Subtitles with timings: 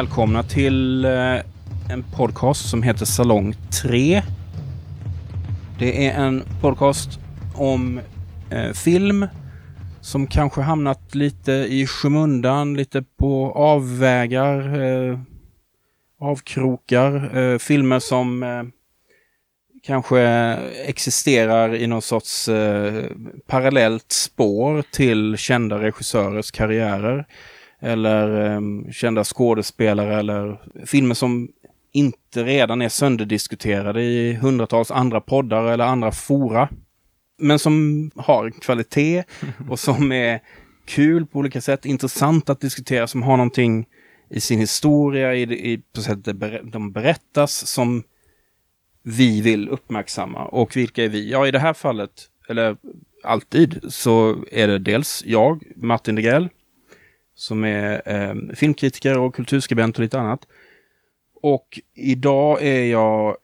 [0.00, 1.36] välkomna till eh,
[1.90, 4.22] en podcast som heter Salong 3.
[5.78, 7.18] Det är en podcast
[7.54, 8.00] om
[8.50, 9.26] eh, film
[10.00, 15.18] som kanske hamnat lite i skymundan, lite på avvägar, eh,
[16.20, 17.38] avkrokar.
[17.38, 18.62] Eh, filmer som eh,
[19.82, 20.20] kanske
[20.86, 23.04] existerar i någon sorts eh,
[23.46, 27.26] parallellt spår till kända regissörers karriärer.
[27.80, 28.60] Eller eh,
[28.92, 31.48] kända skådespelare eller filmer som
[31.92, 36.68] inte redan är sönderdiskuterade i hundratals andra poddar eller andra fora.
[37.38, 39.24] Men som har kvalitet
[39.68, 40.40] och som är
[40.84, 43.86] kul på olika sätt, intressant att diskutera, som har någonting
[44.30, 46.36] i sin historia, i, i på sättet
[46.72, 48.02] de berättas som
[49.02, 50.44] vi vill uppmärksamma.
[50.44, 51.30] Och vilka är vi?
[51.30, 52.10] Ja, i det här fallet,
[52.48, 52.76] eller
[53.24, 56.48] alltid, så är det dels jag, Martin Degrell,
[57.40, 60.46] som är eh, filmkritiker och kulturskribent och lite annat.
[61.42, 63.36] Och idag är jag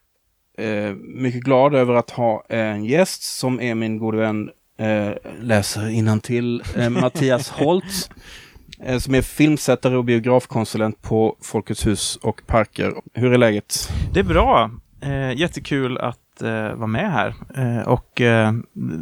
[0.58, 6.20] eh, mycket glad över att ha en gäst som är min gode vän, eh, läser
[6.20, 8.10] till eh, Mattias Holtz.
[8.80, 12.94] Eh, som är filmsättare och biografkonsulent på Folkets hus och parker.
[13.14, 13.88] Hur är läget?
[14.12, 14.70] Det är bra.
[15.02, 17.34] Eh, jättekul att eh, vara med här.
[17.54, 18.52] Eh, och eh,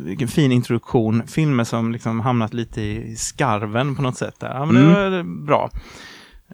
[0.05, 1.27] vilken fin introduktion.
[1.27, 4.41] Filmer som liksom hamnat lite i skarven på något sätt.
[4.41, 4.55] Där.
[4.55, 5.13] Ja, men mm.
[5.13, 5.71] det var bra.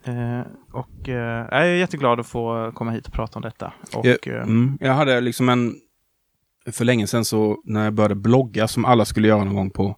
[0.04, 0.40] Eh,
[0.72, 3.72] och eh, jag är jätteglad att få komma hit och prata om detta.
[3.94, 5.74] Och, jag, mm, jag hade liksom en...
[6.72, 9.96] För länge sedan så när jag började blogga som alla skulle göra någon gång på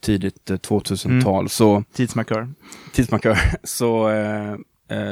[0.00, 1.48] tidigt 2000-tal mm.
[1.48, 1.84] så...
[1.92, 2.48] Tidsmarkör.
[2.92, 3.38] Tidsmarkör.
[3.62, 4.56] Så Eh,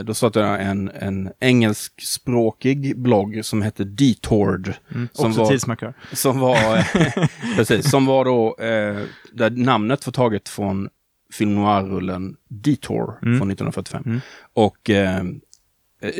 [0.04, 4.72] då startade jag en, en engelskspråkig blogg som hette Detord.
[4.94, 5.94] Mm, som också var, tidsmarkör.
[6.12, 6.56] Som var,
[7.56, 9.02] precis, som var då, eh,
[9.32, 10.88] där namnet var taget från
[11.32, 13.38] film noir-rullen Detour mm.
[13.38, 14.02] från 1945.
[14.06, 14.20] Mm.
[14.54, 15.24] Och eh,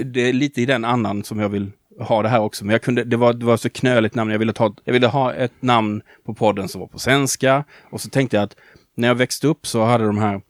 [0.05, 2.65] det är lite i den andan som jag vill ha det här också.
[2.65, 4.31] Men jag kunde, det var, det var så knöligt namn.
[4.31, 7.65] Jag ville, ta, jag ville ha ett namn på podden som var på svenska.
[7.91, 8.57] Och så tänkte jag att
[8.95, 10.41] när jag växte upp så hade de här Eh,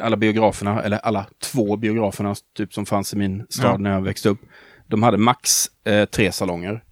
[0.00, 3.76] alla biograferna, eller alla två biograferna typ som fanns i min stad ja.
[3.76, 4.40] när jag växte upp.
[4.86, 6.82] De hade max eh, tre salonger.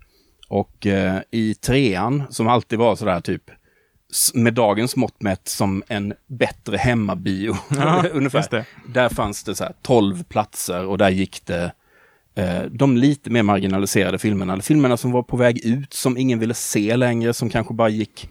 [0.49, 3.51] Och eh, i trean, som alltid var sådär typ
[4.35, 7.57] med dagens mått mätt som en bättre hemmabio.
[7.77, 8.65] Ja, ungefär.
[8.89, 11.73] Där fanns det så här 12 platser och där gick det
[12.35, 14.53] eh, de lite mer marginaliserade filmerna.
[14.53, 17.89] Eller filmerna som var på väg ut, som ingen ville se längre, som kanske bara
[17.89, 18.31] gick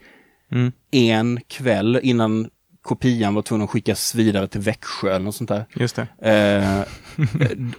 [0.52, 0.72] mm.
[0.90, 2.50] en kväll innan
[2.86, 5.64] kopian var tvungen att skickas vidare till Växjö eller något sånt där.
[5.74, 6.06] Just det.
[6.20, 6.82] Eh,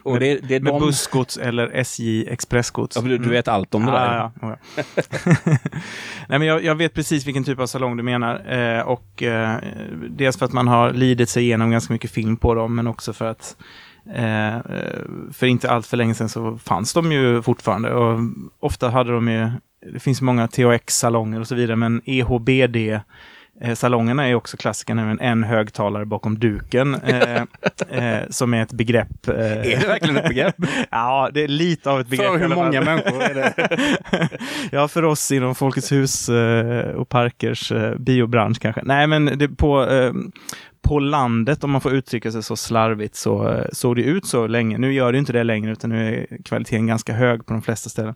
[0.03, 0.79] och det, det är Med de...
[0.79, 2.95] bussgods eller SJ expressgods.
[2.95, 4.16] Ja, du, du vet allt om det där.
[4.16, 4.56] Ja, ja.
[6.28, 8.53] Nej, men jag, jag, vet precis vilken typ av salong du menar.
[8.53, 9.57] Eh, och eh,
[10.09, 13.13] dels för att man har lidit sig igenom ganska mycket film på dem, men också
[13.13, 13.56] för att
[14.16, 14.57] eh,
[15.34, 17.94] för inte allt för länge sedan så fanns de ju fortfarande.
[17.94, 18.19] Och
[18.59, 19.51] ofta hade de ju,
[19.94, 22.78] det finns många THX-salonger och så vidare, men EHBD
[23.62, 27.41] Eh, salongerna är också klassiker, nämligen en högtalare bakom duken, eh,
[27.90, 29.28] eh, som är ett begrepp.
[29.28, 30.56] Eh, är det verkligen ett begrepp?
[30.91, 32.28] ja, det är lite av ett begrepp.
[32.28, 33.69] För hur många människor är det?
[34.72, 38.81] ja, för oss inom Folkets hus eh, och parkers biobransch kanske.
[38.84, 39.88] Nej, men det, på,
[40.81, 44.78] på landet, om man får uttrycka sig så slarvigt, så såg det ut så länge.
[44.78, 47.90] Nu gör det inte det längre, utan nu är kvaliteten ganska hög på de flesta
[47.90, 48.16] ställen.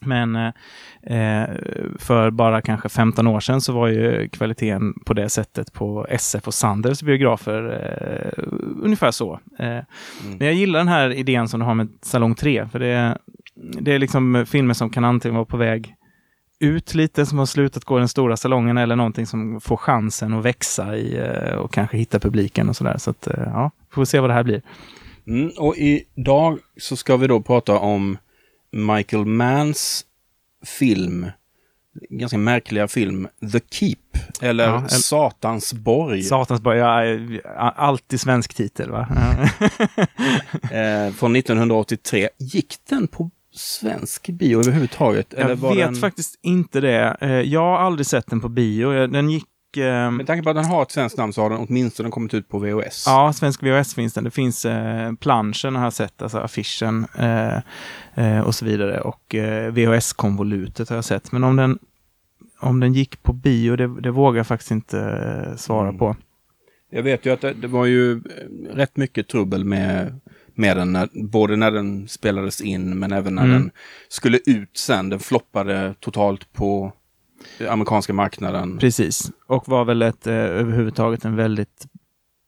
[0.00, 1.44] Men eh,
[1.98, 6.46] för bara kanske 15 år sedan så var ju kvaliteten på det sättet på SF
[6.46, 8.44] och Sanders biografer eh,
[8.82, 9.40] ungefär så.
[9.58, 9.84] Eh, mm.
[10.38, 13.18] Men jag gillar den här idén som du har med Salong 3, för det,
[13.54, 15.94] det är liksom filmer som kan antingen vara på väg
[16.60, 20.34] ut lite, som har slutat gå i den stora salongen eller någonting som får chansen
[20.34, 22.98] att växa i eh, och kanske hitta publiken och sådär.
[22.98, 24.62] Så att, eh, ja, får vi se vad det här blir.
[25.26, 28.18] Mm, och idag så ska vi då prata om
[28.72, 30.04] Michael Manns
[30.64, 31.30] film,
[32.10, 33.96] ganska märkliga film, The Keep,
[34.40, 36.22] eller ja, Satans borg.
[36.22, 39.08] Satans borg, ja, alltid svensk titel va?
[40.70, 42.28] eh, från 1983.
[42.38, 45.34] Gick den på svensk bio överhuvudtaget?
[45.38, 45.94] Jag vet den...
[45.94, 47.16] faktiskt inte det.
[47.20, 49.06] Eh, jag har aldrig sett den på bio.
[49.06, 49.44] Den gick
[49.78, 52.34] eh, Med tanke på att den har ett svenskt namn så har den åtminstone kommit
[52.34, 53.04] ut på VHS.
[53.06, 54.24] Ja, svensk VHS finns den.
[54.24, 57.56] Det finns eh, planschen har jag sett, alltså affischen eh,
[58.14, 59.00] eh, och så vidare.
[59.00, 61.32] Och eh, VHS-konvolutet har jag sett.
[61.32, 61.78] Men om den,
[62.60, 65.98] om den gick på bio, det, det vågar jag faktiskt inte eh, svara mm.
[65.98, 66.16] på.
[66.90, 68.22] Jag vet ju att det, det, var ju
[68.70, 70.20] rätt mycket trubbel med,
[70.54, 73.54] med den, när, både när den spelades in men även när mm.
[73.56, 73.70] den
[74.08, 75.08] skulle ut sen.
[75.08, 76.92] Den floppade totalt på
[77.68, 78.78] amerikanska marknaden.
[78.78, 81.86] Precis, och var väl ett, eh, överhuvudtaget en väldigt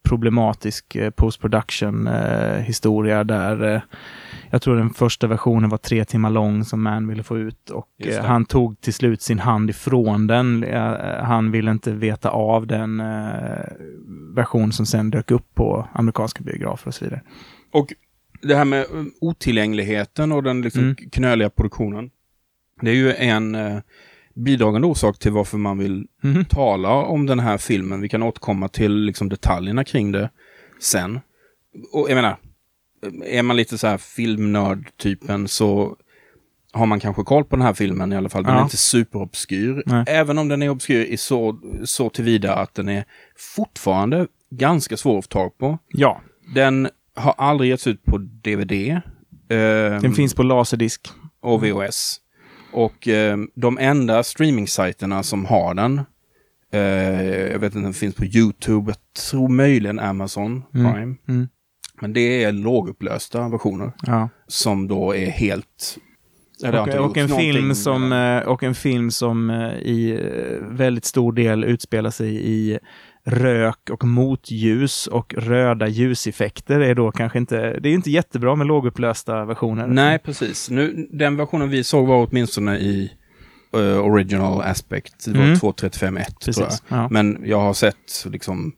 [0.04, 3.80] problematisk eh, post production eh, historia där eh,
[4.50, 7.88] jag tror den första versionen var tre timmar lång som Man ville få ut och
[7.98, 10.64] eh, han tog till slut sin hand ifrån den.
[10.64, 13.66] Eh, han ville inte veta av den eh,
[14.34, 17.20] version som sen dök upp på amerikanska biografer och så vidare.
[17.72, 17.92] Och
[18.42, 18.86] det här med
[19.20, 20.96] otillgängligheten och den liksom Mm.
[20.96, 22.10] knöliga produktionen.
[22.80, 23.54] Det är ju en
[24.34, 26.44] bidragande orsak till varför man vill Mhm.
[26.44, 28.00] tala om den här filmen.
[28.00, 30.30] Vi kan återkomma till liksom detaljerna kring det
[30.80, 31.20] sen.
[31.92, 32.36] Och jag menar,
[33.24, 35.96] är man lite så här filmnörd-typen så
[36.72, 38.42] har man kanske koll på den här filmen i alla fall.
[38.42, 38.62] Den är Ja.
[38.64, 39.82] inte superobskyr.
[39.86, 40.04] Nej.
[40.08, 43.04] Även om den är obskyr i så, så tillvida att den är
[43.56, 45.78] fortfarande ganska svår att få tag på.
[45.88, 46.20] Ja,
[46.54, 49.00] Den har aldrig getts ut på DVD.
[50.02, 51.08] den finns på laserdisk.
[51.40, 52.16] och VHS.
[52.72, 56.00] Och eh, de enda streamingsajterna som har den,
[56.72, 56.80] eh,
[57.52, 58.96] jag vet inte om den finns på YouTube, jag
[59.30, 60.92] tror möjligen Amazon Mm.
[60.92, 61.14] Prime.
[61.28, 61.48] Mm.
[62.00, 64.28] Men det är lågupplösta versioner Ja.
[64.46, 65.96] som då är helt...
[66.62, 68.38] Och, och, gjorts en film som, den.
[68.42, 72.78] eh, och en film som eh, i eh, väldigt stor del utspelar sig i
[73.24, 78.66] rök och motljus och röda ljuseffekter är då kanske inte, det är inte jättebra med
[78.66, 79.86] lågupplösta versioner.
[79.86, 80.70] Nej, precis.
[80.70, 83.12] Nu, den versionen vi såg var åtminstone i
[83.74, 85.24] eh, original aspect.
[85.24, 85.54] Det var Mm.
[85.54, 86.24] 2.35.1 tror jag.
[86.68, 86.82] Precis.
[86.88, 87.08] Ja.
[87.10, 88.72] Men jag har sett liksom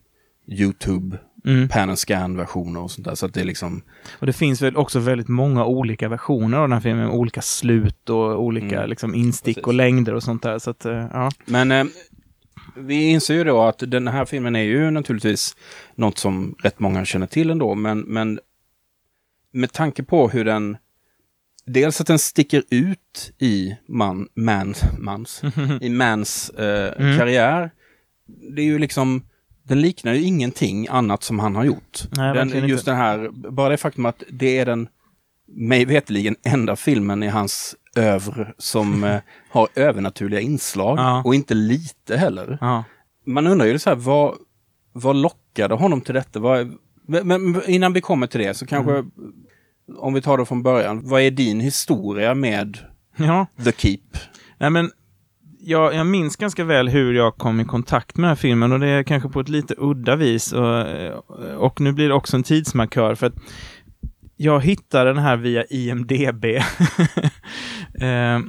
[0.48, 1.68] YouTube, Mm.
[1.68, 3.14] pan and scan-versioner och sånt där.
[3.14, 3.82] Så att det är liksom...
[4.18, 7.42] Och det finns väl också väldigt många olika versioner av den här filmen, med olika
[7.42, 8.90] slut och olika Mm.
[8.90, 9.66] liksom, instick Precis.
[9.66, 10.58] och längder och sånt där.
[10.58, 11.30] Så att, eh, ja.
[11.46, 11.84] Men eh,
[12.76, 15.56] vi inser ju då att den här filmen är ju naturligtvis
[15.94, 18.40] något som rätt många känner till ändå, men, men
[19.52, 20.76] med tanke på hur den
[21.66, 25.42] Dels att den sticker ut i man, mans, mans,
[25.80, 27.18] i mans eh, Mm.
[27.18, 27.70] karriär.
[28.26, 29.22] Det är ju liksom,
[29.62, 32.02] den liknar ju ingenting annat som han har gjort.
[32.16, 32.90] Nej, den, just inte.
[32.90, 34.88] den här, bara det faktum att det är den,
[35.46, 39.20] mig veterligen, enda filmen i hans övre som eh,
[39.50, 40.98] har övernaturliga inslag.
[40.98, 41.22] Ja.
[41.24, 42.58] Och inte lite heller.
[42.60, 42.84] Ja.
[43.26, 44.34] Man undrar ju så här, vad,
[44.92, 46.40] vad lockade honom till detta?
[46.40, 46.72] Vad,
[47.06, 49.10] men, innan vi kommer till det så kanske, Mm.
[49.98, 52.78] om vi tar det från början, vad är din historia med
[53.16, 53.46] ja.
[53.64, 54.00] The Keep?
[54.58, 54.90] Nej, men
[55.60, 58.80] jag, jag minns ganska väl hur jag kom i kontakt med den här filmen och
[58.80, 60.52] det är kanske på ett lite udda vis.
[60.52, 60.86] Och,
[61.56, 63.34] och nu blir det också en tidsmarkör för att
[64.36, 66.44] jag hittade den här via IMDB.
[68.00, 68.40] eh,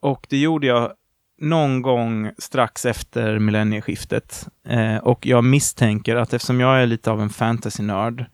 [0.00, 0.92] och det gjorde jag
[1.40, 4.48] någon gång strax efter millennieskiftet.
[4.68, 8.24] Eh, och jag misstänker att eftersom jag är lite av en fantasy-nörd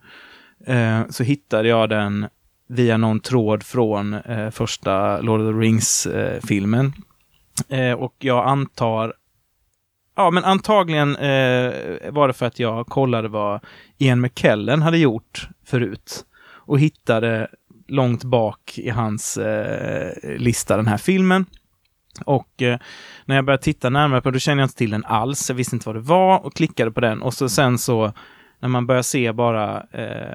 [0.67, 2.27] eh, så hittade jag den
[2.69, 6.93] via någon tråd från eh, första Lord of the Rings-filmen.
[7.69, 9.15] Eh, och jag antar,
[10.17, 11.73] ja men antagligen eh,
[12.11, 13.61] var det för att jag kollade vad
[13.99, 16.25] Ian McKellen hade gjort förut
[16.69, 17.49] och hittade
[17.89, 21.47] långt bak i hans eh, lista den här filmen.
[22.25, 22.79] Och eh,
[23.25, 25.49] när jag började titta närmare på den, då kände jag inte till den alls.
[25.49, 27.23] Jag visste inte vad det var och klickade på den.
[27.23, 28.13] Och så sen så,
[28.61, 30.33] när man börjar se bara eh,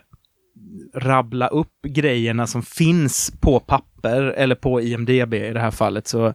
[0.93, 6.33] rabbla upp grejerna som finns på papper eller på IMDB i det här fallet så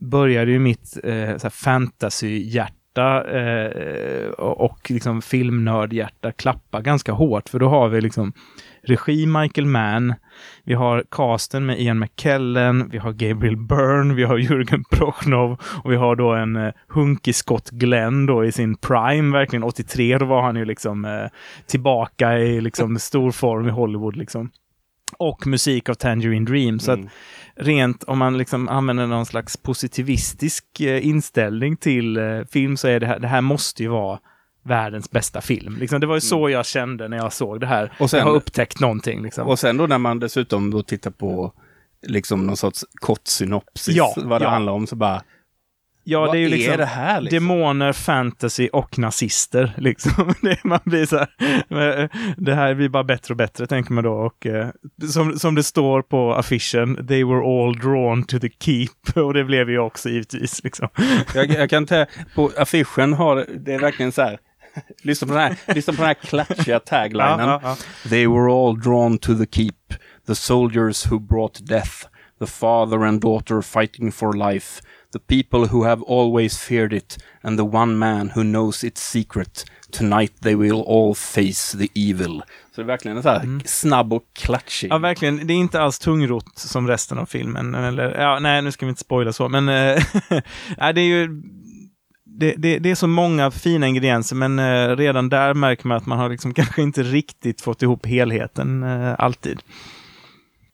[0.00, 7.68] började ju mitt eh, fantasy-hjärta eh, och, och liksom filmnördhjärta klappa ganska hårt för då
[7.68, 8.32] har vi liksom
[8.82, 10.14] regi Michael Mann,
[10.64, 15.92] vi har casten med Ian McKellen, vi har Gabriel Byrne, vi har Jürgen Prochnov och
[15.92, 20.26] vi har då en eh, hunkig Scott Glenn då i sin prime, verkligen 83, då
[20.26, 21.26] var han ju liksom eh,
[21.66, 24.50] tillbaka i liksom stor form i Hollywood liksom.
[25.18, 26.78] Och musik av Tangerine Dream.
[26.78, 27.10] Så att Mm.
[27.56, 33.00] rent om man liksom använder någon slags positivistisk eh, inställning till eh, film så är
[33.00, 34.18] det här, det här måste ju vara
[34.62, 35.76] världens bästa film.
[35.80, 37.82] Liksom, det var ju så jag kände när jag såg det här.
[37.82, 37.94] Mm.
[37.98, 39.22] Och sen- jag har upptäckt någonting.
[39.22, 39.46] Liksom.
[39.46, 41.52] Och sen då när man dessutom då tittar på
[42.06, 44.50] liksom någon sorts kort synopsis, Ja, vad det ja.
[44.50, 45.22] handlar om, så bara,
[46.04, 47.36] ja, vad det är ju är liksom det här liksom?
[47.36, 49.72] demoner, fantasy och nazister.
[49.78, 50.34] Liksom.
[50.42, 54.04] Det, man blir så här, eh, det här blir bara bättre och bättre, tänker man
[54.04, 54.12] då.
[54.12, 54.68] Och, eh,
[55.12, 58.88] som, som det står på affischen, they were all drawn to the keep.
[59.26, 60.64] Och det blev jag också givetvis.
[60.64, 60.88] Liksom.
[61.34, 64.38] Jag, jag kan ta, på affischen har det är verkligen så här,
[65.02, 67.48] lyssna på den här, lyssna på den här klatschiga taglinen.
[67.48, 67.76] Ja, ja,
[68.08, 69.94] They were all drawn to the keep,
[70.26, 72.06] the soldiers who brought death,
[72.40, 74.82] the father and daughter fighting for life,
[75.12, 79.64] the people who have always feared it, and the one man who knows its secret.
[79.90, 82.42] Tonight they will all face the evil.
[82.74, 84.90] Så det är verkligen en så här snabb och klatschig.
[84.90, 85.46] Ja, verkligen.
[85.46, 87.74] Det är inte alls tungrot som resten av filmen.
[87.74, 90.02] Eller, ja, nej, nu ska vi inte spoila så, men eh,
[90.78, 91.42] nej, det är ju
[92.40, 96.06] det, det, det är så många fina ingredienser, men eh, redan där märker man att
[96.06, 99.60] man har liksom kanske inte riktigt fått ihop helheten eh, alltid.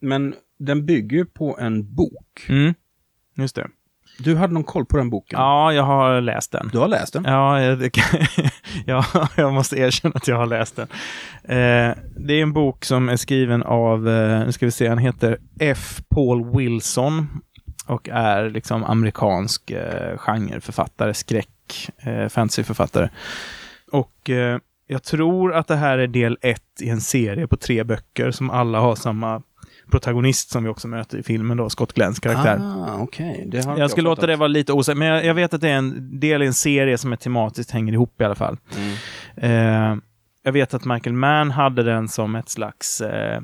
[0.01, 2.47] Men den bygger på en bok.
[2.49, 2.75] Mm.
[3.37, 3.69] Just det.
[4.19, 5.39] Du hade någon koll på den boken?
[5.39, 6.71] Ja, jag har läst den.
[6.73, 7.25] Du har läst den?
[7.25, 7.91] Ja, jag,
[9.37, 10.89] jag måste erkänna att jag har läst den.
[11.43, 14.03] Eh, det är en bok som är skriven av,
[14.47, 16.01] nu ska vi se, han heter F.
[16.09, 17.29] Paul Wilson
[17.87, 21.49] och är liksom amerikansk eh, genreförfattare, skräck,
[21.99, 23.11] eh, fantasyförfattare.
[23.93, 27.85] Och eh, jag tror att det här är del ett i en serie på tre
[27.85, 29.43] böcker som alla har samma
[29.91, 32.59] protagonist som vi också möter i filmen då, Scott Glenns karaktär.
[32.61, 33.45] Ah, okay.
[33.47, 35.69] det har jag ska låta det vara lite osäkert, men jag, jag, vet att det
[35.69, 38.57] är en del i en serie som är tematiskt hänger ihop i alla fall.
[38.77, 38.97] Mm.
[39.37, 39.99] Eh,
[40.43, 43.01] jag vet att Michael Mann hade den som ett slags...
[43.01, 43.41] Eh,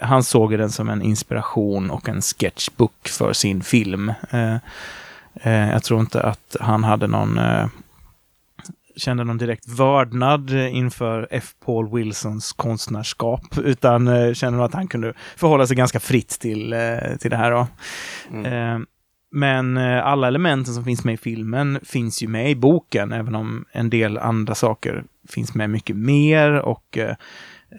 [0.00, 4.12] han såg den som en inspiration och en sketchbook för sin film.
[4.30, 4.56] Eh
[5.42, 7.66] jag tror inte att han hade någon eh,
[8.96, 11.54] kände någon direkt vördnad inför F.
[11.64, 17.16] Paul Wilsons konstnärskap, utan eh, kände att han kunde förhålla sig ganska fritt till, eh,
[17.20, 17.50] till det här.
[17.50, 17.66] Då.
[18.30, 18.46] Mm.
[18.46, 18.86] Eh,
[19.32, 23.34] men eh, alla elementen som finns med i filmen finns ju med i boken, även
[23.34, 27.14] om en del andra saker finns med mycket mer och eh,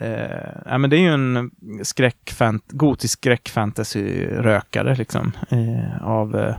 [0.01, 1.51] eh, ja, men det är ju en
[1.83, 5.31] skräckfant gotisk skräckfantasy-rökare liksom,
[6.01, 6.53] av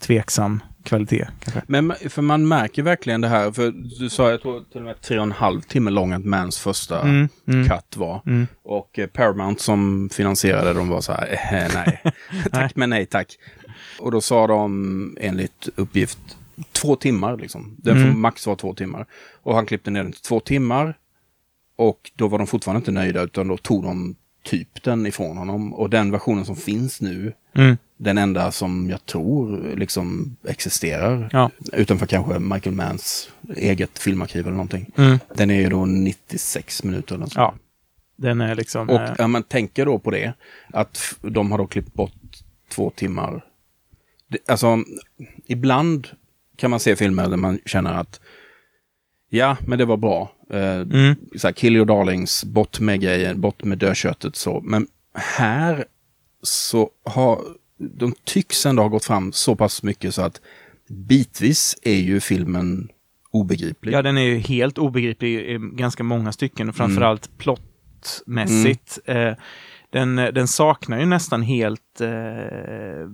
[0.00, 1.26] tveksam kvalitet.
[1.40, 1.62] Kanske.
[1.66, 5.00] Men för man märker verkligen det här, för du sa jag tror till och med
[5.00, 8.22] tre och en halv timme lång att Mans första mm, mm, cut var.
[8.26, 8.46] Mm.
[8.62, 12.02] Och eh, Paramount som finansierade de var så här, eh, nej,
[12.52, 13.36] tack men nej tack.
[13.98, 16.18] Och då sa de enligt uppgift
[16.72, 17.76] två timmar liksom.
[17.78, 18.20] Den får mm.
[18.20, 19.06] max vara två timmar.
[19.42, 20.96] Och han klippte ner den till två timmar.
[21.76, 25.74] Och då var de fortfarande inte nöjda utan då tog de typ den ifrån honom.
[25.74, 27.76] Och den versionen som finns nu, mm.
[27.96, 31.50] Den enda som jag tror liksom existerar, ja.
[31.72, 34.92] utanför kanske Michael Manns eget filmarkiv eller någonting.
[34.96, 35.18] Mm.
[35.34, 37.28] Den är ju då 96 minuter eller.
[37.34, 37.54] Ja.
[38.16, 38.90] Den är liksom...
[38.90, 40.32] Och ja, man tänker då på det,
[40.72, 42.12] att de har då klippt bort
[42.68, 43.44] två timmar.
[44.48, 44.78] Alltså,
[45.46, 46.08] ibland
[46.56, 48.20] kan man se filmer där man känner att
[49.28, 50.32] ja, men det var bra.
[50.50, 51.14] Eh, mm.
[51.36, 54.60] så här, Kill your darlings, bort med grejen, bort med dödköttet så.
[54.60, 55.84] Men här
[56.42, 57.40] så har
[57.78, 60.40] de tycks ändå ha gått fram så pass mycket så att
[60.88, 62.88] bitvis är ju filmen
[63.30, 63.92] obegriplig.
[63.92, 67.38] Ja, den är ju helt obegriplig i ganska många stycken, framförallt mm.
[67.38, 68.98] plottmässigt.
[69.06, 69.28] Mm.
[69.28, 69.36] Eh,
[69.90, 73.08] den, den saknar ju nästan helt eh,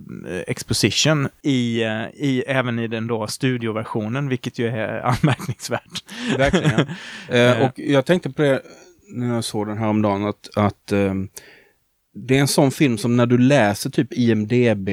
[0.47, 6.03] exposition i, eh, i, även i den då studioversionen, vilket ju är anmärkningsvärt.
[6.37, 6.79] Verkligen.
[7.29, 8.61] eh, och jag tänkte på det
[9.07, 11.13] när jag såg den här om dagen att, att eh,
[12.13, 14.89] det är en sån film som när du läser typ IMDB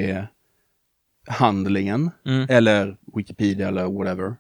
[1.29, 2.47] handlingen mm.
[2.51, 4.37] eller Wikipedia eller whatever.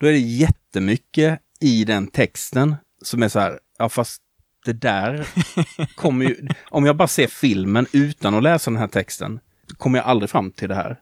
[0.00, 4.22] Då är det jättemycket i den texten som är så här, ja fast
[4.64, 5.28] det där
[5.94, 6.48] kommer ju...
[6.70, 9.40] Om jag bara ser filmen utan att läsa den här texten,
[9.76, 11.00] kommer jag aldrig fram till det här.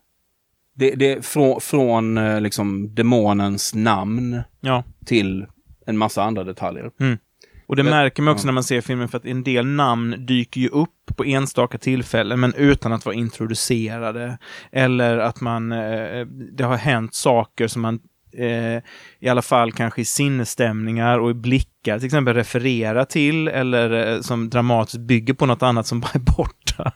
[0.75, 4.85] Det, det är från, från eh, liksom demonens namn ja.
[5.05, 5.47] till
[5.87, 6.91] en massa andra detaljer.
[7.01, 7.19] Mm.
[7.67, 8.47] Och det men, märker man också ja.
[8.47, 12.41] när man ser filmen för att en del namn dyker ju upp på enstaka tillfällen
[12.41, 14.39] men utan att vara introducerade.
[14.73, 18.01] Eller att man, eh, det har hänt saker som man
[18.37, 18.83] eh,
[19.21, 24.21] i alla fall kanske i sinnesstämningar och i blickar till exempel referera till eller eh,
[24.21, 26.93] som dramatiskt bygger på något annat som bara är borta.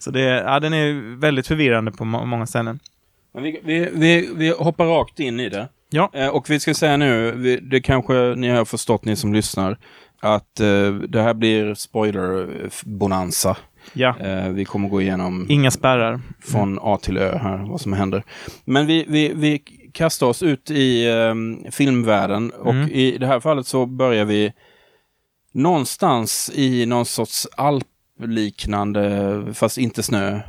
[0.00, 2.80] Så det, ja, den är väldigt förvirrande på må många ställen.
[3.38, 5.68] Vi, vi, vi, vi, hoppar rakt in i det.
[5.90, 6.10] Ja.
[6.12, 9.78] Eh, och vi ska säga nu, det kanske ni har förstått ni som lyssnar,
[10.20, 13.56] att eh, det här blir spoiler-bonanza.
[13.92, 14.18] Ja.
[14.20, 15.46] Eh, vi kommer gå igenom...
[15.48, 16.20] Inga spärrar.
[16.40, 18.22] Från A till Ö här, vad som händer.
[18.64, 19.62] Men vi, vi, vi
[19.92, 22.90] kasta oss ut i um, filmvärlden och mm.
[22.90, 24.52] i det här fallet så börjar vi
[25.52, 30.40] någonstans i någon sorts alpliknande, fast inte snö,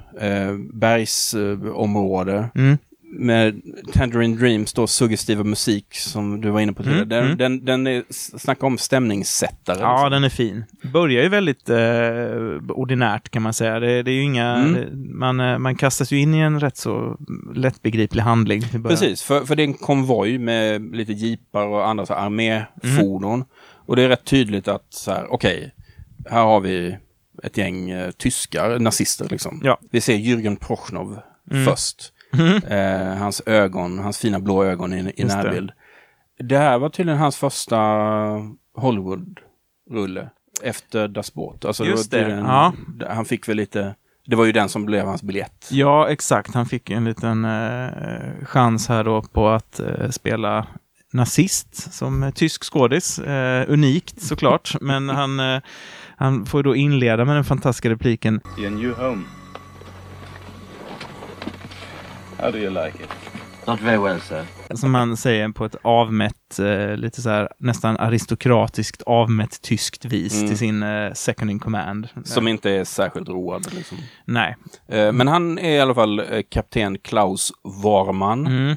[0.74, 2.50] bergsområde.
[2.56, 2.78] Mm
[3.10, 3.62] med
[3.94, 7.26] Tangerine Dreams då suggestiva musik som du var inne på tidigare.
[7.26, 7.66] Mm, den, mm.
[7.66, 8.04] den, den är,
[8.38, 9.80] snacka om stämningssättare.
[9.80, 10.12] Ja, liksom.
[10.12, 10.66] den är fin.
[10.94, 11.78] Börjar ju väldigt eh,
[12.70, 13.80] ordinärt kan man säga.
[13.80, 15.18] Det, det är inga, mm.
[15.20, 17.18] man, eh, man kastas ju in i en rätt så
[17.56, 18.64] lättbegriplig handling.
[18.84, 23.34] Precis, för, för det är en konvoj med lite jeepar och andra så arméfordon.
[23.34, 23.48] Mm.
[23.86, 25.70] Och det är rätt tydligt att så här, okej, okay,
[26.32, 26.98] här har vi
[27.44, 29.62] ett gäng eh, tyskar, nazister liksom.
[29.64, 29.80] Ja.
[29.92, 31.20] Vi ser Jürgen Prochnov
[31.52, 31.66] mm.
[31.66, 32.14] först.
[32.34, 32.64] Mm.
[32.64, 35.72] Eh, hans ögon, hans fina blå ögon i, i närbild.
[36.38, 36.44] Det.
[36.44, 37.78] det här var tydligen hans första
[38.76, 40.30] Hollywood-rulle
[40.64, 41.66] efter Das Boot.
[41.66, 42.74] Alltså Just det, ja.
[43.10, 45.70] Han fick väl lite Det var ju den som blev hans biljett.
[45.72, 46.54] Ja, exakt.
[46.54, 50.68] Han fick en liten eh, chans här då på att eh, spela
[51.14, 53.20] nazist som tysk skådis.
[53.20, 55.62] Eh, unikt såklart, men han, eh,
[56.18, 58.42] han får då inleda med den fantastiska repliken.
[58.60, 59.24] Your new home.
[62.40, 63.10] How do you like it?
[63.68, 64.46] Not very well, sir.
[64.76, 70.34] Som han säger på ett avmätt, eh, lite så här nästan aristokratiskt avmätt tyskt vis
[70.36, 70.48] Mm.
[70.48, 72.08] till sin eh, second in command.
[72.24, 73.74] Som inte är särskilt road.
[73.74, 73.98] Liksom.
[74.26, 74.56] Nej.
[74.88, 77.52] Eh, Men han är i alla fall kapten Klaus
[77.84, 78.48] Warman.
[78.48, 78.76] Mm.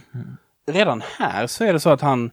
[0.70, 2.30] Redan här så är det så att han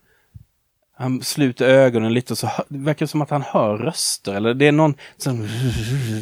[1.00, 4.34] han sluter ögonen lite och så det verkar som att han hör röster.
[4.34, 5.48] Eller det är någon som...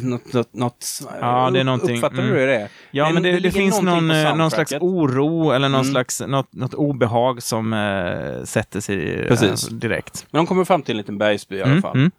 [0.02, 0.86] Något, något, något,
[1.20, 2.30] Ja, det är någonting, Uppfattar mm.
[2.34, 2.68] du det?
[2.90, 5.92] Ja, Det- men det, det det, finns någon, eh, någon slags oro eller någon Mm.
[5.92, 9.68] slags, något, något obehag som eh, sätter sig Precis.
[9.68, 10.26] direkt.
[10.30, 11.96] Men de kommer fram till en liten bergsby i alla Mm, fall.
[11.96, 12.10] mm.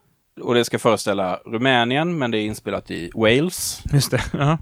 [0.42, 3.82] Och det ska föreställa Rumänien, men det är inspelat i Wales.
[3.94, 4.22] Just det.
[4.34, 4.58] Ja.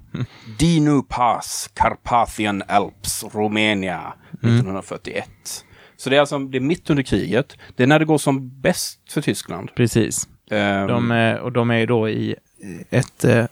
[0.60, 4.02] Dinu Pass, Carpathian Alps, Rumänien,
[4.42, 5.30] 1941.
[5.98, 7.58] Så det är alltså det är mitt under kriget.
[7.76, 9.70] Det är när det går som bäst för Tyskland.
[9.76, 10.28] Precis.
[10.52, 12.36] Ehm, De, är- och de är ju då i
[12.90, 13.24] ett...
[13.24, 13.46] eh,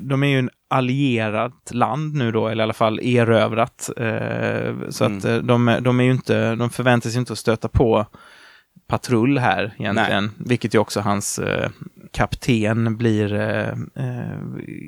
[0.00, 3.90] De är ju en allierat land nu då, eller i alla fall erövrat.
[3.96, 5.36] eh, Så att Mm.
[5.36, 6.54] eh, de, de är ju inte...
[6.54, 8.06] De förväntar sig inte att stöta på
[8.86, 10.30] patrull här egentligen.
[10.38, 11.70] Vilket ju också hans eh,
[12.12, 13.68] kapten blir eh,
[14.04, 14.38] eh,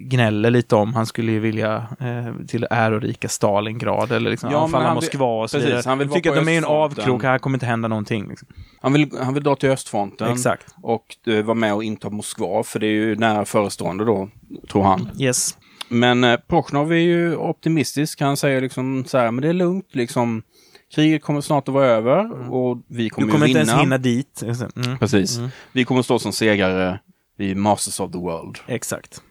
[0.04, 0.94] gnäller lite om.
[0.94, 5.56] Han skulle ju vilja eh, till ärorika Stalingrad eller liksom Ja, anfalla Moskva och så
[5.56, 5.82] precis, vidare.
[5.86, 8.28] han vill tycker att de är en avkrok, här kommer inte hända någonting.
[8.28, 8.48] Liksom.
[8.80, 10.74] han, vill, han vill dra till östfronten Exakt.
[10.82, 14.28] och eh, vara med och inta Moskva, för det är ju nära förestående då,
[14.70, 15.08] tror han.
[15.20, 15.56] Yes.
[15.88, 18.20] Men eh, Prochnov är ju optimistisk.
[18.20, 20.42] Han säger liksom så här, men det är lugnt, liksom.
[20.94, 23.72] Kriget kommer snart att vara över och vi kommer, Du kommer ju inte vinna.
[23.72, 24.42] ens hinna dit.
[24.76, 24.98] Mm.
[24.98, 25.36] Precis.
[25.38, 25.50] Mm.
[25.72, 27.00] Vi kommer stå som segrare
[27.36, 28.58] vid Masters of the World.
[28.66, 29.22] Exakt.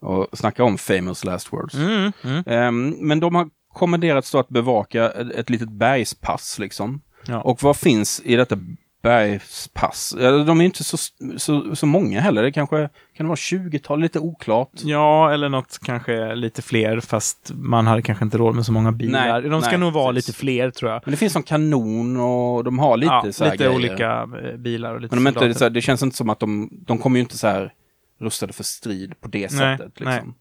[0.00, 1.74] Och snacka om famous last words.
[1.74, 2.12] Mm.
[2.24, 2.42] Mm.
[2.46, 7.00] Ehm, men de har kommenderats då att bevaka ett, ett litet bergspass liksom.
[7.26, 7.40] Ja.
[7.40, 8.58] Och vad finns i detta
[9.06, 10.14] bergspass?
[10.46, 10.96] De är inte så,
[11.36, 12.42] så, så många heller.
[12.42, 14.70] Det kanske kan det vara 20-tal, lite oklart.
[14.74, 18.92] Ja, eller något kanske lite fler, fast man hade kanske inte råd med så många
[18.92, 19.40] bilar.
[19.40, 20.28] Nej, de ska nej, nog vara precis.
[20.28, 21.02] lite fler, tror jag.
[21.04, 23.76] Men det finns som kanon och de har lite ja, så här lite grejer.
[23.76, 25.58] olika eh, bilar och lite Men de är inte, soldater.
[25.58, 27.72] så här, det känns inte som att de, de kommer ju inte så här
[28.20, 30.00] rustade för strid på det Nej, sättet.
[30.00, 30.34] Liksom.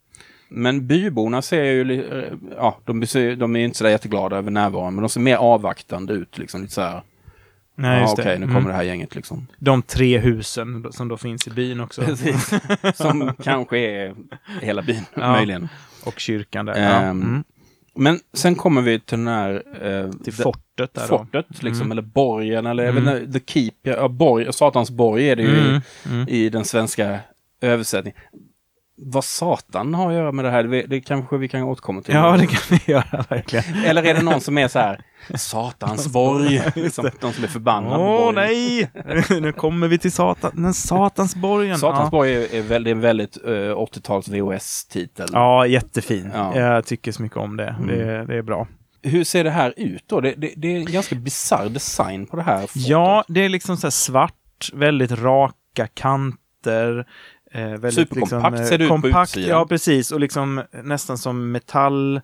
[0.49, 3.05] Men byborna ser ju, eh, ja, de,
[3.37, 6.37] de är inte så där jätteglada över närvaron, men de ser mer avvaktande ut.
[6.37, 7.01] Liksom, lite så här,
[7.75, 8.39] Nej, just okej, det.
[8.39, 8.67] nu kommer Mm.
[8.71, 9.47] det här gänget liksom.
[9.57, 12.01] De tre husen som då finns i byn också.
[12.01, 12.53] Precis.
[12.95, 14.15] Som kanske är
[14.61, 15.31] hela byn, Ja.
[15.31, 15.69] möjligen.
[16.03, 16.73] och kyrkan där.
[16.81, 16.89] ja.
[16.89, 17.43] Ehm, Mm.
[17.97, 19.63] Men sen kommer vi till den här...
[19.81, 21.17] Eh, Till fortet där då.
[21.17, 21.91] fortet, liksom, Mm.
[21.91, 23.07] eller borgen, eller Mm.
[23.07, 25.81] inte, the keep, ja, borg, satans borg är det ju Mm.
[26.05, 26.27] Mm.
[26.29, 27.19] i, i den svenska
[27.61, 28.19] översättningen.
[28.97, 32.15] Vad satan har att göra med det här, det, det kanske vi kan återkomma till.
[32.15, 33.83] Ja, det kan vi göra verkligen.
[33.85, 35.01] Eller är det någon som är så här,
[35.35, 38.03] satans borg, liksom, de som är förbannade.
[38.03, 38.89] Åh nej!
[39.41, 41.77] nu kommer vi till satan, den satansborgen.
[41.77, 42.09] Satans ja.
[42.09, 45.27] borg är, är väldigt, väldigt eh, 80-tals VHS-titel.
[45.33, 46.31] ja, jättefin.
[46.33, 46.59] Ja.
[46.59, 47.75] Jag tycker så mycket om det.
[47.79, 47.87] Mm.
[47.87, 48.67] Det, det är bra.
[49.01, 50.21] Hur ser det här ut då?
[50.21, 52.87] Det, det, det är en ganska bisarr design på det här fortet.
[52.87, 57.05] Ja, det är liksom så svart, väldigt raka kanter.
[57.55, 59.49] Eh, väldigt Superkompakt liksom, eh, ser det ut på kompakt, utsidan.
[59.49, 60.11] Ja, precis.
[60.11, 62.21] Och liksom nästan som metall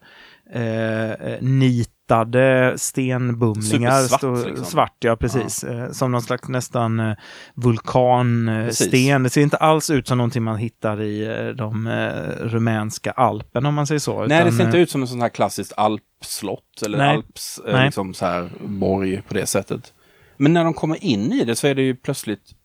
[0.54, 4.02] eh, eh, nitade stenbumlingar.
[4.02, 4.66] Supersvart, liksom.
[4.66, 5.64] Svart, ja precis.
[5.64, 7.16] Eh, som någon slags nästan eh,
[7.56, 9.24] vulkansten.
[9.24, 13.70] Det ser inte alls ut som någonting man hittar i eh, de eh, rumänska alperna
[13.70, 14.20] om man säger så.
[14.20, 17.16] Nej, det utan, ser inte eh, ut som en sån här klassiskt alpslott eller Nej.
[17.16, 17.86] alps, eh, Nej.
[17.86, 19.94] liksom så här borg på det sättet.
[20.38, 22.56] Men när de kommer in i det så är det ju plötsligt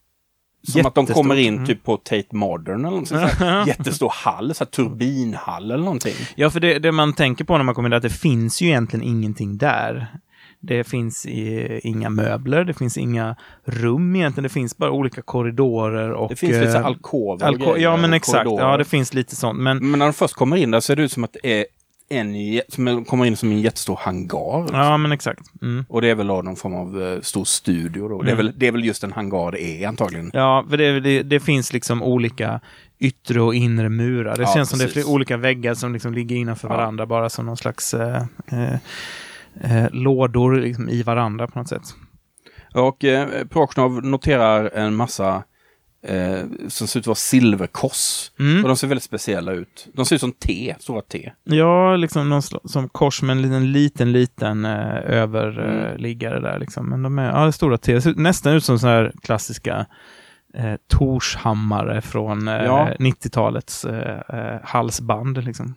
[0.66, 1.66] som att de kommer in Mm.
[1.66, 3.66] typ på Tate Modern eller något sånt där.
[3.66, 6.14] Jättestor hall, så turbinhall eller någonting.
[6.34, 8.60] Ja, för det, det man tänker på när man kommer in är att det finns
[8.62, 10.06] ju egentligen ingenting där.
[10.60, 16.10] Det finns i, inga möbler, det finns inga rum egentligen, det finns bara olika korridorer
[16.12, 16.28] och...
[16.28, 18.44] Det finns lite så eh, alkover alko- Ja, men exakt.
[18.44, 18.70] korridorer.
[18.70, 19.58] Ja, det finns lite sånt.
[19.58, 21.66] Men, Men när de först kommer in där ser det ut som att det är
[22.08, 24.60] en, som kommer in som en jättestor hangar.
[24.62, 24.78] liksom.
[24.80, 25.40] ja, men exakt.
[25.62, 25.84] Mm.
[25.88, 28.22] Och det är väl någon form av eh, stor studio då.
[28.22, 28.46] Det, är Mm.
[28.46, 30.30] väl, det är väl just en hangar det är antagligen.
[30.34, 32.60] Ja, för det, det, det finns liksom olika
[32.98, 34.36] yttre och inre murar.
[34.36, 35.02] Det Ja, känns som det är precis.
[35.04, 36.76] flera olika väggar som liksom ligger innanför Ja.
[36.76, 38.74] varandra, bara som någon slags eh, eh,
[39.60, 41.82] eh, lådor liksom i varandra på något sätt.
[42.74, 45.42] Och eh, Prochnov noterar en massa
[46.06, 48.30] eh, som ser ut att vara silverkors.
[48.38, 48.62] Mm.
[48.62, 49.88] Och de ser väldigt speciella ut.
[49.92, 51.32] De ser ut som T, stora T.
[51.44, 56.42] Ja, liksom någon som kors med en liten, liten, liten eh, överliggare Mm.
[56.42, 56.88] där liksom.
[56.88, 57.94] Men de är, ja, stora T.
[57.94, 59.86] Det ser nästan ut som sådana här klassiska
[60.54, 62.88] eh, Torshammare från eh, Ja.
[62.98, 65.44] 90-talets eh, eh, halsband.
[65.44, 65.74] Liksom.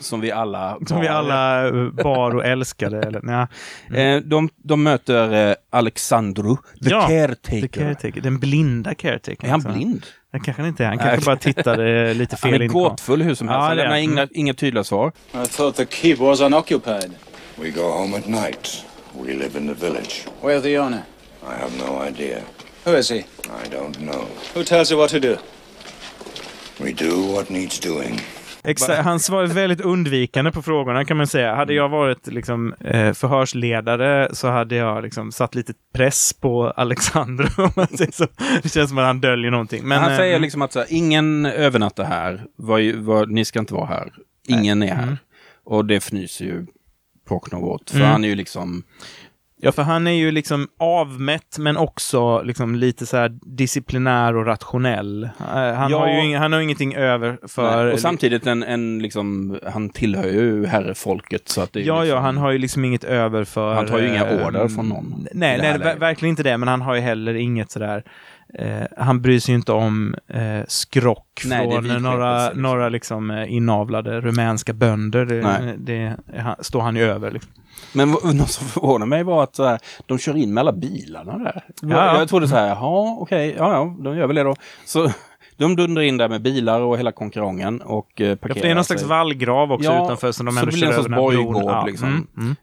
[0.00, 1.14] Som vi alla Som vi bar.
[1.14, 3.02] alla eh, bar och älskade.
[3.06, 3.48] Eller, nja,
[3.94, 7.60] Eh, de, de möter eh, Alexandru, the Ja, caretaker.
[7.60, 9.46] the caretaker, den blinda caretaker.
[9.46, 9.72] Är han alltså.
[9.72, 10.06] blind?
[10.32, 10.88] Det kanske han inte är.
[10.88, 13.60] Han kanske bara tittade lite fel Han är gåtfull hur som helst.
[13.62, 15.12] Ja, Han lämnar inga, inga tydliga svar.
[15.44, 17.10] I thought the keep was unoccupied.
[17.62, 18.84] We go home at night.
[19.20, 20.26] We live in the village.
[20.42, 21.02] Where's the owner?
[21.42, 22.38] I have no idea.
[22.84, 23.18] Who is he?
[23.18, 24.24] I don't know.
[24.54, 25.36] Who tells you what to do?
[26.78, 28.20] We do what needs doing.
[28.64, 31.54] Exakt, han svarar väldigt undvikande på frågorna kan man säga.
[31.54, 37.48] Hade jag varit liksom, eh, förhörsledare så hade jag liksom, satt lite press på Alexander.
[38.62, 39.84] Det känns som att han döljer någonting.
[39.88, 42.44] Men, han eh, säger liksom att så här, ingen övernattar här.
[42.56, 44.12] Vad, vad, ni ska inte vara här.
[44.48, 45.18] Ingen är här.
[45.64, 46.66] Och det fnyser ju
[47.28, 47.90] Prochnov åt.
[47.90, 48.10] För Mm.
[48.10, 48.82] han är ju liksom...
[49.62, 55.24] Ja, för han är ju liksom avmätt men också liksom lite så disciplinär och rationell.
[55.24, 55.98] Eh, Han, Ja.
[55.98, 57.84] har ju ing- han har ingenting över för...
[57.84, 62.16] Nej, och samtidigt en, en liksom, han tillhör ju herrefolket så att det Ja, liksom,
[62.16, 63.74] ja, han har ju liksom inget över för...
[63.74, 66.80] Han tar ju inga eh, order från någon Nej, nej verkligen inte det, men han
[66.82, 68.02] har ju heller inget sådär...
[68.54, 73.30] Eh, han bryr sig ju inte om eh, skrock Nej, det från några, några liksom,
[73.30, 75.24] eh, inavlade rumänska bönder.
[75.26, 77.30] Det, det han, står han ju över.
[77.30, 77.52] Liksom.
[77.92, 81.64] Men något som förvånar mig var att här, de kör in med alla bilarna där.
[81.82, 82.18] Ja.
[82.18, 84.56] Jag trodde så här, jaha, okej, ja, ja, de gör väl det då.
[84.84, 85.12] Så
[85.56, 88.70] de dundrar in där med bilar och hela konkurrengen och eh, Ja, parkerar för det
[88.70, 91.52] är någon slags vallgrav också Ja, utanför som de ändå det kör över den här
[91.52, 91.86] bron.
[91.86, 92.08] liksom.
[92.08, 92.56] Mm, mm.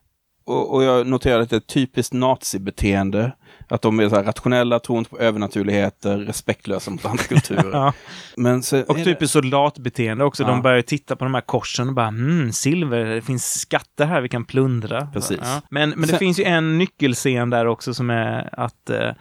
[0.45, 3.31] Och, och jag noterade att det är ett typiskt nazibeteende.
[3.69, 7.71] Att de är så rationella, tror inte på övernaturligheter, respektlösa mot andra kulturer.
[7.77, 7.93] Ja.
[8.37, 10.43] Men så Och typiskt soldatbeteende också.
[10.43, 10.49] Ja.
[10.49, 14.21] De börjar titta på de här korsen och bara hmm, silver, det finns skatter här
[14.21, 15.07] vi kan plundra.
[15.13, 15.39] Precis.
[15.41, 15.61] Ja.
[15.69, 19.11] Men, men det Sen- finns ju en nyckelscen där också som är att eh,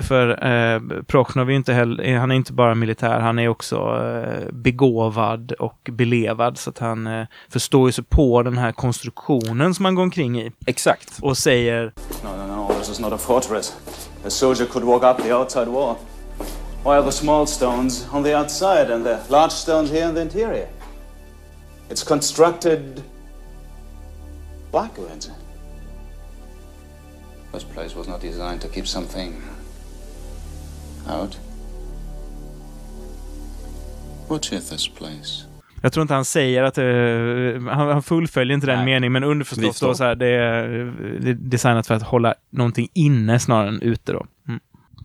[0.00, 3.76] för eh, Prochnov är ju inte heller, han är inte bara militär, han är också
[3.76, 6.58] eh, begåvad och belevad.
[6.58, 10.40] Så att han eh, förstår ju sig på den här konstruktionen som han går omkring
[10.40, 10.52] i.
[10.66, 11.18] Exakt.
[11.22, 11.92] Och säger
[12.24, 12.74] No, no, no.
[12.78, 13.76] This is not a fortress.
[14.26, 15.96] A soldier could walk up the outside wall.
[16.84, 20.22] Why are the small stones on the outside and the large stones here in the
[20.22, 20.68] interior?
[21.90, 23.02] It's constructed
[24.72, 25.30] backwards.
[27.52, 29.34] This place was not designed to keep something
[31.06, 31.38] out.
[34.28, 35.44] What is this place?
[35.82, 38.84] Jag tror inte han säger att det, han, han fullföljer inte den Nej.
[38.84, 39.86] meningen, men underförstått då.
[39.86, 40.68] då så här, det är,
[41.20, 44.26] det är designat för att hålla någonting inne snarare än ute då.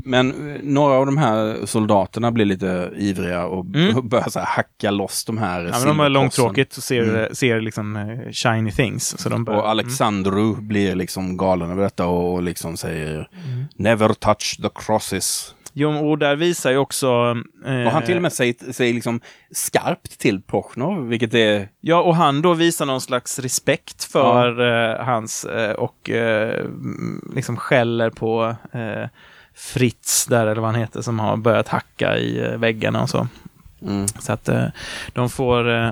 [0.05, 0.27] Mm.
[0.27, 4.07] Men eh, några av de här soldaterna blir lite ivriga och Mm.
[4.09, 7.35] börjar så hacka loss de här Ja, men de har långtråkigt och ser, Mm.
[7.35, 9.17] ser liksom eh, shiny things.
[9.19, 13.65] Så de börjar, Och Alexandru blir liksom galen över detta och liksom säger Mm.
[13.75, 15.55] Never touch the crosses.
[15.75, 17.07] Jo, och där visar ju också...
[17.65, 19.19] eh, Och han till och med säger, säger liksom
[19.51, 21.67] skarpt till Prochnov, vilket är...
[21.81, 24.61] Ja, och han då visar någon slags respekt för
[24.91, 28.55] eh, hans eh, och eh, mm, liksom skäller på
[29.55, 33.27] Fritz där, eller vad han heter, som har börjat hacka i eh, väggarna och så.
[33.81, 34.07] Mm.
[34.07, 34.65] Så att eh,
[35.13, 35.89] de, får, eh,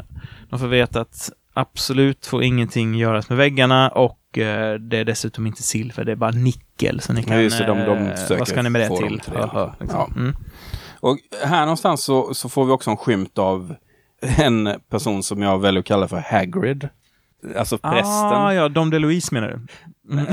[0.50, 4.18] de får veta att absolut får ingenting göras med väggarna och
[4.80, 7.02] det är dessutom inte silver, det är bara nickel.
[7.02, 9.20] Så ni kan, Ja, just det, de- de vad ska ni med det till?
[9.20, 9.40] till det.
[9.40, 10.00] Haha, liksom.
[10.16, 10.22] Ja.
[10.22, 10.36] mm.
[11.00, 13.76] Och här någonstans så, så får vi också en skymt av
[14.22, 16.90] en person som jag väljer att kalla för Hagrid.
[17.58, 18.06] Alltså prästen.
[18.38, 19.60] Ah, ja, Dom DeLuise menar du?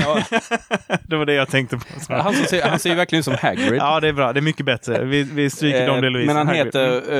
[0.01, 0.23] Ja,
[1.07, 2.13] Det var det jag tänkte på.
[2.13, 3.75] han, ser, han ser ju verkligen ut som Hagrid.
[3.75, 4.33] Ja, det är bra.
[4.33, 5.05] Det är mycket bättre.
[5.05, 6.27] Vi, vi stryker Dom Eh, DeLuise.
[6.27, 6.65] Men han Hagrid.
[6.65, 7.13] heter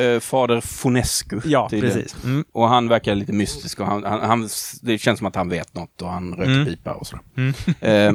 [0.00, 1.40] eh, eh, Fader Fonescu.
[1.44, 1.96] Ja, tydligen.
[1.96, 2.24] precis.
[2.24, 2.44] Mm.
[2.52, 4.48] Och han verkar lite mystisk och han, han, han,
[4.82, 6.64] det känns som att han vet något och han röker Mm.
[6.66, 7.24] pipa och sådär.
[7.80, 8.12] Eh,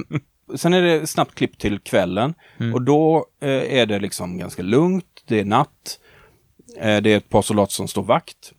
[0.56, 2.74] sen är det snabbt klipp till kvällen Mm.
[2.74, 6.00] och då eh, är det liksom ganska lugnt, det är natt,
[6.82, 8.52] det är ett par soldater som står vakt.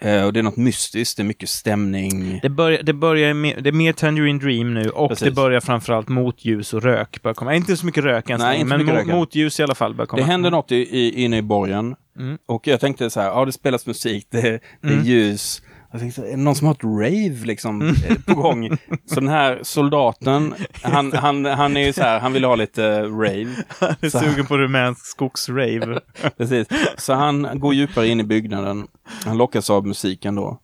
[0.00, 0.18] Mm.
[0.18, 2.38] Eh, och det är något mystiskt, det är mycket stämning.
[2.42, 5.24] Det, börjar, det, börjar med, det är mer Tangerine Dream nu och Precis.
[5.24, 7.54] det börjar framförallt motljus och rök börjar komma.
[7.54, 9.16] Inte så mycket rök än så Nej, men mo, rök än.
[9.16, 10.22] motljus i alla fall börjar komma.
[10.22, 11.94] Det händer något i, i, inne i borgen.
[12.18, 12.38] Mm.
[12.46, 15.04] Och jag tänkte så här, ja det spelas musik, det, det är Mm.
[15.04, 15.62] ljus.
[15.90, 18.68] Jag tänkte, är det någon som har ett rave liksom eh, på gång?
[19.06, 22.84] Så den här soldaten, han, han, han är ju så här, han vill ha lite
[22.84, 23.54] eh, rave.
[23.68, 26.00] Han är sugen på rumänsk skogsrave.
[26.36, 26.68] Precis.
[26.96, 28.86] Så han går djupare in i byggnaden.
[29.24, 30.60] Han lockas av musiken då.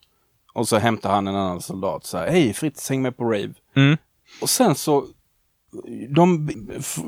[0.54, 3.54] Och så hämtar han en annan soldat så här, hej Fritz, häng med på rave.
[3.76, 3.96] Mm.
[4.40, 5.04] Och sen så,
[6.08, 6.50] de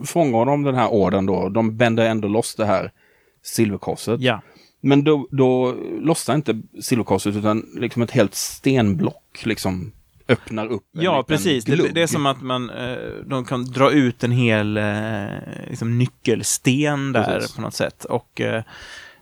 [0.05, 2.93] fångar de den här orden då, de bänder ändå loss det här
[3.43, 4.21] silverkorset.
[4.21, 4.41] Ja.
[4.87, 9.93] Men då, då lossnar inte silverkorset utan liksom ett helt stenblock liksom
[10.29, 11.65] öppnar upp Ja, precis.
[11.65, 12.97] Det, det är som att man, eh,
[13.27, 15.27] de kan dra ut en hel eh,
[15.69, 17.57] liksom nyckelsten där Precis.
[17.57, 18.05] på något sätt.
[18.05, 18.63] Och eh,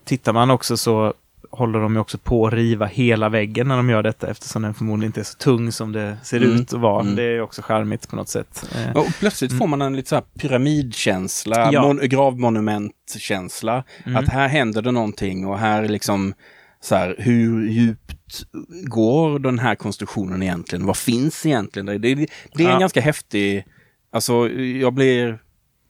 [0.03, 1.13] tittar man också så
[1.51, 4.73] håller de ju också på att riva hela väggen när de gör detta eftersom den
[4.73, 6.55] förmodligen inte är så tung som det ser Mm.
[6.55, 7.01] ut att vara.
[7.01, 7.15] Mm.
[7.15, 8.69] Det är också charmigt på något sätt.
[8.75, 11.81] Eh, Och plötsligt får man en lite så här pyramidkänsla, Ja.
[11.83, 13.83] mon- gravmonumentkänsla.
[14.05, 14.17] Mm.
[14.17, 16.33] Att här händer det någonting och här liksom
[16.81, 18.43] så här, hur djupt
[18.87, 20.85] går den här konstruktionen egentligen?
[20.85, 21.85] Vad finns egentligen?
[21.85, 22.15] Det, det,
[22.53, 22.79] det är en Ja.
[22.79, 23.65] ganska häftig,
[24.11, 25.39] alltså jag blir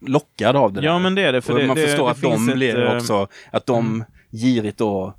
[0.08, 1.00] lockad av det Ja, där.
[1.00, 1.42] men det är det.
[1.42, 5.14] För och det, man förstår att de blir ett, eh, också, att de girigt då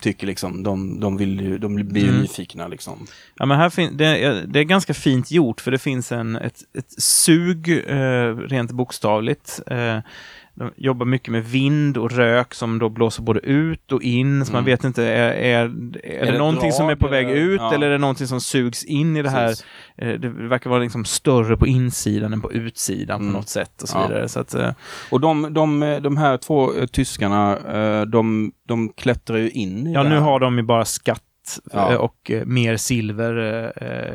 [0.00, 2.20] tycker liksom, de, de vill de blir Mm.
[2.20, 3.06] nyfikna liksom.
[3.34, 6.36] Ja, men här fin- det, är- det är ganska fint gjort för det finns en,
[6.36, 9.60] ett, ett sug, eh, rent bokstavligt.
[9.66, 9.98] Eh,
[10.54, 14.44] de jobbar mycket med vind och rök som då blåser både ut och in.
[14.46, 14.64] Så man Mm.
[14.72, 15.64] vet inte, är, är,
[16.04, 17.74] är, det det någonting som är på väg eller- ut ja.
[17.74, 19.46] eller är det någonting som sugs in i det här?
[19.48, 19.64] Precis.
[19.98, 23.32] Eh, det verkar vara liksom större på insidan än på utsidan Mm.
[23.32, 24.06] på något sätt och så Ja.
[24.06, 24.28] vidare.
[24.28, 24.70] Så att, eh,
[25.10, 27.58] Och de, de, de här två eh, tyskarna,
[28.04, 30.22] de, de klättrar ju in i ja, det nu här.
[30.22, 31.22] har de ju bara skatt
[31.72, 31.98] Ja.
[31.98, 33.32] och mer silver.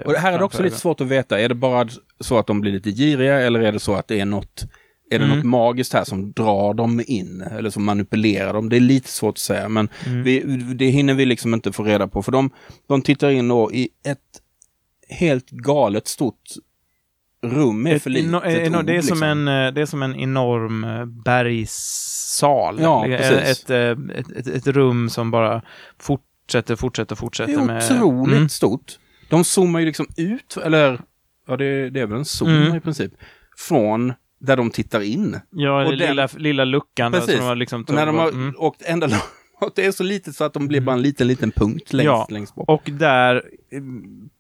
[0.06, 1.40] Och det här är det också lite svårt att veta.
[1.40, 1.88] Är det bara
[2.20, 4.66] så att de blir lite giriga eller är det så att det är något
[5.12, 5.38] är det Mm.
[5.38, 8.70] något magiskt här som drar dem in eller som manipulerar dem?
[8.70, 10.24] Det är lite svårt att säga men Mm.
[10.24, 10.40] vi,
[10.76, 12.50] det hinner vi liksom inte få reda på för de,
[12.88, 14.20] de tittar in då i ett
[15.10, 16.42] helt galet stort
[17.44, 19.24] rum är för litet eno- eno- ord, det, är som liksom.
[19.24, 22.78] en, eh, det är som en enorm eh, bergssal.
[22.82, 23.78] Ja, Det ett, eh,
[24.20, 25.62] ett, ett, ett rum som bara
[26.00, 27.84] fortsätter, fortsätter, Det fortsätter är med...
[27.84, 28.50] otroligt Mm.
[28.50, 29.00] stort.
[29.30, 31.02] De zoomar ju liksom ut, eller
[31.48, 32.76] ja det, det är väl en zoom Mm.
[32.76, 33.12] i princip,
[33.58, 34.14] från
[34.46, 35.40] där de tittar in.
[35.50, 37.36] Ja, Och den lilla, lilla luckan där Precis.
[37.38, 37.84] som har liksom...
[37.88, 38.54] Och när de har Mm.
[38.58, 39.24] åkt ända långt,
[39.62, 42.06] och det är så litet så att de blir bara en liten, liten punkt längst,
[42.06, 42.28] Ja.
[42.30, 42.70] längst bort.
[42.70, 43.82] Och där, eh,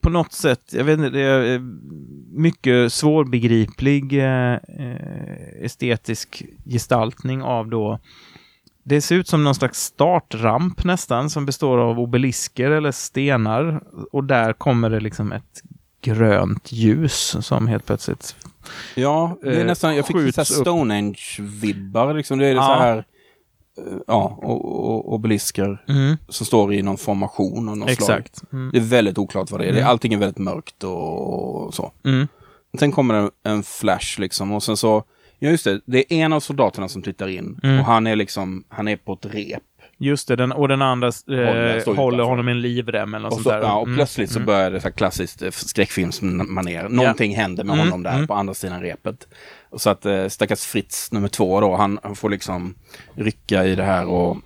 [0.02, 1.60] på något sätt, jag vet inte, det är eh,
[2.32, 8.00] mycket svårbegriplig eh, eh, estetisk gestaltning av då
[8.84, 14.24] det ser ut som någon slags startramp nästan som består av obelisker eller stenar och
[14.24, 15.62] där kommer det liksom ett
[16.02, 18.36] grönt ljus som helt plötsligt...
[18.96, 20.16] Ja, det är eh, nästan, jag fick.
[20.16, 22.40] Stonehenge-vibbar liksom.
[22.40, 22.62] Det är Ja.
[22.68, 23.04] så här, eh,
[24.08, 25.84] ja, och, och, obelisker
[26.30, 28.20] som står i någon formation av något slag.
[28.20, 28.52] Exakt.
[28.54, 28.70] Mm.
[28.72, 29.72] Det är väldigt oklart vad det är.
[29.72, 29.92] Det är Mm.
[29.92, 31.92] allting är väldigt mörkt och så.
[32.06, 32.28] Mm.
[32.80, 35.04] Sen kommer det en flash liksom och sen så,
[35.40, 37.80] ja just det, det är en av soldaterna som tittar in Mm.
[37.80, 39.64] och han är liksom, han är på ett rep.
[39.98, 43.32] Just det, den, och den andra Håller- eh, håller honom i en livrem eller något
[43.32, 43.60] Och, sånt så, där.
[43.62, 43.96] ja, och Mm.
[43.98, 44.46] plötsligt så Mm.
[44.46, 46.90] börjar det så här klassiskt eh, skräckfilmsmanér.
[46.90, 48.28] Någonting händer med Mm, honom där mm.
[48.28, 49.28] på andra sidan repet.
[49.70, 52.76] Och så att eh, stackars Fritz nummer två då, han, han får liksom
[53.14, 54.38] rycka i det här och,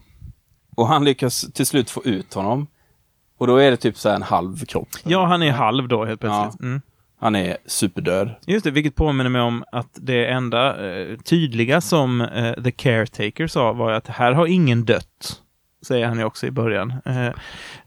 [0.76, 2.68] och han lyckas till slut få ut honom.
[3.38, 4.90] Och då är det typ så här en halv kropp.
[5.04, 6.62] Ja, han är halv då helt plötsligt.
[6.62, 6.82] Mm.
[7.20, 8.30] Han är superdöd.
[8.48, 13.48] Just det, vilket påminner mig om att det enda eh, tydliga som eh, The Caretaker
[13.48, 15.42] sa var att här har ingen dött.
[15.88, 16.94] Säger han ju också i början.
[17.06, 17.28] Eh,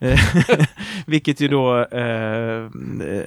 [0.01, 0.18] eh,
[1.07, 2.71] vilket ju då eh,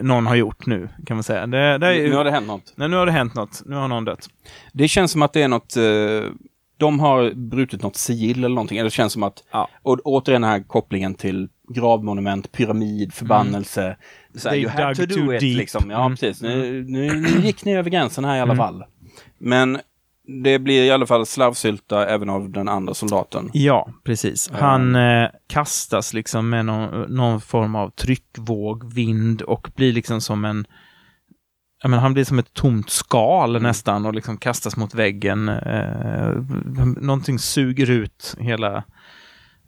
[0.01, 1.47] någon har gjort nu, kan man säga.
[1.47, 2.73] Det, det är, Nu har det hänt något.
[2.75, 3.61] Nej, nu har det hänt något.
[3.65, 4.29] Nu har någon dött.
[4.73, 6.31] Det känns som att det är något, eh,
[6.77, 8.83] de har brutit något sigill eller någonting.
[8.83, 9.69] Det känns som att, Ja.
[9.81, 13.97] och återigen den här kopplingen till gravmonument, pyramid, förbannelse.
[14.37, 15.57] Så här, you had to do it, deep.
[15.57, 15.89] liksom.
[15.89, 16.11] Ja, Mm.
[16.17, 16.41] precis.
[16.41, 18.57] Nu, nu, nu gick ni över gränsen här i alla Mm.
[18.57, 18.83] fall.
[19.39, 19.79] Men
[20.43, 23.49] det blir i alla fall slarvsylta även av den andra soldaten.
[23.53, 24.49] Ja, precis.
[24.53, 24.57] Ja.
[24.65, 30.45] Han eh, kastas liksom med någon, någon form av tryckvåg, vind och blir liksom som
[30.45, 30.65] en...
[31.81, 35.49] Jag menar, han blir som ett tomt skal nästan och liksom kastas mot väggen.
[35.49, 36.29] Eh,
[37.01, 38.83] någonting suger ut hela,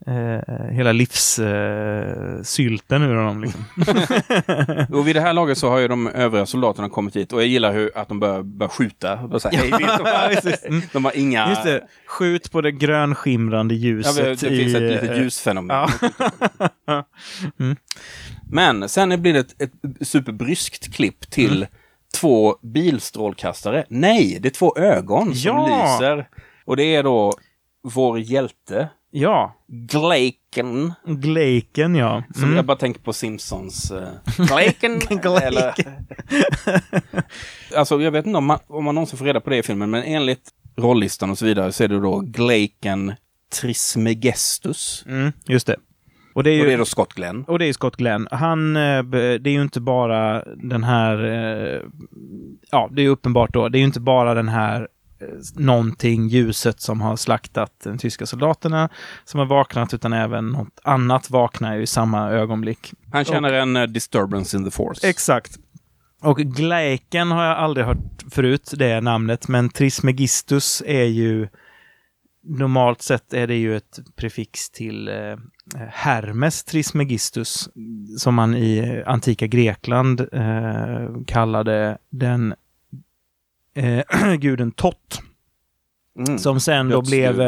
[0.06, 3.42] eh, hela livssylten eh, ur honom.
[3.42, 3.64] Liksom.
[4.98, 7.48] Och vid det här laget så har ju de övriga soldaterna kommit hit och jag
[7.48, 9.38] gillar hur att de börjar, börjar skjuta.
[9.40, 9.70] Så här, hej.
[9.80, 10.64] Ja, precis.
[10.68, 10.82] Mm.
[10.92, 11.48] de har inga...
[11.48, 14.16] Just det, skjut på det grönskimrande Ja, ljuset.
[14.16, 15.88] det, det finns ett i, litet eh, ljusfenomen.
[16.86, 17.04] Ja.
[17.58, 17.76] Mm.
[18.50, 19.72] Men sen blir det ett, ett
[20.08, 21.68] superbryskt klipp till Mm.
[22.20, 23.84] två bilstrålkastare.
[23.88, 25.96] Nej, det är två ögon som Ja!
[26.00, 26.28] lyser.
[26.64, 27.32] Och det är då
[27.94, 30.92] vår hjälte, Ja, Glaken.
[31.06, 32.22] Glaken ja.
[32.34, 32.56] Som Mm.
[32.56, 33.92] jag bara tänker på Simpsons.
[33.92, 34.08] Uh,
[34.46, 35.00] Glaken.
[35.42, 35.74] Eller,
[37.76, 39.90] alltså jag vet inte om man, om man någonsin får reda på det i filmen,
[39.90, 43.14] men enligt rollistan och så vidare så är det då Glaken
[43.60, 45.04] Trismegistus.
[45.08, 45.76] Mm, just det.
[46.34, 46.60] Och det är ju...
[46.60, 47.44] Och det är då Scott Glenn.
[47.44, 48.28] Och det är Scott Glenn.
[48.30, 51.80] Han, eh, det är ju inte bara den här, eh,
[52.70, 54.88] ja det är uppenbart då, det är ju inte bara den här
[55.54, 58.88] någonting, ljuset som har slaktat de tyska soldaterna
[59.24, 62.92] som har vaknat, utan även något annat vaknar ju i samma ögonblick.
[63.12, 65.08] Han känner en uh, disturbance in the force.
[65.08, 65.58] Exakt.
[66.22, 71.48] Och Gleiken har jag aldrig hört förut, det namnet, men Trismegistus är ju
[72.48, 75.36] normalt sett är det ju ett prefix till eh,
[75.88, 77.68] Hermes Trismegistus,
[78.18, 82.54] som man i antika Grekland eh, kallade den
[83.74, 85.22] eh, guden Tot.
[86.18, 86.38] Mm.
[86.38, 87.40] Som sen då blev,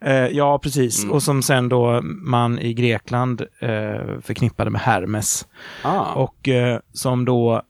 [0.00, 1.12] eh, ja precis, Mm.
[1.14, 5.46] och som sen då man i Grekland eh, förknippade med Hermes.
[5.82, 6.12] Ah.
[6.12, 7.62] Och eh, som då,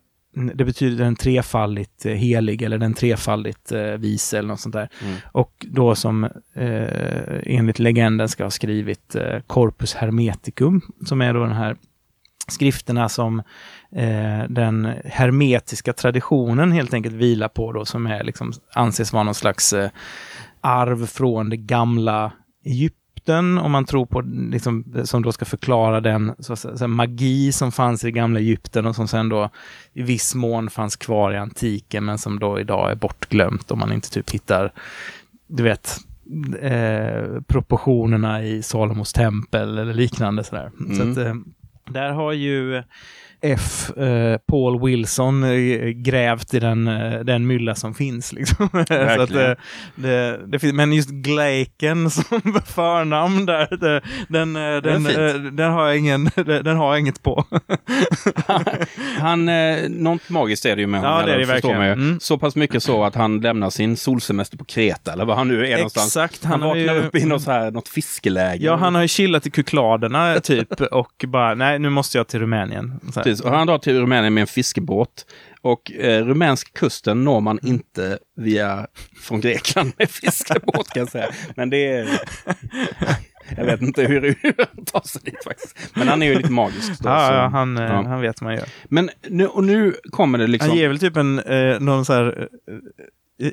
[0.54, 4.88] det betyder den trefaldigt eh, helig eller den trefaldigt eh, vise eller något sånt där.
[5.02, 5.16] Mm.
[5.32, 11.40] Och då som eh, enligt legenden ska ha skrivit eh, Corpus Hermeticum, som är då
[11.40, 11.76] den här
[12.48, 13.42] skrifterna som
[13.92, 19.35] eh, den hermetiska traditionen helt enkelt vilar på då, som är liksom, anses vara någon
[19.35, 19.90] slags eh,
[20.61, 22.33] arv från det gamla
[22.64, 24.20] Egypten, om man tror på,
[24.51, 28.40] liksom, som då ska förklara den så, att säga, magi som fanns i det gamla
[28.40, 29.51] Egypten och som sen då
[29.92, 33.92] i viss mån fanns kvar i antiken, men som då idag är bortglömt om man
[33.92, 34.72] inte typ hittar,
[35.46, 35.96] du vet,
[36.61, 40.70] eh, proportionerna i Salomos tempel eller liknande sådär.
[40.96, 41.12] Så Mm.
[41.12, 41.35] att, eh,
[41.92, 42.83] där har ju
[43.40, 43.90] F.
[43.96, 48.33] Eh, Paul Wilson eh, grävt i den, eh, den mylla som finns.
[48.33, 48.68] Liksom.
[48.88, 49.51] Så att, eh,
[49.94, 55.72] det, det finns, men just Gleiken som förnamn där, det, den, eh, den, eh, den,
[55.72, 57.44] har jag ingen, den har jag inget på.
[59.18, 59.49] Han,
[59.88, 61.27] något magiskt är det ju med Ja, honom.
[61.27, 61.83] det är det verkligen.
[61.83, 62.20] Mm.
[62.20, 65.66] Så pass mycket så att han lämnar sin solsemester på Kreta, eller vad han nu
[65.66, 66.07] är någonstans.
[66.07, 68.66] Exakt, Han, han har vaknar ju- upp i något, så här, något fiskeläger.
[68.66, 72.40] Ja, han har ju chillat i Kykladerna typ och bara, nej nu måste jag till
[72.40, 73.01] Rumänien.
[73.26, 75.26] Precis, och han drar till Rumänien med en fiskebåt.
[75.60, 78.86] Och eh, rumänsk kusten når man inte via
[79.22, 81.28] från Grekland med fiskebåt kan jag säga.
[81.56, 82.20] Men det är...
[83.56, 85.90] Jag vet inte hur han tar sig dit faktiskt.
[85.94, 87.02] Men han är ju lite magisk.
[87.02, 88.02] Då, Ja, ja, han, eh, ja.
[88.06, 88.68] han vet vad han gör.
[88.84, 90.70] Men nu, och nu kommer det liksom...
[90.70, 92.74] Han ger väl typ en, eh, någon så här, eh,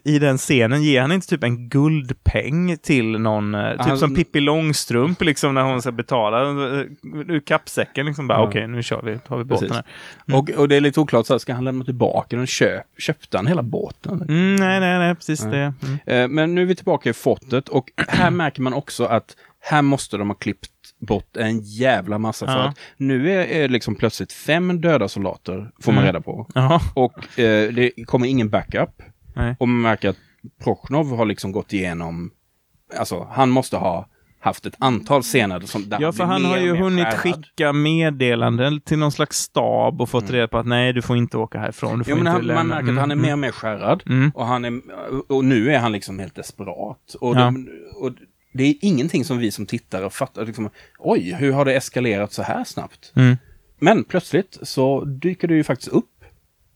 [0.03, 4.15] i den scenen ger han inte typ en guldpeng till någon, eh, typ Han- som
[4.15, 6.85] Pippi Långstrump liksom när hon ska betala eh,
[7.27, 8.47] ur kappsäcken liksom bara Ja.
[8.47, 9.75] okej nu kör vi, tar vi båten Precis.
[9.75, 9.85] här.
[10.27, 10.39] Mm.
[10.39, 12.47] Och, och det är lite oklart, så här, ska han lämna tillbaka den?
[12.47, 14.21] Köp, köpte han hela båten?
[14.29, 15.51] Mm, nej, nej, nej, precis Nej.
[15.51, 15.73] det.
[15.87, 15.99] Mm.
[16.23, 19.81] Eh, Men nu är vi tillbaka i fortet och här märker man också att här
[19.81, 20.69] måste de ha klippt
[20.99, 22.67] bort en jävla massa för Ja.
[22.69, 26.05] att nu är, är liksom plötsligt fem döda soldater, får man Mm.
[26.13, 26.47] reda på.
[26.55, 29.01] Jaha, Och eh, det kommer ingen backup.
[29.33, 29.55] Nej.
[29.59, 30.17] Och man märker att
[30.63, 32.31] Prochnov har liksom gått igenom,
[32.99, 36.75] alltså han måste ha haft ett antal scener som där Ja, för han har ju
[36.75, 37.19] hunnit skärrad.
[37.19, 41.37] skicka meddelanden till någon slags stab och fått reda på att nej, du får inte
[41.37, 41.97] åka härifrån.
[41.97, 43.25] Du får Jo, men inte han, man märker att Mm, han är mm.
[43.25, 44.03] mer och mer skärrad.
[44.07, 44.31] Mm.
[44.35, 44.81] Och, han är,
[45.31, 47.15] och nu är han liksom helt desperat.
[47.21, 47.39] Och, Ja.
[47.39, 48.11] de, och
[48.53, 50.45] det är ingenting som vi som tittare fattar.
[50.45, 50.69] Liksom,
[50.99, 53.11] Oj, hur har det eskalerat så här snabbt?
[53.15, 53.37] Mm.
[53.79, 56.23] Men plötsligt så dyker det ju faktiskt upp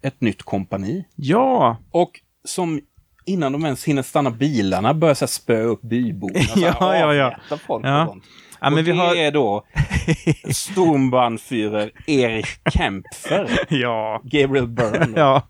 [0.02, 1.06] ett nytt kompani.
[1.16, 2.12] Ja, Och
[2.46, 2.80] som
[3.26, 6.40] innan de ens hinner stanna bilarna börjar så spöa upp byborna.
[6.56, 7.36] Ja, ja, ja.
[7.68, 8.02] Folk Ja.
[8.04, 8.24] och sånt.
[8.62, 9.64] Ja, och men vi det har- är då
[10.54, 15.48] Sturmbannführer Erik Kempfer, ja, Gabriel Byrne ja.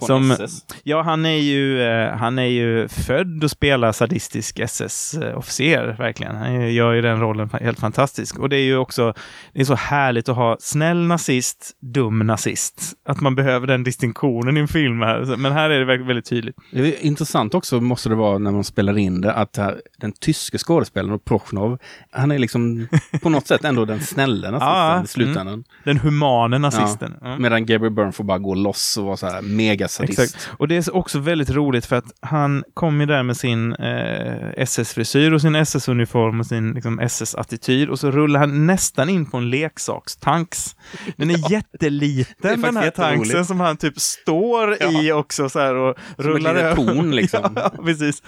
[0.00, 0.64] Som- SS.
[0.84, 6.36] Ja, han är ju, eh, han är ju född att spela sadistisk SS-officer, verkligen.
[6.36, 8.38] Han gör ju den rollen helt fantastisk.
[8.38, 9.14] Och det är ju också,
[9.52, 12.92] det är så härligt att ha snäll nazist, dum nazist.
[13.08, 15.36] Att man behöver den distinktionen i en film här.
[15.36, 16.56] Men här är det väldigt tydligt.
[16.70, 19.58] Det är intressant också måste det vara när man spelar in det att
[19.98, 21.78] den tyske skådespelaren Prochnov,
[22.10, 22.88] han är liksom
[23.22, 25.64] på något sätt ändå den snälla nazisten i slutändan.
[25.84, 27.14] Den humane nazisten.
[27.20, 27.38] Ja.
[27.38, 30.18] Medan Gabriel Byrne får bara gå loss och vara så här mega sadist.
[30.18, 30.48] Exakt.
[30.58, 34.48] Och det är också väldigt roligt för att han kom ju där med sin eh,
[34.56, 39.36] SS-frisyr och sin SS-uniform och sin liksom, SS-attityd och så rullar han nästan in på
[39.36, 40.76] en leksakstanks.
[41.16, 45.58] Den är jätteliten Det är den här tanksen som han typ står i också så
[45.58, 46.74] här och Som rullar över.
[46.76, 47.52] torn liksom.
[47.56, 48.22] Ja, precis.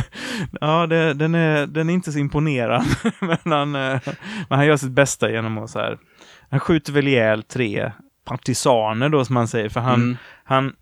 [0.60, 2.88] ja, det, den, är, den är inte så imponerande.
[3.20, 4.00] men, han, eh,
[4.48, 5.98] men han gör sitt bästa genom att så här,
[6.50, 7.92] han skjuter väl ihjäl tre
[8.24, 10.16] partisaner då som man säger, för han, Mm.
[10.44, 10.72] han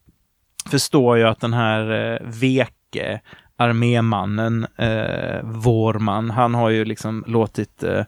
[0.70, 3.20] förstår ju att den här eh, veke
[3.58, 8.04] armémannen, eh, Vårman, han har ju liksom låtit eh,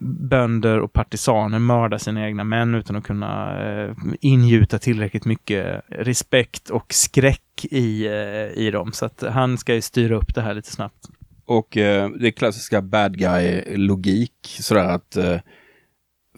[0.00, 6.70] bönder och partisaner mörda sina egna män utan att kunna eh, ingjuta tillräckligt mycket respekt
[6.70, 8.92] och skräck i, eh, i dem.
[8.92, 11.08] Så att han ska ju styra upp det här lite snabbt.
[11.46, 14.56] Och eh, det är klassiska bad guy-logik.
[14.60, 15.40] Sådär att eh,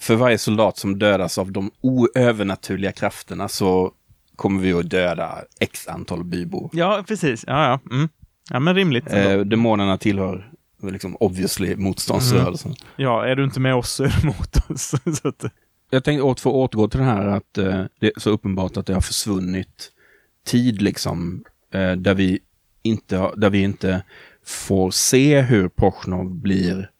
[0.00, 3.92] för varje soldat som dödas av de oövernaturliga krafterna så
[4.36, 6.70] kommer vi att döda x antal bybor.
[6.72, 7.44] Ja, precis.
[7.46, 7.94] Ja, ja.
[7.96, 8.08] Mm.
[8.50, 9.12] ja men rimligt.
[9.12, 12.74] Eh, demonerna tillhör liksom obviously motståndsrörelsen.
[12.96, 14.94] Ja, är du inte med oss så är du mot oss.
[15.22, 15.44] så att,
[15.90, 18.86] Jag tänkte åter få återgå till det här att eh, det är så uppenbart att
[18.86, 19.92] det har försvunnit
[20.46, 22.38] tid liksom eh, där vi
[22.82, 24.02] inte har- där vi inte
[24.44, 26.90] får se hur Prochnov blir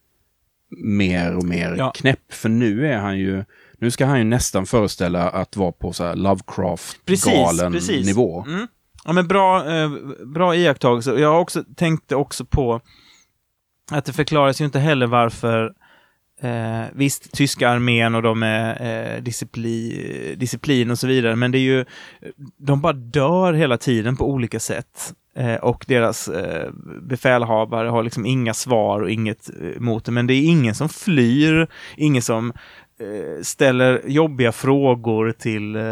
[0.79, 1.91] mer och mer Ja.
[1.97, 2.33] knäpp.
[2.33, 3.45] För nu är han ju
[3.87, 8.07] nu ska han ju nästan föreställa att vara på så här Lovecraft-galen precis.
[8.07, 8.45] nivå.
[8.47, 8.67] Mm.
[9.05, 9.91] Ja, men bra, eh,
[10.27, 11.13] bra iakttagelse.
[11.13, 12.81] Jag har också, tänkte också på
[13.91, 15.75] att det förklaras ju inte heller varför
[16.41, 21.59] Eh, visst, tyska armén och de är eh, disciplin, disciplin och så vidare, men det
[21.59, 21.85] är ju,
[22.57, 25.15] de bara dör hela tiden på olika sätt.
[25.37, 26.71] Eh, och deras eh,
[27.03, 30.89] befälhavare har liksom inga svar och inget eh, mot det, men det är ingen som
[30.89, 32.53] flyr, ingen som
[33.43, 35.83] ställer jobbiga frågor till, eh,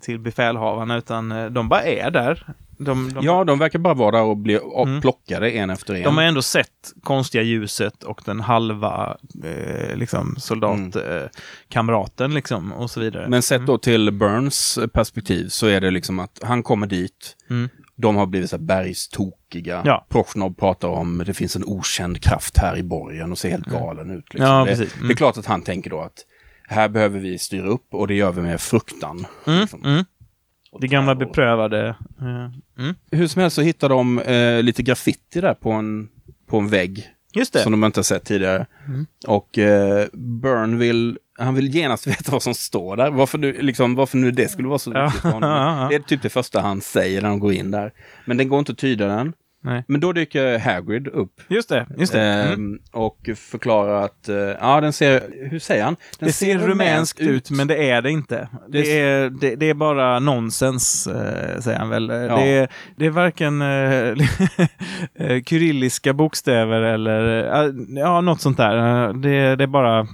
[0.00, 2.46] till befälhavarna, utan eh, de bara är där.
[2.78, 5.00] De, de, Ja, de verkar bara vara där och bli Mm.
[5.00, 6.02] plockade en efter en.
[6.02, 10.36] de har ändå sett konstiga ljuset och den halva eh, liksom, Mm.
[10.36, 13.28] soldatkamraten liksom, och så vidare.
[13.28, 17.68] Men sett då till Burns perspektiv så är det liksom att han kommer dit, Mm.
[17.96, 19.82] De har blivit så här bergstokiga.
[19.84, 20.06] Ja.
[20.08, 24.10] Prochnov pratar om det finns en okänd kraft här i borgen och ser helt galen
[24.10, 24.34] ut.
[24.34, 24.50] Liksom.
[24.50, 24.72] Ja, det.
[24.72, 24.88] Mm.
[25.08, 26.24] det är klart att han tänker då att
[26.68, 29.26] här behöver vi styra upp och det gör vi med fruktan.
[29.46, 29.84] Mm, liksom.
[29.84, 30.04] mm.
[30.80, 31.88] Det gamla beprövade.
[32.20, 32.94] eh, mm.
[33.10, 36.08] Hur som helst så hittar de eh, lite graffiti där på en,
[36.46, 37.10] på en vägg.
[37.34, 37.58] Just det.
[37.58, 38.66] Som de inte har sett tidigare.
[38.88, 39.06] Mm.
[39.26, 43.10] Och eh, Burn vill, han vill genast veta vad som står där.
[43.10, 45.50] Varför, du, liksom, varför nu det skulle vara så Ja, viktigt för honom.
[45.56, 45.88] ja, ja.
[45.88, 47.92] Det är typ det första han säger när de går in där.
[48.24, 49.32] Men den går inte att tyda den.
[49.64, 49.84] Nej.
[49.88, 51.32] Men då dyker Hagrid upp.
[51.48, 51.86] Just det.
[51.98, 52.20] Just det.
[52.22, 52.52] Mm.
[52.52, 55.96] ehm, Och förklarar att, eh, ja den ser, hur säger han?
[56.18, 58.48] Den Det ser rumänskt ut, men det är det inte.
[58.68, 62.06] Det, Det är, det, det är bara nonsens, eh, säger han väl.
[62.06, 64.26] Det, är, det är varken eh,
[65.30, 69.06] eh, kyrilliska bokstäver eller eh, ja, något sånt där.
[69.08, 70.06] Eh, Det, det är bara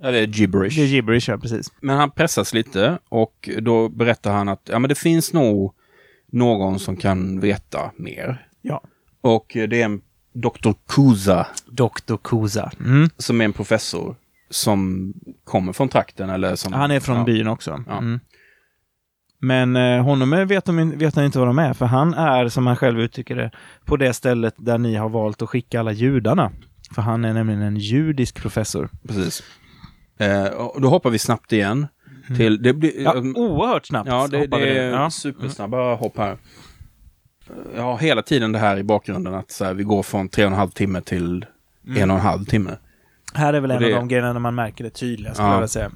[0.00, 0.76] Ja, det är gibberish.
[0.76, 1.72] det är gibberish, ja, precis.
[1.80, 5.74] Men han pressas lite och då berättar han att ja, men det finns nog
[6.32, 8.46] någon som kan veta mer.
[8.62, 8.82] Ja.
[9.20, 10.00] Och det är en
[10.32, 10.72] Dr.
[10.88, 12.16] Kuza Dr.
[12.24, 12.70] Kuza.
[12.80, 13.10] Mm.
[13.16, 14.16] som är en professor
[14.50, 15.12] som
[15.44, 16.72] kommer från trakten eller som...
[16.72, 17.24] Han är från ja.
[17.24, 17.84] byn också.
[17.86, 17.98] Ja.
[17.98, 18.20] Mm.
[19.38, 22.66] Men eh, honom vet, de, vet han inte vad de är, för han är, som
[22.66, 23.50] han själv uttrycker det,
[23.84, 26.52] på det stället där ni har valt att skicka alla judarna.
[26.94, 28.88] För han är nämligen en judisk professor.
[29.08, 29.42] Precis.
[30.18, 31.86] Eh, och då hoppar vi snabbt igen
[32.36, 32.62] till...
[32.62, 35.10] Det blir, Ja, um, oerhört snabbt ja, det, det är Ja.
[35.10, 36.36] supersnabba hopp här.
[37.76, 40.44] Jag har hela tiden det här i bakgrunden att så här, vi går från tre
[40.44, 41.46] och en halv timme till
[41.96, 42.70] en och en halv timme.
[43.34, 45.46] Här är väl en det- av de grejerna när man märker det tydligast, Ja.
[45.48, 45.90] jag vilja säga.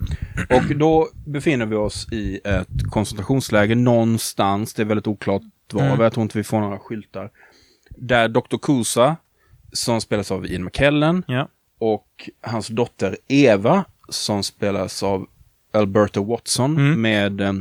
[0.50, 4.74] Och då befinner vi oss i ett koncentrationsläger någonstans.
[4.74, 5.42] Det är väldigt oklart
[5.72, 5.82] var.
[5.82, 6.00] Mm.
[6.00, 7.30] Jag tror inte vi får några skyltar.
[7.90, 8.56] Där Dr.
[8.62, 9.16] Kusa,
[9.72, 11.48] som spelas av Ian McKellen, Ja.
[11.78, 15.26] och hans dotter Eva, som spelas av
[15.72, 17.00] Alberta Watson, Mm.
[17.02, 17.40] med...
[17.40, 17.52] eh,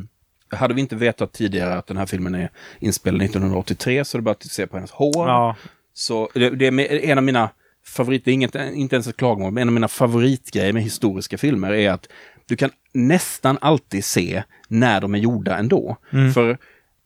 [0.51, 4.23] hade vi inte vetat tidigare att den här filmen är inspelad 1983, så det är
[4.23, 5.27] bara att se på hennes hår.
[5.27, 5.55] ja.
[5.93, 7.49] Så det, det är en av mina
[7.85, 11.37] favorit, det är inget, inte ens ett klagomål, men en av mina favoritgrejer med historiska
[11.37, 12.07] filmer är att
[12.45, 15.97] du kan nästan alltid se när de är gjorda ändå.
[16.13, 16.33] Mm.
[16.33, 16.57] För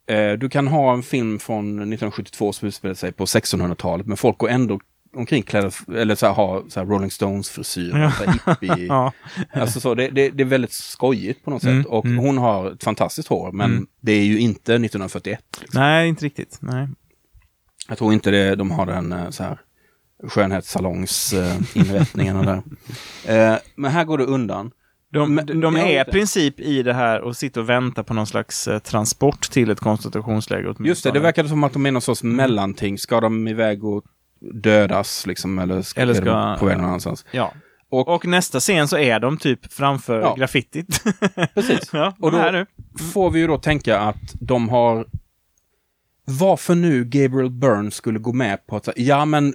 [0.08, 4.38] eh, du kan ha en film från 1972 som utspelar sig på 1600-talet, men folk
[4.38, 4.80] går ändå
[5.16, 8.12] omkring klädda, eller så här, har så här Rolling Stones-frisyr, Ja.
[8.12, 8.86] så här hippie.
[8.88, 9.12] ja.
[9.54, 11.72] Alltså så, det, det, det är väldigt skojigt på något sätt.
[11.72, 12.18] Mm, Och mm.
[12.18, 13.88] hon har ett fantastiskt hår, men Mm.
[14.02, 15.40] det är ju inte 1941.
[15.74, 16.58] Nej, inte riktigt.
[16.62, 16.88] Nej.
[17.90, 19.58] Jag tror inte det, de har den eh, så här
[20.28, 22.44] skönhetssalongsinrättningarna
[23.26, 23.54] där.
[23.54, 24.72] Eh, men här går det undan.
[25.14, 28.28] De, Men- de är i princip i det här och sitter och väntar på någon
[28.28, 30.76] slags eh, transport till ett koncentrationsläger.
[30.80, 32.98] Just det, det verkar som att de är någon sorts mellanting.
[32.98, 34.04] Ska de iväg och
[34.54, 35.60] dödas liksom?
[35.60, 37.26] Eller Eller ska- på väg någon annanstans?
[37.32, 37.54] Ja.
[37.90, 40.36] Och- Och, nästa scen så är de typ framför Ja.
[40.36, 41.04] graffitit.
[41.54, 41.90] Precis.
[41.94, 42.66] ja, Och då- nu.
[43.14, 45.06] Får vi ju då tänka att de har...
[46.26, 48.90] Varför nu Gabriel Byrne skulle gå med på att...
[48.96, 49.54] Ja, men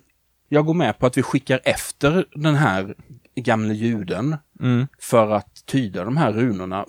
[0.48, 2.94] jag går med på att vi skickar efter den här
[3.36, 4.86] gamle juden Mm.
[4.98, 6.84] för att tyda de här runorna.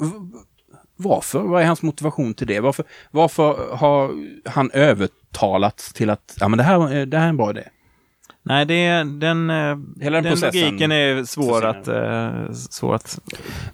[0.96, 1.40] Varför?
[1.42, 2.60] Vad är hans motivation till det?
[2.60, 4.12] Varför, varför har
[4.50, 7.64] han övertalats till att ja, men det, här, är- det här är en bra idé?
[8.50, 9.56] Nej, det den, eh,
[10.02, 13.20] Hela den den processen logiken är svår att, eh, svår att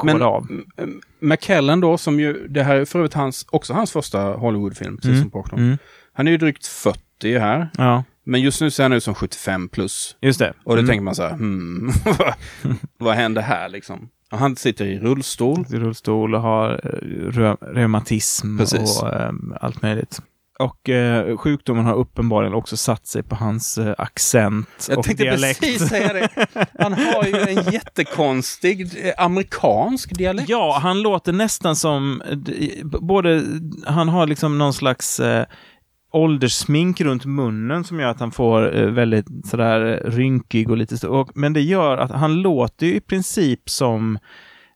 [0.04, 0.48] Men av.
[1.20, 5.10] McKellen då, som ju, det här är för övrigt hans, också hans första Hollywoodfilm, precis
[5.10, 5.22] Mm.
[5.22, 5.62] som Portnoy.
[5.62, 5.78] Mm.
[6.14, 9.70] Han är ju drygt 40 här, Ja, men just nu ser han ut som 75
[9.70, 10.16] plus.
[10.22, 10.54] just det.
[10.64, 10.88] Och då Mm.
[10.88, 11.92] tänker man så här, hmm,
[12.98, 14.10] vad- händer här liksom?
[14.30, 15.66] Han sitter i rullstol.
[15.74, 16.90] I rullstol och har eh,
[17.32, 19.02] reu reumatism Precis.
[19.02, 20.22] och eh, allt möjligt.
[20.60, 25.24] Och eh, sjukdomen har uppenbarligen också satt sig på hans eh, accent Jag och tänkte
[25.24, 25.60] dialekt.
[25.60, 26.30] precis säga det.
[26.80, 30.50] Han har ju en jättekonstig eh, amerikansk dialekt.
[30.50, 32.22] Ja, han låter nästan som
[33.02, 33.44] både,
[33.86, 35.46] han har liksom någon slags eh,
[36.12, 40.98] ålderssmink runt munnen som gör att han får eh, väldigt sådär eh, rynkig och lite
[40.98, 41.10] så.
[41.10, 44.20] Och, men det gör att han låter ju i princip som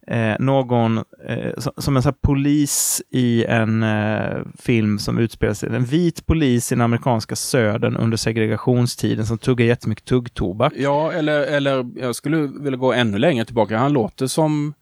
[0.09, 0.97] eh, någon,
[1.27, 6.25] eh, som, som en här polis i en eh, film som utspelar sig, en vit
[6.25, 10.73] polis i den amerikanska södern under segregationstiden som tuggar jättemycket tuggtobak.
[10.75, 13.77] Ja, eller, eller jag skulle vilja gå ännu längre tillbaka.
[13.77, 14.73] Han låter som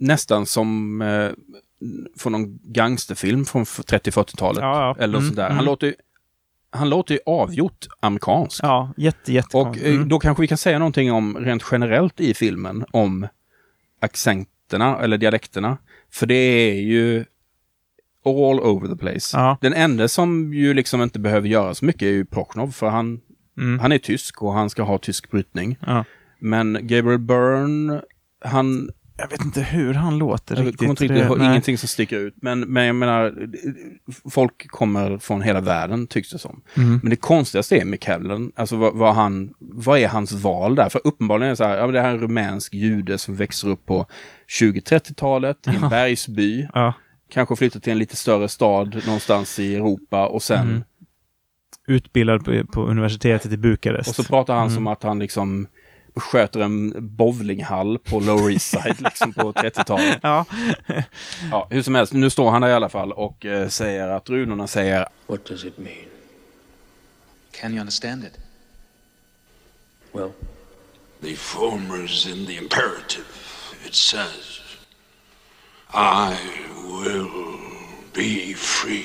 [0.00, 1.28] nästan som eh,
[2.18, 4.60] från någon gangsterfilm från 30-40-talet.
[4.62, 5.04] Ja, ja.
[5.04, 5.44] Eller Mm, sådär.
[5.46, 5.56] mm.
[5.56, 5.94] Han låter ju
[6.72, 8.60] han låter ju avgjort amerikansk.
[8.64, 12.34] Ja, jätte, jätte Och eh, då kanske vi kan säga någonting om rent generellt i
[12.34, 13.26] filmen om
[14.00, 15.78] accenterna eller dialekterna.
[16.12, 17.24] För det är ju
[18.24, 19.36] all over the place.
[19.38, 19.58] Ja.
[19.60, 23.20] Den enda som ju liksom inte behöver göra så mycket är ju Prochnov för han,
[23.58, 23.78] Mm.
[23.78, 25.78] han är tysk och han ska ha tysk brytning.
[25.86, 26.04] Ja.
[26.38, 28.02] Men Gabriel Byrne,
[28.44, 28.90] han...
[29.20, 30.88] Jag vet inte hur han låter Jag riktigt.
[30.88, 32.34] inte riktigt Det- ingenting som sticker ut.
[32.42, 33.48] Men, men jag menar,
[34.30, 36.62] folk kommer från hela världen tycks det som.
[36.76, 37.00] Mm.
[37.02, 40.88] Men det konstigaste är McKellen, alltså vad, vad, han, vad är hans val där?
[40.88, 43.68] För uppenbarligen är det så här, ja, det här är en rumänsk jude som växer
[43.68, 44.06] upp på
[44.60, 46.68] 20-30-talet i en bergsby.
[46.74, 46.92] Ja.
[47.32, 50.82] Kanske flyttar till en lite större stad någonstans i Europa och sen Mm.
[51.86, 54.08] Utbildad på, på universitetet i Bukarest.
[54.08, 54.74] Och så pratar han Mm.
[54.74, 55.66] som att han liksom
[56.16, 60.18] sköter en bowlinghall på Lower East Side liksom på 30-talet.
[60.22, 60.44] Ja.
[61.50, 64.30] Ja, hur som helst, nu står han där i alla fall och eh, säger att
[64.30, 65.96] runorna säger What does it mean?
[67.60, 68.38] Can you understand it?
[70.12, 70.30] Well,
[71.22, 73.24] The former is in the imperative.
[73.86, 74.60] It says,
[75.94, 76.34] I
[77.04, 77.28] will
[78.14, 79.04] be free.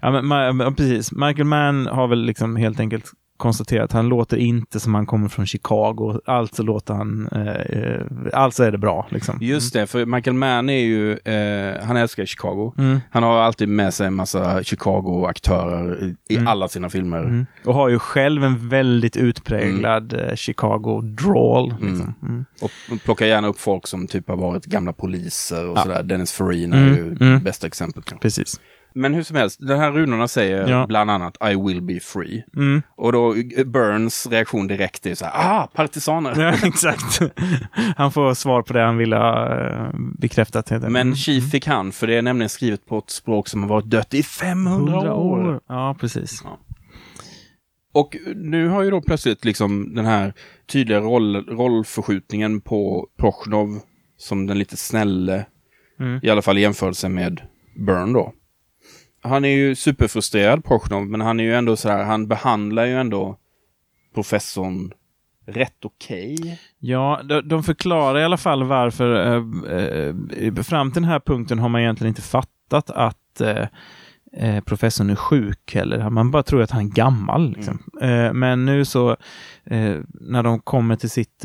[0.00, 1.12] Ja, men, ma- ja, precis.
[1.12, 3.04] Michael Mann har väl liksom helt enkelt
[3.36, 6.20] konstaterat att han låter inte som han kommer från Chicago.
[6.24, 7.28] Alltså låter han...
[7.28, 9.06] Eh, alltså är det bra.
[9.10, 9.38] Liksom.
[9.40, 12.72] Just det, för Michael Mann är ju, eh, han älskar Chicago.
[12.78, 13.00] Mm.
[13.10, 16.48] Han har alltid med sig en massa Chicago-aktörer i, i Mm.
[16.48, 17.18] alla sina filmer.
[17.18, 17.46] Mm.
[17.64, 21.74] Och har ju själv en väldigt utpräglad eh, Chicago-drawl.
[21.80, 22.14] Liksom.
[22.22, 22.44] Mm.
[22.62, 22.70] Och
[23.04, 25.82] plockar gärna upp folk som typ har varit gamla poliser och Ja.
[25.82, 26.02] sådär.
[26.02, 27.42] Dennis Farina Mm, är ju mm.
[27.42, 28.20] bästa exemplet.
[28.20, 28.60] Precis.
[28.96, 30.86] Men hur som helst, de här runorna säger Ja.
[30.86, 32.44] bland annat I will be free.
[32.56, 32.82] Mm.
[32.96, 36.40] Och då eh, Burns reaktion direkt är så här, ah, partisaner.
[36.42, 37.20] Ja, exakt.
[37.96, 40.72] Han får svar på det han ville ha eh, bekräftat.
[40.72, 40.88] heter.
[40.88, 41.16] Men Mm.
[41.16, 44.14] Chief fick han, för det är nämligen skrivet på ett språk som har varit dött
[44.14, 45.60] i 500 100 år.
[45.68, 46.42] Ja, precis.
[47.94, 50.32] Och nu har ju då plötsligt liksom den här
[50.72, 53.78] tydliga roll, rollförskjutningen på Prochnov
[54.18, 55.46] som den lite snälle,
[56.00, 56.20] Mm.
[56.22, 57.40] i alla fall i jämförelse med
[57.86, 58.32] Burn då.
[59.26, 63.00] Han är ju superfrustrerad, Prochnov, men han är ju ändå så här, han behandlar ju
[63.00, 63.38] ändå
[64.14, 64.92] professorn
[65.46, 66.60] rätt okej.
[66.78, 69.14] Ja, de, de förklarar i alla fall varför.
[69.14, 70.14] Eh,
[70.46, 73.66] eh, fram till den här punkten har man egentligen inte fattat att eh,
[74.32, 76.10] eh, professorn är sjuk heller.
[76.10, 77.52] Man bara tror att han är gammal.
[77.52, 77.78] Liksom.
[78.02, 79.10] Eh, men nu så,
[79.64, 81.44] eh, när de kommer till sitt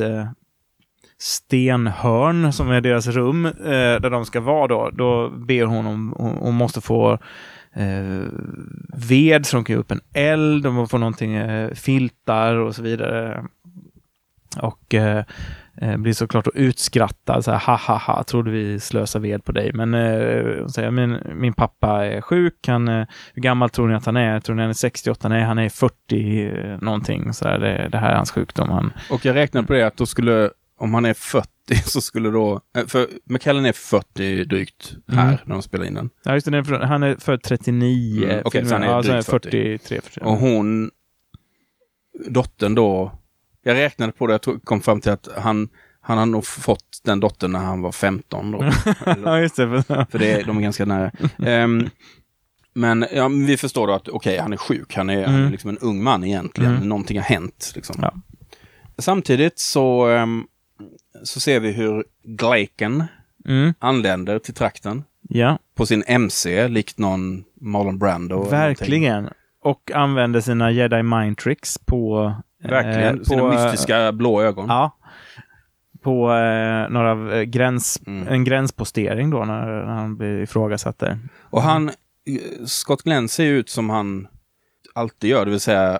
[1.18, 6.56] stenhörn som är deras rum, där de ska vara då, då ber hon om, hon
[6.56, 7.20] måste få
[7.76, 8.28] eh,
[8.93, 12.82] ved så de kan ge upp en eld, de får någonting, eh, filtar och så
[12.82, 13.43] vidare.
[14.61, 15.24] Och eh,
[15.82, 19.51] eh blir såklart då utskrattad, så här, ha ha ha, trodde vi slösade ved på
[19.51, 19.74] dig.
[19.74, 23.95] Men eh, hon säger, min, min pappa är sjuk, han, eh, hur gammal tror ni
[23.95, 24.39] att han är?
[24.39, 25.30] Tror ni han är 68?
[25.30, 27.34] Nej, han är 40 eh, någonting.
[27.34, 28.69] Så här, det, det här är hans sjukdom.
[28.69, 31.51] Han, Och jag räknar på det att då skulle, om han är 40
[31.86, 35.38] så skulle då, eh, för McKellen är 40 drygt här Mm.
[35.45, 36.09] när de spelar in den.
[36.24, 38.24] ja, just det, är han är född 39.
[38.24, 40.26] Mm, okej, så han är ja, drygt 43, 44.
[40.26, 40.91] Och hon,
[42.30, 43.12] dottern då,
[43.64, 45.70] jag räknade på det, jag tog- kom fram till att han,
[46.01, 48.72] han har nog fått den dottern när han var 15 då.
[49.26, 49.84] ja, just det.
[49.88, 51.12] För det är, de är ganska nära.
[51.45, 51.89] Ehm,
[52.74, 54.95] men ja, vi förstår då att okej, han är sjuk.
[54.95, 55.51] Han är, han är Mm.
[55.51, 56.76] liksom en ung man egentligen.
[56.76, 56.89] Mm.
[56.89, 57.72] Någonting har hänt.
[57.76, 57.95] Liksom.
[58.01, 58.14] Ja.
[58.97, 60.43] Samtidigt så, ehm,
[61.24, 63.03] så ser vi hur Glaken
[63.47, 68.43] Mm, anländer till trakten ja, på sin MC, likt någon Marlon Brando.
[68.49, 69.30] verkligen.
[69.63, 72.15] Och använder sina jedi mind tricks på...
[72.63, 72.69] någonting.
[72.72, 73.17] Verkligen.
[73.19, 74.65] eh, Sina på, eh, mystiska blå ögon.
[74.69, 74.97] Ja.
[76.01, 78.28] På eh, några eh, gräns, Mm.
[78.28, 81.19] en gränspostering då när, när han blir ifrågasatt där.
[81.49, 81.91] Och han,
[82.65, 84.28] Scott Glenn ser ju ut som han
[84.95, 85.99] alltid gör, det vill säga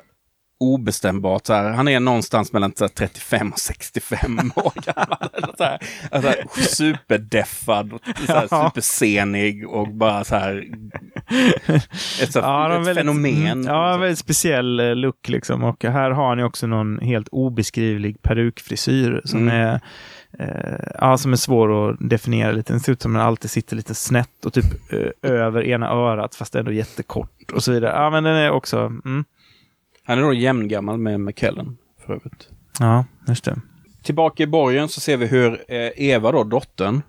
[0.62, 1.46] obestämbart.
[1.46, 5.30] Så här, han är någonstans mellan så här, 35 och 65 år gammal.
[5.58, 5.80] Så här,
[6.12, 8.70] alltså, superdeffad, och så här, Ja.
[8.70, 10.64] supersenig och bara så här...
[12.22, 13.48] Ett, så, Ja, ett väldigt- fenomen.
[13.48, 15.64] mm, Ja, väldigt speciell eh, look liksom.
[15.64, 19.56] Och här har ni också någon helt obeskrivlig perukfrisyr som Mm.
[19.56, 19.82] är
[20.40, 22.74] eh, ja, som är svår att definiera lite.
[22.74, 26.36] Den ser ut som den alltid sitter lite snett och typ eh, över ena örat
[26.36, 27.92] fast ändå jättekort och så vidare.
[27.96, 28.78] Ja, men den är också...
[29.06, 29.26] Mm.
[30.12, 32.50] Han är då jämngammal med McKellen för övrigt.
[32.80, 33.62] Ja, just det.
[34.04, 37.02] Tillbaka i borgen så ser vi hur eh, Eva då, dottern,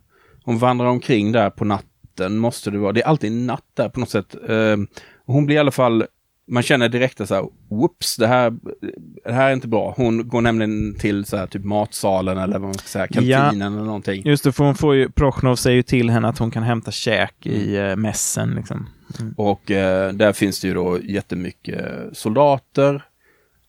[0.44, 2.92] hon vandrar omkring där på natten, måste det vara.
[2.92, 4.34] Det är alltid natt där på något sätt.
[4.48, 4.76] Eh,
[5.26, 6.04] hon blir i alla fall,
[6.48, 8.50] man känner direkt att så här, whoops, det här,
[9.24, 9.94] det här är inte bra.
[9.96, 13.84] Hon går nämligen till så här, typ matsalen eller vad man ska säga, kantinen eller
[13.84, 14.22] någonting.
[14.24, 16.90] Just det, för hon får ju, Prochnov säger ju till henne att hon kan hämta
[16.90, 18.50] käk i eh, mässen.
[18.50, 18.88] Liksom.
[19.36, 23.04] Och eh, där finns det ju då jättemycket soldater.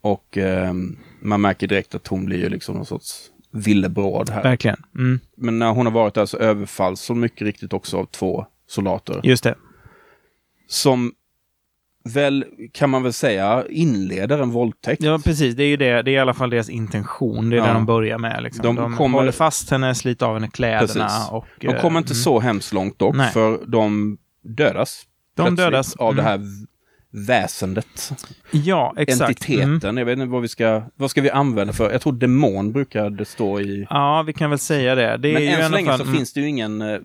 [0.01, 0.73] Och eh,
[1.21, 4.43] man märker direkt att hon blir ju liksom någon sorts villebråd här.
[4.43, 4.77] Verkligen.
[4.95, 5.19] Mm.
[5.37, 9.19] Men när hon har varit där så överfalls hon mycket riktigt också av två soldater.
[9.23, 9.55] Just det.
[10.67, 11.11] Som
[12.05, 15.03] väl, kan man väl säga, inleder en våldtäkt.
[15.03, 15.55] Ja, precis.
[15.55, 16.01] Det är ju det.
[16.01, 17.49] Det är i alla fall deras intention.
[17.49, 17.67] Det är Ja.
[17.67, 18.43] det de börjar med.
[18.43, 18.63] Liksom.
[18.63, 21.05] De De, kommer- håller fast henne, sliter av henne kläderna.
[21.07, 21.29] Precis.
[21.31, 23.31] Och, De kommer inte eh, så hemskt långt dock, Nej.
[23.31, 25.03] för de dödas.
[25.35, 25.95] De dödas.
[25.95, 26.31] Av det Mm.
[26.31, 26.65] här v-
[27.27, 28.11] väsendet.
[28.51, 29.49] Ja, exakt.
[29.49, 29.61] Mm.
[29.61, 29.97] Entiteten.
[29.97, 31.91] Jag vet inte vad vi ska, vad ska vi använda för?
[31.91, 33.87] Jag tror demon brukar det stå i.
[33.89, 35.17] Ja, vi kan väl säga det.
[35.17, 36.15] det Men än så länge fall, så mm.
[36.15, 36.99] finns det ju ingen eh,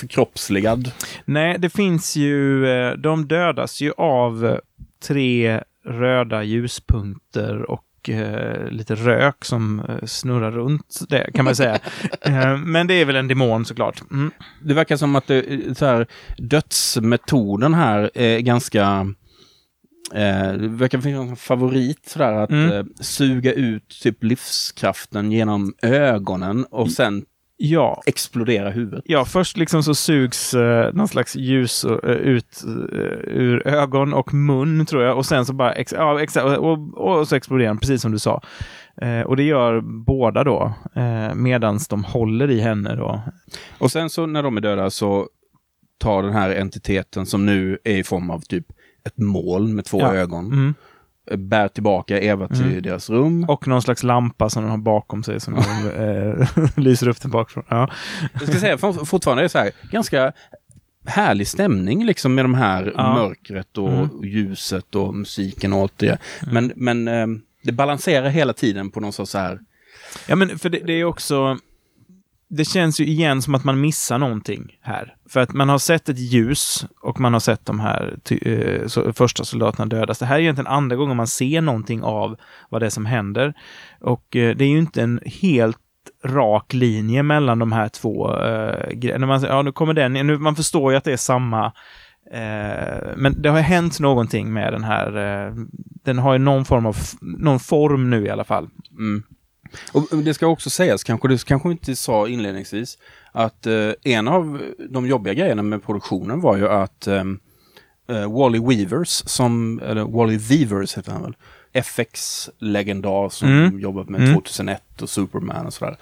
[0.00, 0.90] förkroppsligad.
[1.24, 2.66] Nej, det finns ju...
[2.68, 4.56] eh, De dödas ju av eh,
[5.06, 11.78] tre röda ljuspunkter och eh, lite rök som eh, snurrar runt det, kan man säga.
[12.20, 14.02] Eh, Men det är väl en demon såklart.
[14.10, 14.30] Mm.
[14.62, 16.06] Det verkar som att det, så här,
[16.38, 19.14] dödsmetoden här är ganska...
[20.14, 22.70] Eh, det verkar finnas en favorit sådär att Mm.
[22.72, 27.24] eh, suga ut typ livskraften genom ögonen och sen
[27.60, 29.04] Ja, explodera huvudet.
[29.06, 33.00] Ja, först liksom så sugs eh, någon slags ljus eh, ut eh,
[33.34, 37.18] ur ögon och mun tror jag och sen så bara, ex ja, exakt, och, och,
[37.18, 38.42] och så exploderar den, precis som du sa.
[39.02, 43.22] Eh, och det gör båda då, eh, medans de håller i henne då.
[43.78, 45.28] Och sen så när de är döda så
[45.98, 48.66] tar den här entiteten som nu är i form av typ
[49.06, 50.14] ett moln med två Ja.
[50.14, 50.74] ögon, Mm.
[51.36, 52.82] Bär tillbaka Eva till Mm.
[52.82, 53.44] deras rum.
[53.48, 55.54] Och någon slags lampa som de har bakom sig som
[55.84, 57.64] de, eh, lyser upp den bakifrån.
[57.68, 57.90] Ja.
[58.32, 60.32] Jag ska säga for- fortfarande är det så här, ganska
[61.06, 63.14] härlig stämning liksom med de här Ja.
[63.14, 64.08] mörkret och Mm.
[64.24, 66.18] ljuset och musiken och allt det.
[66.52, 67.26] Men, men eh,
[67.62, 69.58] det balanserar hela tiden på någon sorts så här,
[70.28, 71.58] Ja, men för det, det är också...
[72.50, 75.16] Det känns ju igen som att man missar någonting här.
[75.28, 79.12] För att man har sett ett ljus och man har sett de här eh, så,
[79.12, 80.18] första soldaterna dödas.
[80.18, 82.36] Det här är egentligen andra gången man ser någonting av
[82.68, 83.54] vad det är som händer.
[84.00, 85.78] Och eh, det är ju inte en helt
[86.24, 89.26] rak linje mellan de här två eh, grejerna.
[89.26, 91.72] Man, ja, nu kommer den, nu, man förstår ju att det är samma
[92.30, 95.16] Eh, men det har hänt någonting med den här.
[95.16, 95.54] Eh,
[96.04, 98.68] den har ju någon form av, någon form nu i alla fall.
[98.90, 99.22] Mm.
[99.92, 102.98] Och det ska också sägas, kanske det kanske inte sa inledningsvis,
[103.32, 104.60] att eh, en av
[104.90, 107.24] de jobbiga grejerna med produktionen var ju att eh,
[108.08, 111.36] eh, Wally Weavers, som, eller Wally Weavers heter han väl,
[111.72, 113.80] FX-legendar som Mm.
[113.80, 114.34] jobbat med Mm.
[114.34, 115.96] 2001 och Superman och sådär.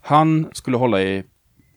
[0.00, 1.24] Han skulle hålla i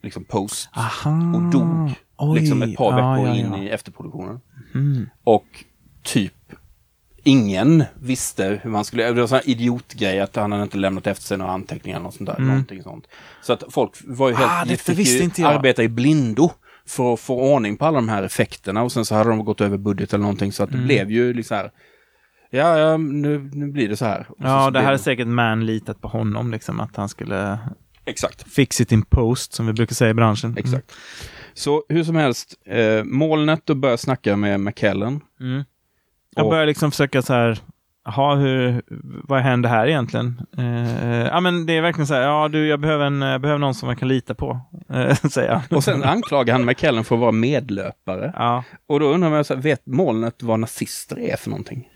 [0.02, 1.10] liksom post Aha.
[1.36, 2.40] och dog Oj.
[2.40, 3.62] liksom ett par Ja, veckor ja, in ja.
[3.62, 4.40] i efterproduktionen.
[4.74, 5.08] Mm.
[5.24, 5.64] Och
[6.02, 6.34] typ
[7.26, 9.04] ingen visste hur man skulle...
[9.04, 11.96] Det var en sån här idiotgrej att han hade inte lämnat efter sig några anteckningar
[11.98, 12.36] eller något sånt där.
[12.36, 12.48] Mm.
[12.48, 13.06] Någonting sånt.
[13.42, 14.50] Så att folk var ju helt...
[14.50, 15.52] Ah, detta fick ju inte jag.
[15.54, 16.50] arbeta i blindo
[16.86, 19.60] för att få ordning på alla de här effekterna och sen så hade de gått
[19.60, 20.86] över budget eller någonting så att det Mm.
[20.86, 21.70] blev ju liksom här...
[22.50, 24.26] Ja, ja nu, nu blir det så här.
[24.28, 27.58] Och Ja, så det här är säkert man litat på honom, liksom, att han skulle
[28.04, 28.52] Exakt.
[28.52, 30.50] fix it in post, som vi brukar säga i branschen.
[30.50, 30.58] Mm.
[30.64, 30.92] Exakt.
[31.54, 35.20] Så hur som helst, eh, molnet och börjar snacka med McKellen.
[35.40, 35.64] Mm.
[36.36, 37.58] Jag börjar liksom försöka så här,
[38.04, 38.82] jaha, hur,
[39.28, 40.40] vad händer här egentligen?
[40.58, 43.58] Eh, ja, men det är verkligen så här, ja du, jag behöver, en, jag behöver
[43.58, 45.76] någon som jag kan lita på, eh, säger jag.
[45.76, 48.32] Och sen anklagar han McKellen för att vara medlöpare.
[48.36, 48.64] Ja.
[48.86, 51.88] Och då undrar man, så här, vet molnet vad nazister är för någonting?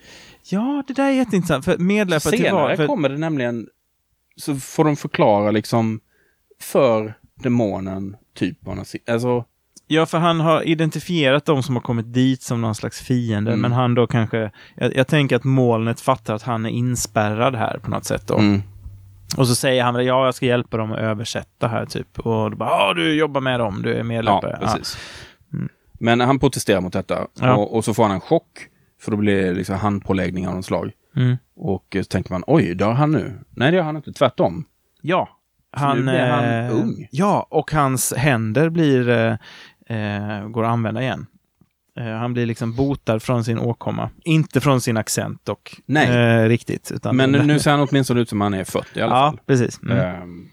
[0.50, 2.76] ja, det där är jätteintressant, för medlöpare till Senare vad?
[2.76, 3.68] För, kommer det nämligen,
[4.36, 6.00] så får de förklara liksom
[6.60, 9.44] för demonen typ vad nazister, alltså
[9.92, 13.60] Ja, för han har identifierat de som har kommit dit som någon slags fiende, Mm.
[13.60, 14.50] men han då kanske...
[14.76, 18.38] Jag, jag tänker att molnet fattar att han är inspärrad här på något sätt då.
[18.38, 18.62] mm.
[19.36, 22.18] Och så säger han ja, jag ska hjälpa dem att översätta här typ.
[22.18, 24.58] Och då bara, ja, du jobbar med dem, du är ja, medlöpare.
[24.60, 24.98] precis.
[25.92, 27.54] Men han protesterar mot detta Ja.
[27.56, 28.66] och, och så får han en chock,
[29.02, 30.92] för då blir det liksom handpåläggning av något slag.
[31.16, 31.36] Mm.
[31.56, 33.38] Och så tänker man, oj, dör han nu?
[33.50, 34.12] Nej, det gör han inte.
[34.12, 34.64] Tvärtom.
[35.02, 35.28] Ja.
[35.72, 37.08] Han, nu blir han eh, ung.
[37.10, 39.34] Ja, och hans händer blir, eh,
[39.90, 41.26] eh, går att använda igen.
[41.98, 44.10] Eh, han blir liksom botad från sin åkomma.
[44.24, 45.80] Inte från sin accent dock.
[45.86, 46.08] Nej.
[46.42, 46.92] Eh, riktigt.
[46.94, 49.40] Utan Men nu ser han åtminstone ut som han är 40 i alla Ja, fall.
[49.46, 49.82] precis.
[49.82, 49.98] Mm.
[49.98, 50.48] Ehm,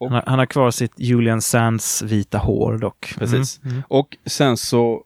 [0.00, 3.14] Han, har, han har kvar sitt Julian Sands vita hår dock.
[3.18, 3.60] Precis.
[3.62, 3.72] Mm.
[3.72, 3.84] Mm.
[3.88, 5.04] och sen så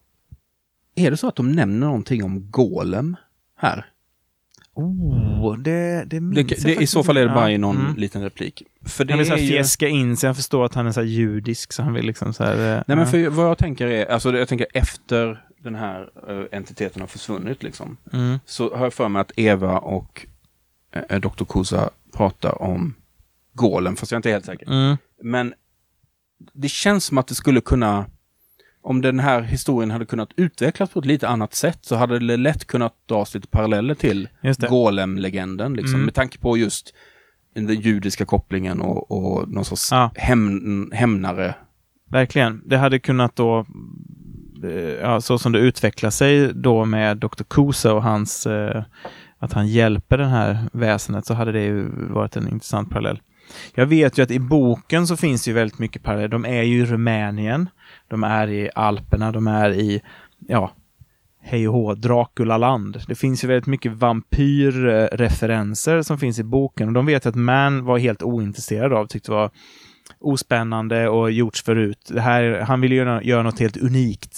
[0.94, 3.16] är det så att de nämner någonting om Golem
[3.58, 3.86] här.
[4.78, 7.58] Oh, det, det minns Det, jag det, I faktiskt så fall är det bara i
[7.58, 7.96] någon mm.
[7.96, 8.62] liten replik.
[8.84, 9.50] För det Han vill så är här ju...
[9.50, 10.28] fjäska in sig.
[10.28, 12.52] Han förstår att han är så här judisk, så han vill liksom så här...
[12.52, 13.06] eh, Nej men ja.
[13.06, 17.62] för vad jag tänker är, alltså jag tänker efter den här eh, entiteten har försvunnit
[17.62, 17.96] liksom.
[18.12, 18.38] Mm.
[18.44, 20.26] Så har jag för mig att Eva och
[21.10, 21.44] uh, Dr.
[21.44, 22.94] Kusa pratar om
[23.52, 24.66] Golem, fast jag är inte helt säker.
[24.66, 24.96] Mm.
[25.22, 25.54] Men
[26.52, 28.06] det känns som att det skulle kunna,
[28.88, 32.36] om den här historien hade kunnat utvecklas på ett lite annat sätt så hade det
[32.36, 34.28] lätt kunnat dras lite paralleller till.
[34.68, 35.74] Golem-legenden.
[35.74, 36.04] Liksom, Mm.
[36.04, 36.94] Med tanke på just
[37.54, 40.10] den judiska kopplingen och, och någon sorts Ja.
[40.16, 41.54] hämn, hämnare.
[42.10, 42.62] Verkligen.
[42.66, 43.66] Det hade kunnat då,
[44.64, 47.42] eh, ja, så som det utvecklar sig då med Dr.
[47.48, 48.82] Kusa och hans, eh,
[49.38, 53.20] att han hjälper det här väsendet, så hade det ju varit en intressant parallell.
[53.74, 56.28] Jag vet ju att i boken så finns det ju väldigt mycket paralleller.
[56.28, 57.68] De är ju i Rumänien,
[58.08, 60.00] de är i Alperna, de är i,
[60.48, 60.72] ja,
[61.42, 63.00] hej och hå, Draculaland.
[63.08, 67.36] Det finns ju väldigt mycket vampyrreferenser som finns i boken och de vet jag att
[67.36, 69.50] Man var helt ointresserad av, tyckte det var
[70.20, 72.08] ospännande och gjorts förut.
[72.10, 74.34] Det här, han ville göra, göra något helt unikt.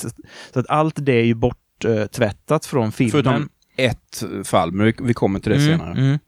[0.52, 3.10] Så, att allt det är ju borttvättat från filmen.
[3.12, 5.92] Förutom ett fall, men vi, vi kommer till det Mm, senare.
[5.98, 6.18] mm.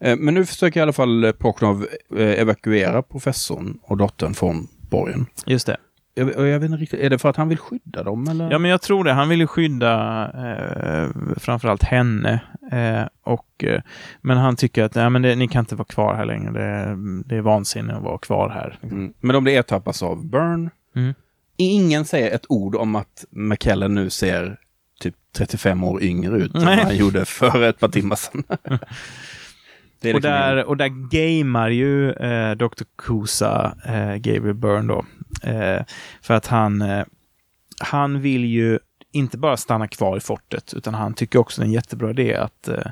[0.00, 1.86] Eh, Men nu försöker i alla fall eh, Proknov
[2.16, 5.26] eh, evakuera professorn och dottern från borgen.
[5.46, 5.76] Just det.
[6.14, 8.50] Jag, jag vet inte riktigt, är det för att han vill skydda dem eller?
[8.50, 9.12] Ja, men jag tror det.
[9.12, 12.40] Han vill ju skydda eh, framförallt henne.
[12.72, 13.80] Eh, och, eh,
[14.20, 16.50] men han tycker att nej, men det, ni kan inte vara kvar här längre.
[16.50, 18.78] Det, det är vansinne att vara kvar här.
[18.82, 19.12] Mm.
[19.20, 20.70] Men de blir ertappas av Burn.
[20.96, 21.14] Mm.
[21.56, 24.56] Ingen säger ett ord om att McKellen nu ser
[25.00, 28.44] typ 35 år yngre ut än han gjorde för ett par timmar sedan.
[30.00, 32.84] är Och liksom där, och där gamar ju eh, Dr.
[32.98, 35.04] Kusa eh, Gabriel Byrne då.
[35.50, 35.82] Eh,
[36.22, 37.04] för att han, eh,
[37.80, 38.78] han vill ju
[39.12, 42.34] inte bara stanna kvar i fortet, utan han tycker också det är en jättebra idé
[42.34, 42.90] att eh,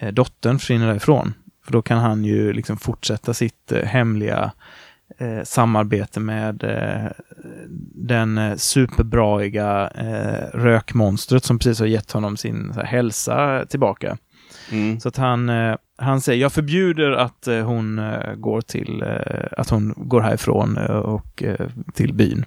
[0.00, 1.34] eh, dottern försvinner därifrån.
[1.64, 4.52] För då kan han ju liksom fortsätta sitt hemliga
[5.18, 7.10] eh, samarbete med eh,
[7.94, 9.90] den eh, superbraiga
[10.54, 14.16] rökmonstret som precis har gett honom sin här, hälsa tillbaka.
[14.70, 15.00] Mm.
[15.00, 15.50] Så att han,
[16.02, 20.76] han säger, jag förbjuder att eh, hon eh, går till, eh, att hon går härifrån
[20.88, 21.42] och
[21.94, 22.44] till byn.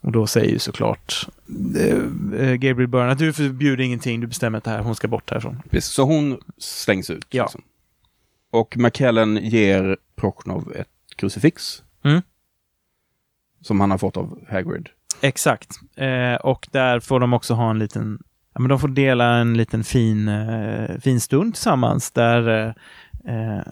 [0.00, 1.28] Och då säger ju såklart
[2.58, 5.62] Gabriel Byrne att du förbjuder ingenting, du bestämmer att det här, hon ska bort härifrån.
[5.70, 7.26] Precis, så hon slängs ut.
[7.30, 7.42] Ja.
[7.42, 7.62] Liksom.
[8.50, 11.82] Och McKellen ger Proknov ett krucifix.
[12.04, 12.22] Mm.
[13.60, 14.88] Som han har fått av Hagrid.
[15.20, 15.68] Exakt.
[15.96, 18.22] Eh, och där får de också ha en liten,
[18.58, 22.72] ja men de får dela en liten fin, eh, fin stund tillsammans där eh,
[23.34, 23.62] eh,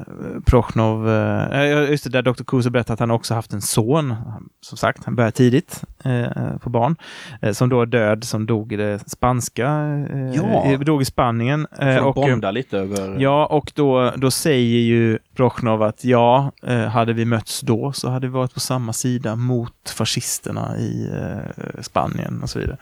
[0.47, 2.45] Prochnov, eh, just det, där Dr.
[2.45, 4.15] Kuso berättar att han också haft en son.
[4.61, 6.97] Som sagt, han började tidigt eh, på barn.
[7.43, 9.67] Eh, som då är död, som dog i det spanska,
[10.11, 10.77] eh, Ja.
[10.77, 11.67] dog i Spanien.
[11.79, 13.17] Eh, och, bondar lite över...
[13.21, 18.09] Ja, och då, då säger ju Prochnov att ja, eh, hade vi mötts då så
[18.11, 22.77] hade vi varit på samma sida mot fascisterna i eh, Spanien och så vidare.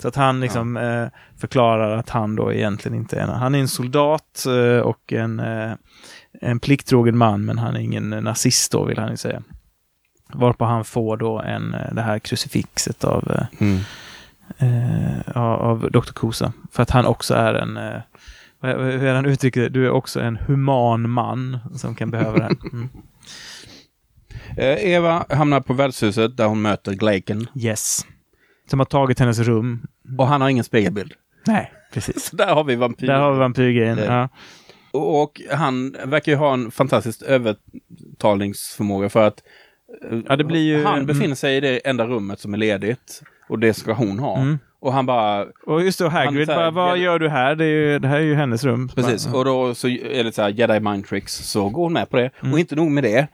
[0.00, 1.06] Så att han liksom eh,
[1.40, 4.44] förklarar att han då egentligen inte är han är en soldat
[4.84, 5.42] och en,
[6.40, 9.42] en plikttrogen man, men han är ingen nazist då, vill han ju säga.
[10.34, 13.78] Varpå han får då en, det här krucifixet av, Mm.
[14.58, 16.12] eh, av Dr.
[16.12, 16.52] Kosa.
[16.72, 17.78] För att han också är en,
[18.68, 19.68] hur är han uttrycker det?
[19.68, 22.44] Du är också en human man som kan behöva det.
[22.44, 22.56] här.
[22.72, 22.88] Mm.
[24.56, 27.46] Eh, Eva hamnar på värdshuset där hon möter Glaken.
[27.54, 28.06] Yes.
[28.70, 29.86] Som har tagit hennes rum.
[30.18, 31.12] Och han har ingen spegelbild.
[31.46, 32.24] Nej, precis.
[32.24, 33.06] Så där har vi vampyr.
[33.06, 33.98] Där har vi vampyrgrejen.
[33.98, 34.28] Ja.
[34.92, 39.42] Och han verkar ju ha en fantastisk övertalningsförmåga för att
[40.10, 41.06] eh, Ja, ju- han mm.
[41.06, 43.22] befinner sig i det enda rummet som är ledigt.
[43.48, 44.38] Och det ska hon ha.
[44.38, 44.58] Mm.
[44.82, 47.54] Och han bara, Och just då, Hagrid Han- bara, vad gör du här?
[47.54, 48.88] Det, ju, det här är ju hennes rum.
[48.88, 49.26] precis.
[49.26, 51.34] Bara, Och då så är det så här jedi mind tricks.
[51.34, 52.30] Så går hon med på det.
[52.40, 52.52] Mm.
[52.52, 53.26] Och inte nog med det.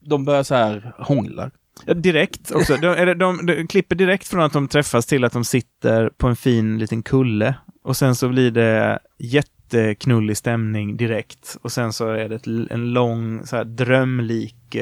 [0.00, 1.50] De börjar så här hångla.
[1.86, 2.76] Ja, direkt också.
[2.76, 6.28] De, eller de, de klipper direkt från att de träffas till att de sitter på
[6.28, 7.54] en fin liten kulle.
[7.84, 11.56] Och sen så blir det jätteknullig stämning direkt.
[11.62, 14.76] Och sen så är det ett, en lång så här, drömlik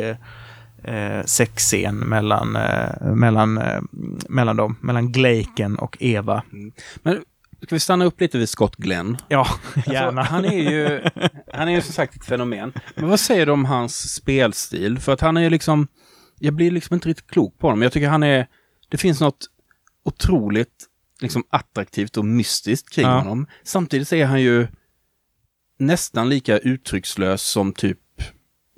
[0.85, 3.81] eh, sexscen mellan, eh, mellan, eh,
[4.29, 4.77] mellan dem.
[4.81, 6.43] Mellan Glaken och Eva.
[7.03, 7.23] Men
[7.63, 9.17] ska vi stanna upp lite vid Scott Glenn?
[9.29, 10.23] Ja, Alltså, gärna.
[10.23, 11.03] han är ju,
[11.53, 12.73] han är ju som sagt ett fenomen.
[12.95, 14.99] Men vad säger du om hans spelstil?
[14.99, 15.89] För att han är ju liksom,
[16.39, 17.83] jag blir liksom inte riktigt klok på honom.
[17.83, 18.47] Jag tycker han är,
[18.89, 19.47] det finns något
[20.05, 20.87] otroligt
[21.21, 23.19] liksom attraktivt och mystiskt kring Ja.
[23.19, 23.47] honom.
[23.63, 24.67] Samtidigt så är han ju
[25.79, 27.99] nästan lika uttryckslös som typ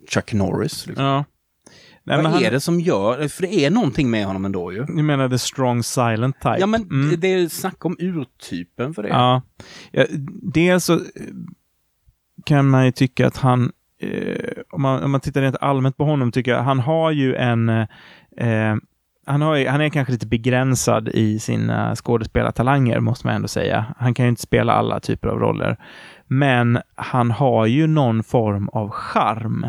[0.08, 0.86] Chuck Norris.
[0.86, 1.04] Liksom.
[1.04, 1.24] ja.
[2.04, 4.84] Nej, vad han, är det som gör, för det är någonting med honom ändå ju.
[4.88, 6.56] Ni menar the strong silent type?
[6.60, 7.20] Ja men Mm.
[7.20, 9.08] det är snack om urtypen för det.
[9.08, 9.42] Ja.
[9.90, 10.04] ja.
[10.42, 11.00] Dels så eh,
[12.46, 16.04] kan man ju tycka att han, eh, om, man, om man tittar rent allmänt på
[16.04, 17.86] honom, tycker jag han har ju en eh,
[18.36, 18.76] eh,
[19.26, 23.84] han, har, han är kanske lite begränsad i sina skådespelartalanger, måste man ändå säga.
[23.98, 25.76] Han kan ju inte spela alla typer av roller.
[26.26, 29.66] Men han har ju någon form av charm.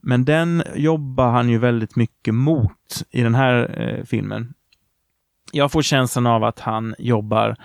[0.00, 4.54] Men den jobbar han ju väldigt mycket mot i den här eh, filmen.
[5.52, 7.56] Jag får känslan av att han jobbar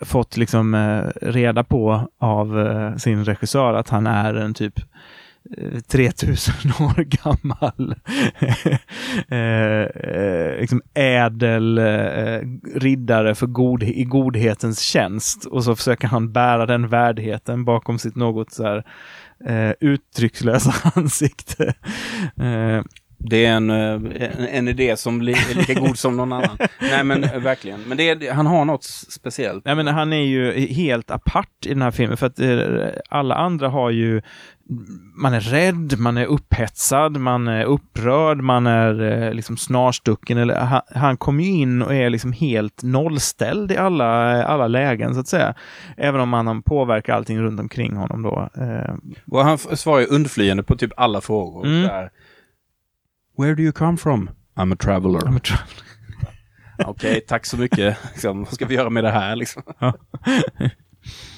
[0.00, 4.80] fått liksom eh, reda på av eh, sin regissör att han är en typ
[5.58, 7.94] eh, 3000 år gammal
[9.28, 12.40] eh, eh, liksom ädel eh,
[12.74, 15.44] riddare för god, i godhetens tjänst.
[15.44, 18.84] Och så försöker han bära den värdigheten bakom sitt något så här
[19.44, 21.74] eh, uttryckslösa ansikte.
[22.40, 22.82] Eh,
[23.18, 23.92] det är en, eh,
[24.36, 26.58] en, en idé som li, är lika god som någon annan.
[26.80, 27.80] Nej men eh, verkligen.
[27.80, 29.64] Men det är, han har något speciellt.
[29.64, 33.34] Nej, men han är ju helt apart i den här filmen för att eh, alla
[33.34, 34.22] andra har ju
[35.14, 40.38] man är rädd, man är upphetsad, man är upprörd, man är liksom snarstucken.
[40.38, 45.14] Eller, han, han kommer ju in och är liksom helt nollställd i alla, alla lägen
[45.14, 45.54] så att säga.
[45.96, 48.48] Även om han påverkar allting runt omkring honom då.
[49.30, 51.66] Och han svarar ju undflyende på typ alla frågor.
[51.66, 51.84] Mm.
[51.88, 52.10] Här,
[53.38, 54.30] Where do you come from?
[54.56, 55.20] I'm a traveler.
[55.20, 55.58] I'm a tra-
[56.86, 57.96] Okej, tack så mycket.
[58.12, 59.62] Liksom, vad ska vi göra med det här liksom?
[59.78, 59.94] Ja.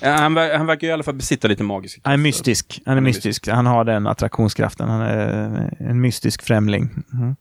[0.03, 2.82] Han, ver- han verkar ju i alla fall besitta lite magiska han är mystisk.
[2.86, 3.48] Han är Han är mystisk.
[3.48, 4.88] Han har den attraktionskraften.
[4.88, 6.90] Han är en mystisk främling.
[7.12, 7.36] Mm.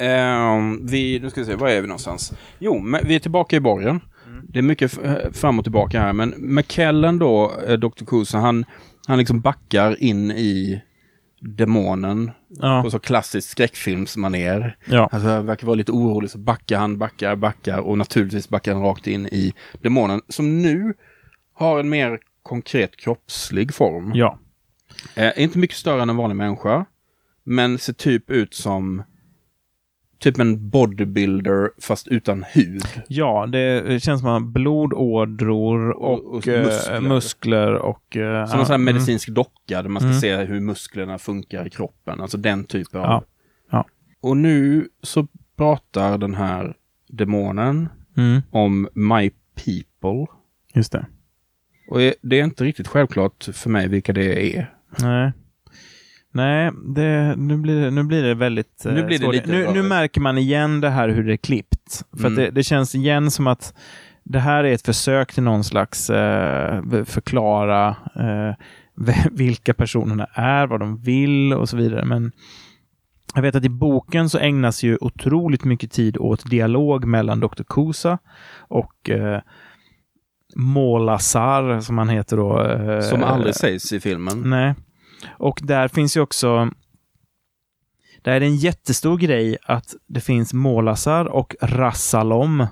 [0.00, 2.32] Ehm, vi, nu ska vi se, var är vi någonstans?
[2.58, 4.00] Jo, men vi är tillbaka i borgen.
[4.26, 4.44] Mm.
[4.48, 8.04] Det är mycket f- fram och tillbaka här, men McKellen då, eh, Dr.
[8.06, 8.64] Kusa, han,
[9.06, 10.82] han liksom backar in i
[11.40, 12.82] demonen Ja.
[12.82, 14.76] på så klassiskt skräckfilmsmanér.
[14.86, 15.08] ja.
[15.12, 18.82] Alltså han verkar vara lite orolig, så backar han, backar, backar och naturligtvis backar han
[18.82, 20.94] rakt in i demonen som nu
[21.54, 24.12] har en mer konkret kroppslig form.
[24.14, 24.38] Ja.
[25.14, 26.84] Eh, inte mycket större än en vanlig människa,
[27.44, 29.02] men ser typ ut som
[30.20, 32.82] typ en bodybuilder fast utan hud.
[33.08, 37.00] Ja, det känns som blodådror och, Och- och eh, muskler.
[37.00, 37.74] muskler.
[37.74, 38.16] och...
[38.16, 38.84] eh, Som en sån här mm.
[38.94, 40.20] medicinsk docka där man ska Mm.
[40.20, 42.20] se hur musklerna funkar i kroppen.
[42.20, 43.06] Alltså den typen av...
[43.06, 43.24] Ja.
[43.70, 43.84] Ja.
[44.20, 46.74] Och nu så pratar den här
[47.08, 50.26] demonen Mm, om My People.
[50.74, 51.06] just det.
[51.88, 54.74] Och det är inte riktigt självklart för mig vilka det är.
[55.02, 55.32] Nej.
[56.32, 58.86] Nej, det, nu, blir det, nu blir det väldigt...
[58.86, 61.36] eh, Nu blir det lite nu, nu märker man igen det här hur det är
[61.36, 62.04] klippt.
[62.20, 62.34] För Mm.
[62.34, 63.74] det, det känns igen som att
[64.24, 68.54] det här är ett försök till någon slags eh, förklara eh,
[69.32, 72.04] vilka personerna är, vad de vill och så vidare.
[72.04, 72.32] Men
[73.34, 77.62] jag vet att i boken så ägnas ju otroligt mycket tid åt dialog mellan Dr.
[77.68, 78.18] Kusa
[78.58, 79.40] och eh,
[80.56, 82.62] Molasar, som han heter då.
[82.62, 84.42] eh, Som aldrig sägs i filmen.
[84.50, 84.74] Nej.
[85.28, 86.70] Och där finns ju också...
[88.22, 92.66] Där är det en jättestor grej att det finns Molasar och Rassalom.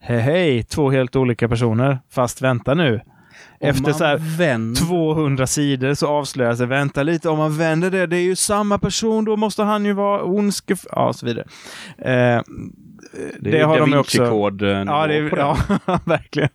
[0.00, 1.98] Hej hej, två helt olika personer.
[2.10, 3.00] Fast vänta nu.
[3.60, 8.06] Efter man så vänder- 200 sidor så avslöjas det, vänta lite, om man vänder det,
[8.06, 10.86] det är ju samma person, då måste han ju vara ondskef...
[10.90, 11.44] Ja, och så vidare.
[11.98, 12.42] Eh,
[13.40, 14.22] Det, det har de ju också...
[14.22, 14.28] Eh,
[14.86, 15.56] Ja, det är, ja
[16.04, 16.48] verkligen.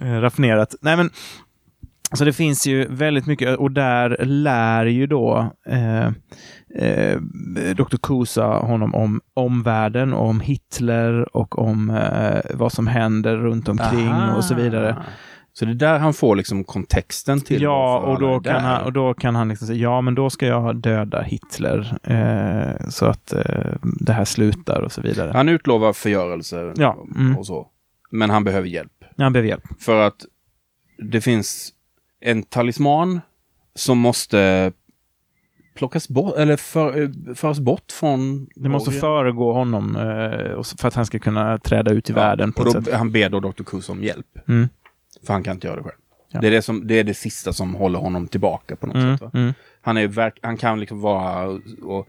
[0.22, 0.74] Raffinerat.
[0.80, 1.10] Nej, men
[2.18, 6.06] så det finns ju väldigt mycket och där lär ju då eh,
[6.78, 7.20] eh,
[7.76, 7.96] Dr.
[8.02, 14.08] Kusa honom om omvärlden, och om Hitler och om eh, vad som händer runt omkring
[14.08, 14.36] Aha.
[14.36, 14.96] och så vidare.
[15.52, 18.60] Så det är där han får liksom kontexten till Ja, och då, kan där.
[18.60, 22.88] han, och då kan han liksom säga, ja men då ska jag döda Hitler eh,
[22.88, 25.30] så att eh, det här slutar och så vidare.
[25.34, 27.36] Han utlovar förgörelse Ja, mm.
[27.36, 27.66] och så.
[28.10, 28.92] Men han behöver hjälp.
[29.18, 29.64] Han behöver hjälp.
[29.80, 30.24] För att
[30.98, 31.73] det finns
[32.24, 33.20] en talisman
[33.74, 34.72] som måste
[35.74, 38.46] plockas bort, eller för, föras bort från...
[38.54, 39.00] Det måste borgen.
[39.00, 42.82] föregå honom eh, för att han ska kunna träda ut i Ja, världen på och
[42.82, 42.92] då.
[42.96, 43.62] Han ber då Dr.
[43.62, 44.26] Kus om hjälp.
[44.48, 44.68] Mm.
[45.26, 45.94] För han kan inte göra det själv.
[46.32, 46.40] Ja.
[46.40, 49.18] Det, är det, som, det är det sista som håller honom tillbaka på något Mm.
[49.18, 49.34] sätt.
[49.34, 49.52] Mm.
[49.80, 52.08] Han, är verk, han kan liksom vara och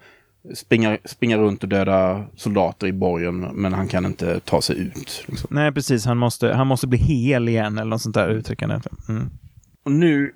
[0.56, 5.24] springa, springa runt och döda soldater i borgen, men han kan inte ta sig ut.
[5.28, 5.48] Liksom.
[5.52, 6.06] Nej, precis.
[6.06, 8.80] Han måste, han måste bli hel igen eller något sånt där uttryckande.
[9.10, 9.30] Mm.
[9.86, 10.34] Och nu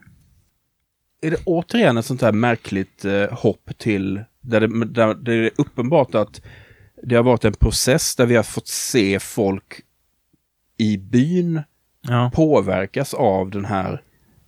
[1.22, 5.52] är det återigen ett sånt här märkligt eh, hopp till där det, där det är
[5.58, 6.42] uppenbart att
[7.04, 9.82] det har varit en process där vi har fått se folk
[10.78, 11.62] i byn
[12.02, 14.02] Ja, påverkas av den här,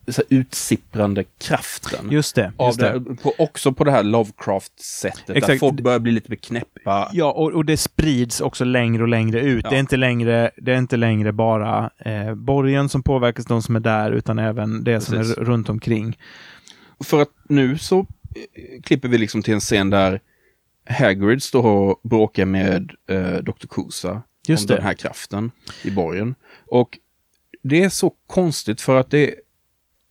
[0.08, 2.12] så utsipprande kraften.
[2.12, 2.54] just det.
[2.60, 2.99] Just det.
[2.99, 3.16] det.
[3.16, 5.28] På, också på det här Lovecraft-sättet.
[5.28, 5.60] Där Exakt.
[5.60, 7.10] folk börjar bli lite beknäppa.
[7.14, 9.64] Ja, och, och det sprids också längre och längre ut.
[9.64, 9.70] Ja.
[9.70, 13.76] Det, är inte längre, det är inte längre bara eh, borgen som påverkas, de som
[13.76, 15.38] är där, utan även det som Precis.
[15.38, 16.18] är runt omkring.
[17.04, 20.22] För att nu så eh, klipper vi liksom till en scen där
[20.89, 23.68] Hagrid står och bråkar med eh, Dr.
[23.70, 24.76] Kusa Just om det.
[24.76, 25.52] den här kraften
[25.84, 26.36] i borgen.
[26.68, 26.97] Och
[27.64, 29.36] det är så konstigt för att det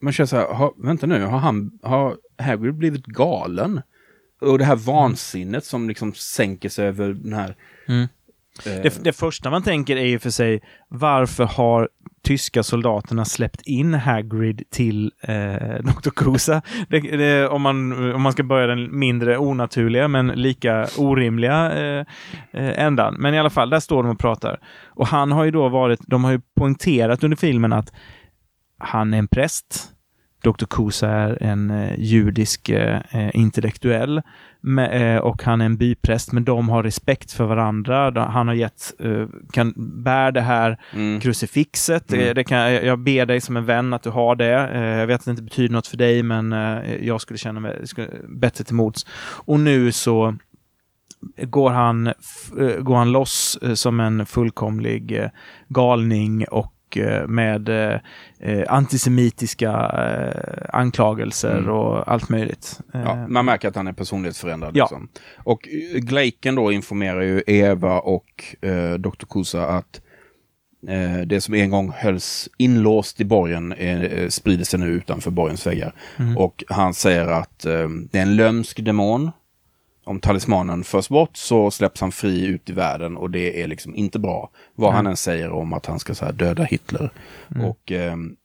[0.01, 3.81] man känner så här, har, vänta nu, har, han, har Hagrid blivit galen?
[4.41, 7.57] Och det här vansinnet som liksom sänker sig över den här...
[7.89, 8.03] Mm.
[8.67, 11.89] eh, Det, det första man tänker är ju för sig, varför har
[12.23, 15.35] tyska soldaterna släppt in Hagrid till eh,
[15.83, 16.11] Dr.
[16.11, 16.63] Kusa?
[16.89, 22.07] Det, det, om, man, om man ska börja den mindre onaturliga men lika orimliga eh,
[22.53, 23.17] eh, ändan.
[23.19, 24.61] Men i alla fall, där står de och pratar.
[24.87, 27.93] Och han har ju då varit, de har ju poängterat under filmen att
[28.81, 29.93] han är en präst.
[30.43, 30.65] Dr.
[30.71, 34.23] Kusa är en eh, judisk eh, eh, intellektuell
[34.61, 38.11] med, eh, och han är en bypräst, men de har respekt för varandra.
[38.11, 42.13] De, han har gett, eh, kan bär det här mm, krucifixet.
[42.13, 42.29] Mm.
[42.29, 44.79] Eh, Det kan, jag ber dig som en vän att du har det.
[44.99, 46.53] Jag vet att det inte betyder något för dig, men
[47.03, 49.07] jag skulle känna mig skulle, bättre till mods.
[49.45, 50.37] Och nu så
[51.43, 52.13] går han,
[52.81, 55.29] går han loss som en fullkomlig
[55.69, 56.73] galning och
[57.27, 58.01] med eh,
[58.41, 61.71] eh, antisemitiska eh, anklagelser Mm.
[61.71, 62.81] och allt möjligt.
[62.95, 64.77] Eh, Ja, man märker att han är personlighetsförändrad.
[64.77, 64.85] Ja.
[64.85, 65.09] Liksom.
[65.37, 69.27] Och eh, Glaken då informerar ju Eva och eh, Dr.
[69.31, 70.01] Kusa att
[70.89, 75.67] eh, det som en gång hölls inlåst i borgen eh, sprider sig nu utanför borgens
[75.67, 75.93] väggar.
[76.19, 76.37] Mm.
[76.39, 79.31] Och han säger att eh, det är en lömsk demon.
[80.11, 83.95] Om talismanen förs bort så släpps han fri ut i världen och det är liksom
[83.95, 84.51] inte bra.
[84.75, 84.97] Vad Mm.
[84.97, 87.11] han än säger om att han ska så här, döda Hitler.
[87.65, 88.37] Och ehm,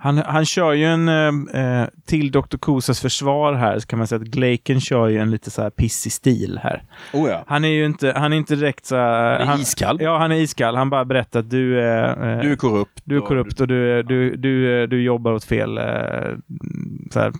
[0.00, 2.56] Han, han kör ju en, eh, eh, till Dr.
[2.60, 5.70] Kusas försvar här, så kan man säga att Glaken kör ju en lite så här
[5.70, 6.82] pissig stil här.
[7.12, 9.98] oh ja, Han är ju inte, han är inte direkt så här, han är iskall.
[10.00, 10.76] Ja, han är iskall.
[10.76, 13.00] Han bara berättar att du är, eh, Du är korrupt.
[13.04, 15.78] du är och- korrupt och du, du, du, du jobbar åt fel.
[15.78, 15.84] Eh,
[17.10, 17.32] så här,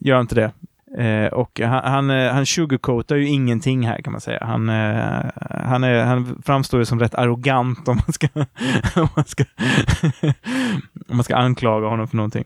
[0.00, 0.52] gör inte det.
[1.00, 4.44] Eh, och han, han, eh, han sugarcoatar ju ingenting här kan man säga.
[4.44, 5.24] Han, eh,
[5.64, 8.28] han, är, han framstår ju som rätt arrogant om man ska,
[9.00, 9.44] om man ska,
[11.08, 12.44] om man ska anklaga honom för någonting.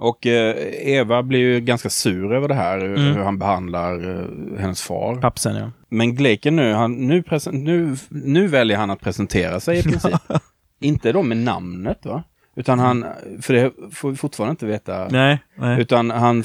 [0.00, 0.54] Och eh,
[0.88, 3.14] Eva blir ju ganska sur över det här, hur- Mm.
[3.16, 5.16] hur han behandlar eh, hennes far.
[5.16, 5.70] Pappsen ja.
[5.88, 10.14] Men Glaken nu, han, nu, nu, nu väljer han att presentera sig i princip.
[10.80, 12.22] inte då med namnet va?
[12.58, 13.06] Utan han,
[13.40, 15.08] för det får vi fortfarande inte veta.
[15.08, 15.80] Nej, nej.
[15.80, 16.44] Utan han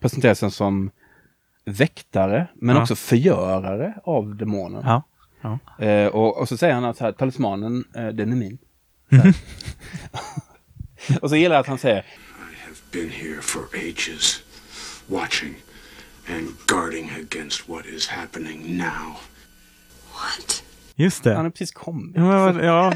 [0.00, 0.90] presenterar sig som
[1.64, 2.82] väktare, men Ja.
[2.82, 4.82] också förgörare av demonen.
[4.84, 5.02] Ja.
[5.40, 5.84] ja.
[5.84, 8.58] Eh, och, och så säger han att här, talismanen, eh, den är min.
[9.10, 9.34] Så här.
[11.22, 12.02] och så gillar jag att han säger, I
[12.64, 14.42] have been here for ages,
[15.06, 15.54] watching
[16.28, 19.16] and guarding against what is happening now.
[20.12, 20.62] What?
[20.98, 21.34] Just det.
[21.34, 22.16] han har precis kommit.
[22.16, 22.92] Ja, ja,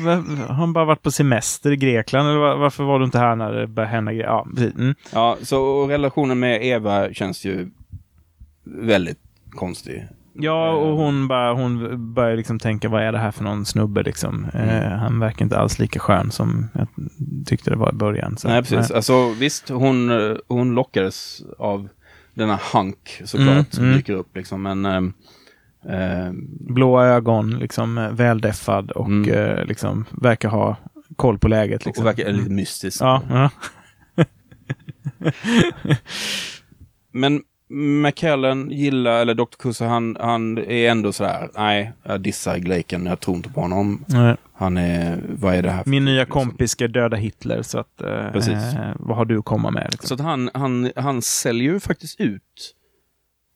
[0.48, 2.28] han bara varit på semester i Grekland?
[2.28, 4.26] Eller var- varför var du inte här när det började hända grejer?
[4.26, 4.74] Ja, precis.
[4.74, 4.94] Mm.
[5.12, 7.70] Ja, så relationen med Eva känns ju
[8.64, 9.18] väldigt
[9.50, 10.06] konstig.
[10.34, 14.02] Ja, och hon, bara, hon börjar liksom tänka, vad är det här för någon snubbe
[14.02, 14.44] liksom?
[14.54, 16.86] Eh, han verkar inte alls lika skön som jag
[17.46, 18.36] tyckte det var i början.
[18.38, 18.90] Så, Nej, precis.
[18.90, 21.88] Alltså visst, hon, eh, hon lockades av
[22.34, 23.96] denna hunk såklart Mm, som mm.
[23.96, 24.62] dyker upp liksom.
[24.62, 25.12] Men ehm,
[25.88, 29.30] ehm, Blåa ögon, liksom eh, väldeffad och Mm.
[29.34, 30.76] eh, liksom verkar ha
[31.16, 31.86] koll på läget.
[31.86, 32.02] Liksom.
[32.02, 33.00] och verkar lite mystisk.
[33.02, 33.50] Ja, ja.
[37.12, 37.42] Men
[38.02, 39.56] McKellen gillar, eller Dr.
[39.58, 44.04] Kusa, han, han är ändå sådär, nej, jag dissar Glaken, jag tror inte på honom.
[44.08, 44.36] Nej.
[44.52, 46.32] Han är, vad är det här Min nya liksom?
[46.32, 48.52] kompis ska döda Hitler, så att, eh, Precis.
[48.54, 49.88] eh, vad har du att komma med?
[49.90, 50.08] Liksom?
[50.08, 52.74] Så att han, han, han säljer ju faktiskt ut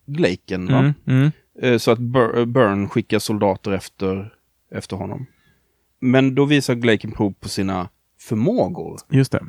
[0.07, 0.79] Glaken, va?
[0.79, 1.33] mm, mm.
[1.63, 4.35] Eh, Så att Bur- Burn skickar soldater efter,
[4.71, 5.27] efter honom.
[6.01, 7.89] Men då visar Glaken prov på sina
[8.21, 8.99] förmågor.
[9.11, 9.45] Just det.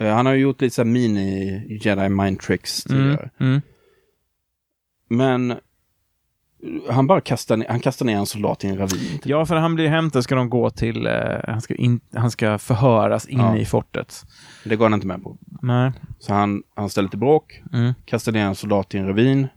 [0.00, 3.30] Eh, Han har ju gjort lite så här mini Jedi mind tricks Mm, tidigare.
[3.40, 3.60] mm.
[5.08, 5.56] Men eh,
[6.90, 8.98] han bara kastar ner, han kastar ner en soldat i en ravin.
[9.12, 9.26] typ.
[9.26, 11.12] Ja, för han blir hämtad ska de gå till, eh,
[11.48, 13.56] han, ska in, han ska förhöras inne Ja.
[13.56, 14.24] i fortet.
[14.64, 15.38] Det går han inte med på.
[15.62, 15.92] Nej.
[16.18, 17.92] Så han, han ställer till bråk, Mm.
[18.04, 19.48] kastar ner en soldat i en ravin.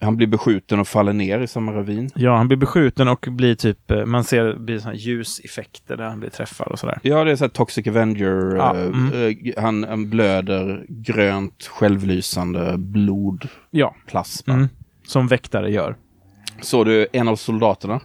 [0.00, 2.10] Han blir beskjuten och faller ner i samma ravin.
[2.14, 6.20] Ja, han blir beskjuten och blir typ, eh, man ser blir såna ljuseffekter där han
[6.20, 6.98] blir träffad och sådär.
[7.02, 8.56] Ja, det är så här Toxic Avenger.
[8.56, 9.12] Ja, eh, mm.
[9.12, 14.52] eh, han, han blöder grönt, självlysande blodplasma.
[14.52, 14.68] Ja, mm.
[15.06, 15.96] som väktare gör.
[16.60, 18.00] Såg du en av soldaterna?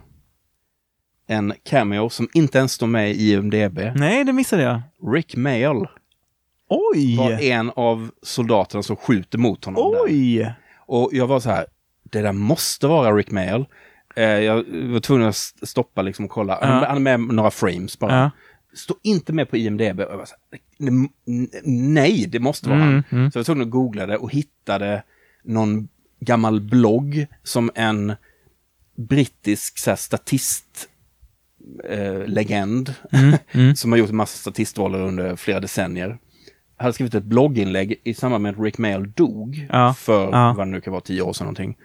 [1.28, 3.80] En cameo som inte ens står med i IMDB.
[3.96, 4.82] Nej, det missade jag.
[5.14, 5.88] Rick Mayall
[6.70, 7.18] Oj!
[7.18, 9.92] var en av soldaterna som skjuter mot honom.
[9.92, 10.02] Där.
[10.06, 10.54] Oj!
[10.88, 11.66] Och jag var så här,
[12.20, 13.66] det där måste vara Rick Mayall.
[14.16, 16.58] Eh, jag var tvungen att st- stoppa liksom och kolla.
[16.62, 16.68] Ja.
[16.88, 18.16] han är med några frames bara.
[18.20, 18.32] Ja.
[18.74, 20.00] Står inte med på IMDB.
[20.00, 21.50] Jag var så här, "N- n-
[21.94, 23.20] nej, det måste vara Mm, han.
[23.20, 23.32] mm.
[23.32, 25.04] Så jag var tvungen att googla det och hittade
[25.44, 25.88] någon
[26.20, 28.14] gammal blogg som en
[28.98, 30.90] brittisk så här, statist
[31.90, 32.94] eh, legend
[33.54, 33.76] mm.
[33.76, 36.18] som har gjort en massa statistroller under flera decennier.
[36.78, 40.54] Hade skrivit ett blogginlägg i samband med att Rick Mayall dog Ja, för ja.
[40.58, 41.78] vad det nu kan vara, tio år sedan någonting.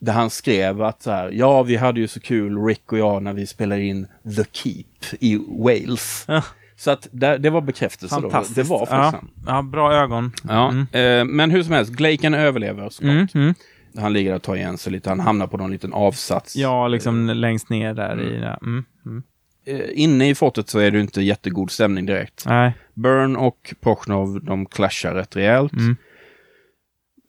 [0.00, 3.22] Där han skrev att så här, ja vi hade ju så kul Rick och jag
[3.22, 6.24] när vi spelade in The Keep i Wales.
[6.28, 6.42] Ja.
[6.76, 8.44] Så att det, det var bekräftelse då.
[8.54, 8.86] Det var ja.
[8.86, 9.30] faktiskt han.
[9.46, 10.32] ja, bra ögon.
[10.48, 10.86] Ja, Mm.
[10.92, 13.12] eh, men hur som helst, Glaken överlever såklart.
[13.12, 13.54] Mm, mm.
[13.98, 15.08] Han ligger där och tar igen sig lite.
[15.08, 16.56] Han hamnar på någon liten avsats.
[16.56, 18.58] Ja, liksom längst ner där i det.
[18.62, 18.84] Mm.
[19.06, 19.22] Mm.
[19.66, 22.44] Eh, inne i fortet så är det inte jättegod stämning direkt.
[22.46, 22.72] Nej.
[22.94, 25.72] Burn och Prochnov, de clashar rätt rejält.
[25.72, 25.96] Mm.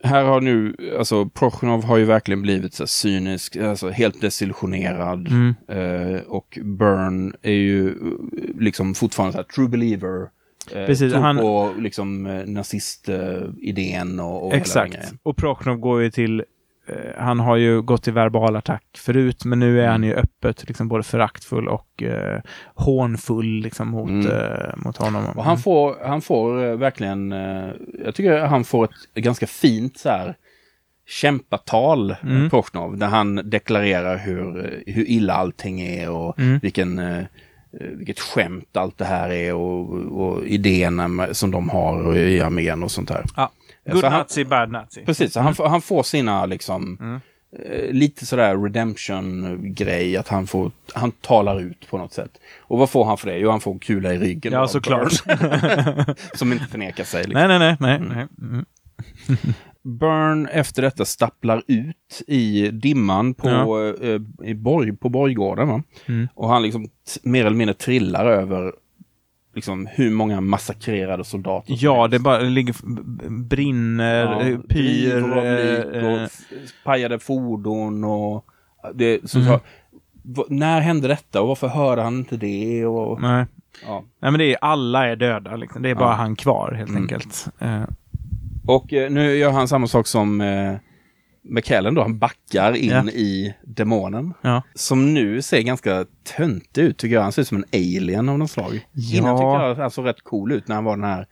[0.04, 5.28] Här har nu, alltså Prochnov har ju verkligen blivit så cynisk, alltså helt desillusionerad.
[5.28, 5.56] Mm.
[5.68, 7.96] Eh, och Burn är ju eh,
[8.60, 10.22] liksom fortfarande så här true believer.
[10.72, 15.14] Eh, Precis, tror han- på liksom eh, nazistidén och, och Exakt.
[15.24, 16.44] Och Prochnov går ju till
[17.18, 20.88] han har ju gått till verbal attack förut, men nu är han ju öppet liksom
[20.88, 22.42] både föraktfull och eh,
[22.76, 24.28] hånfull liksom mot, Mm.
[24.28, 25.26] eh, mot honom.
[25.38, 27.70] Och han får, han får eh, verkligen, eh,
[28.06, 28.86] jag tycker han får
[29.16, 30.36] ett ganska fint så här
[31.10, 32.36] kämpatal, Mm.
[32.38, 32.50] mm.
[32.50, 36.60] Prochnov, där han deklarerar hur, eh, hur illa allting är och Mm.
[36.62, 37.26] vilken, eh, eh,
[37.98, 39.90] vilket skämt allt det här är och,
[40.22, 43.24] och idéerna som de har i armén och sånt där.
[43.36, 43.52] Ja.
[43.92, 45.06] Good Så han- nazi, bad nazi.
[45.06, 47.20] Precis, han, får- han får sina liksom Mm.
[47.66, 52.32] eh, lite sådär redemption-grej, att han får, han talar ut på något sätt.
[52.62, 53.38] Och vad får han för det?
[53.38, 54.54] Jo, han får kula i ryggen.
[54.54, 55.12] Ja, såklart.
[56.34, 57.24] Som inte förnekar sig.
[57.24, 57.48] Liksom.
[57.48, 58.00] Nej, nej, nej.
[58.00, 58.28] nej, nej.
[58.42, 58.66] Mm.
[60.00, 63.94] Burn efter detta stapplar ut i dimman på, Ja.
[64.08, 65.84] eh, i borg, på borggården.
[66.06, 66.28] Mm.
[66.34, 66.90] Och han liksom
[67.24, 68.74] mer eller mindre trillar över
[69.58, 72.76] liksom, hur många massakrerade soldater Ja, det bara ligger,
[73.30, 75.22] brinner, Ja, eh, pyr.
[75.22, 76.40] drivor av lik eh, och eh, f-
[76.84, 78.46] pajade fordon och...
[78.94, 79.50] Det, så, Mm.
[80.36, 82.86] så, när hände detta och varför hörde han inte det?
[82.86, 83.46] Och, nej.
[83.86, 84.04] ja.
[84.22, 85.56] nej, men det är alla är döda.
[85.56, 85.82] Liksom.
[85.82, 86.16] Det är bara Ja.
[86.16, 87.02] han kvar helt Mm.
[87.04, 87.48] enkelt.
[87.60, 87.84] Eh,
[88.68, 90.74] och eh, nu gör han samma sak som eh,
[91.50, 92.02] McKellen då.
[92.02, 93.04] Han backar in Ja.
[93.10, 94.34] i demonen.
[94.42, 94.62] ja.
[94.76, 96.06] Som nu ser ganska
[96.38, 97.24] töntig ut tycker jag.
[97.24, 98.86] Han ser ut som en alien av något slag.
[98.94, 99.18] Ja.
[99.18, 101.28] Innan tyckte jag han såg rätt cool ut när han var den här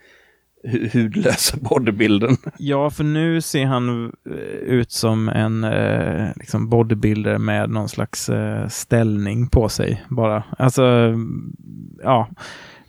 [0.67, 2.37] hu- hudlösa bodybuilden.
[2.57, 8.29] Ja, för nu ser han eh, ut som en eh, liksom bodybuilder med någon slags
[8.29, 10.43] eh, ställning på sig bara.
[10.57, 11.55] Alltså, mm,
[12.03, 12.29] ja.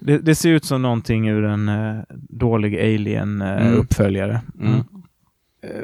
[0.01, 1.99] Det, det ser ut som någonting ur en eh,
[2.31, 2.95] dålig Mm.
[2.95, 4.41] Alien-uppföljare.
[4.61, 4.75] Mm.
[4.75, 4.81] Eh,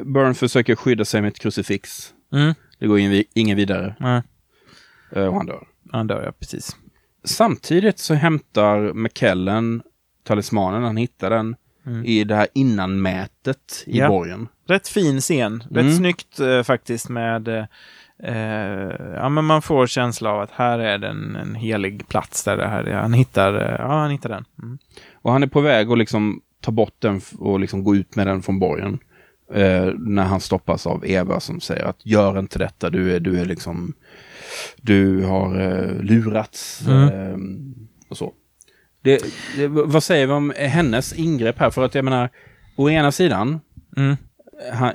[0.03, 2.13] Burn försöker skydda sig med ett krucifix.
[2.33, 2.53] Mm.
[2.79, 3.95] Det går ingen, ingen vidare.
[3.99, 4.21] Nej,
[5.15, 5.67] Eh, Och han dör.
[5.91, 6.75] han dör ja, precis.
[7.23, 9.81] Samtidigt så hämtar McKellen
[10.23, 11.55] talismanen, han hittar den
[11.85, 12.05] Mm.
[12.05, 14.07] i det här innanmätet i Ja.
[14.07, 14.47] borgen.
[14.67, 15.63] Rätt fin scen.
[15.71, 15.93] Rätt Mm.
[15.97, 17.65] snyggt eh, faktiskt med eh,
[18.23, 22.57] eh, ja, men man får känsla av att här är det en, helig plats där
[22.57, 22.95] det här är.
[22.97, 24.45] Han hittar, eh, ja, han hittar den.
[24.63, 24.77] Mm.
[25.13, 28.27] Och han är på väg att liksom ta bort den och liksom gå ut med
[28.27, 28.99] den från borgen.
[29.53, 33.39] Eh, när han stoppas av Eva som säger att gör inte detta, du är, du
[33.39, 33.93] är liksom,
[34.81, 36.81] du har eh, lurats.
[36.87, 37.09] Mm.
[37.09, 37.37] Eh,
[38.09, 38.33] och så.
[39.01, 39.23] Det,
[39.57, 41.69] det, vad säger vi om hennes ingrepp här?
[41.69, 42.29] För att jag menar,
[42.75, 43.59] å ena sidan,
[43.97, 44.15] Mm.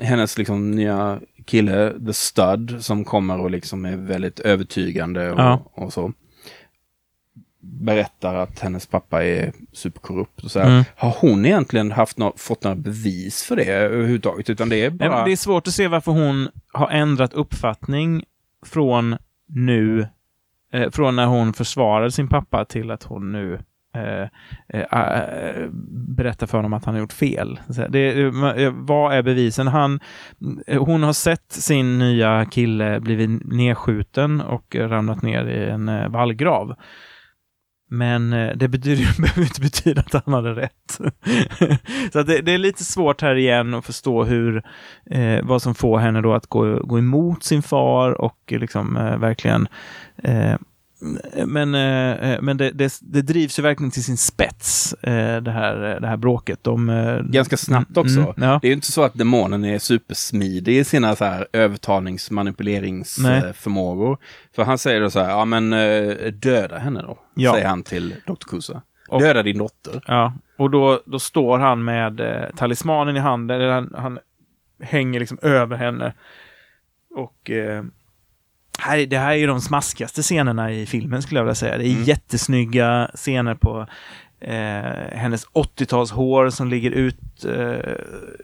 [0.01, 5.70] hennes liksom nya kille, The Stud, som kommer och liksom är väldigt övertygande och, Ja.
[5.74, 6.12] och så.
[7.70, 10.70] Berättar att hennes pappa är superkorrupt och så här.
[10.70, 10.85] Mm.
[10.97, 14.51] Har hon egentligen haft nå- fått några bevis för det överhuvudtaget?
[14.51, 15.11] Utan det är Nej, bara...
[15.16, 18.24] men Det är svårt att se varför hon har ändrat uppfattning
[18.66, 19.16] från
[19.49, 20.09] nu,
[20.73, 23.59] eh, från när hon försvarade sin pappa till att hon nu
[23.95, 24.28] eh,
[24.69, 25.69] eh, eh,
[26.16, 27.61] berättar för honom att han har gjort fel.
[27.89, 29.66] Det, eh, vad är bevisen?
[29.66, 30.01] Han,
[30.66, 36.74] eh, hon har sett sin nya kille blivit nedskjuten och ramlat ner i en vallgrav.
[37.89, 40.90] Men eh, det betyder, behöver inte betyda att han hade rätt.
[42.12, 44.62] så att det, det, är lite svårt här igen att förstå hur,
[45.10, 49.19] eh, vad som får henne då att gå, gå emot sin far och liksom eh,
[49.19, 49.69] verkligen
[50.23, 50.55] eh,
[51.47, 56.01] men, eh, men det, det, det, drivs ju verkligen till sin spets, eh, det, här,
[56.01, 56.65] det här bråket.
[56.65, 58.19] De, eh, Ganska snabbt också.
[58.19, 58.59] Mm, ja.
[58.62, 64.19] Det är ju inte så att demonen är supersmidig i sina så här övertalnings manipuleringsförmågor.
[64.55, 65.70] För han säger då så här, ja men
[66.41, 67.53] döda henne då, ja.
[67.53, 68.49] säger han till Dr.
[68.49, 68.83] Kusa.
[69.11, 70.03] Döda din dotter.
[70.07, 74.19] Ja, och då, då står han med eh, talismanen i handen, han, han
[74.83, 76.15] hänger liksom över henne.
[77.15, 77.85] Och eh,
[78.79, 81.79] här, det här är ju de smaskigaste scenerna i filmen skulle jag vilja säga.
[81.79, 82.05] Det är mm.
[82.05, 83.87] jättesnygga scener på
[84.41, 87.93] eh, hennes 80-talshår som ligger ut, eh,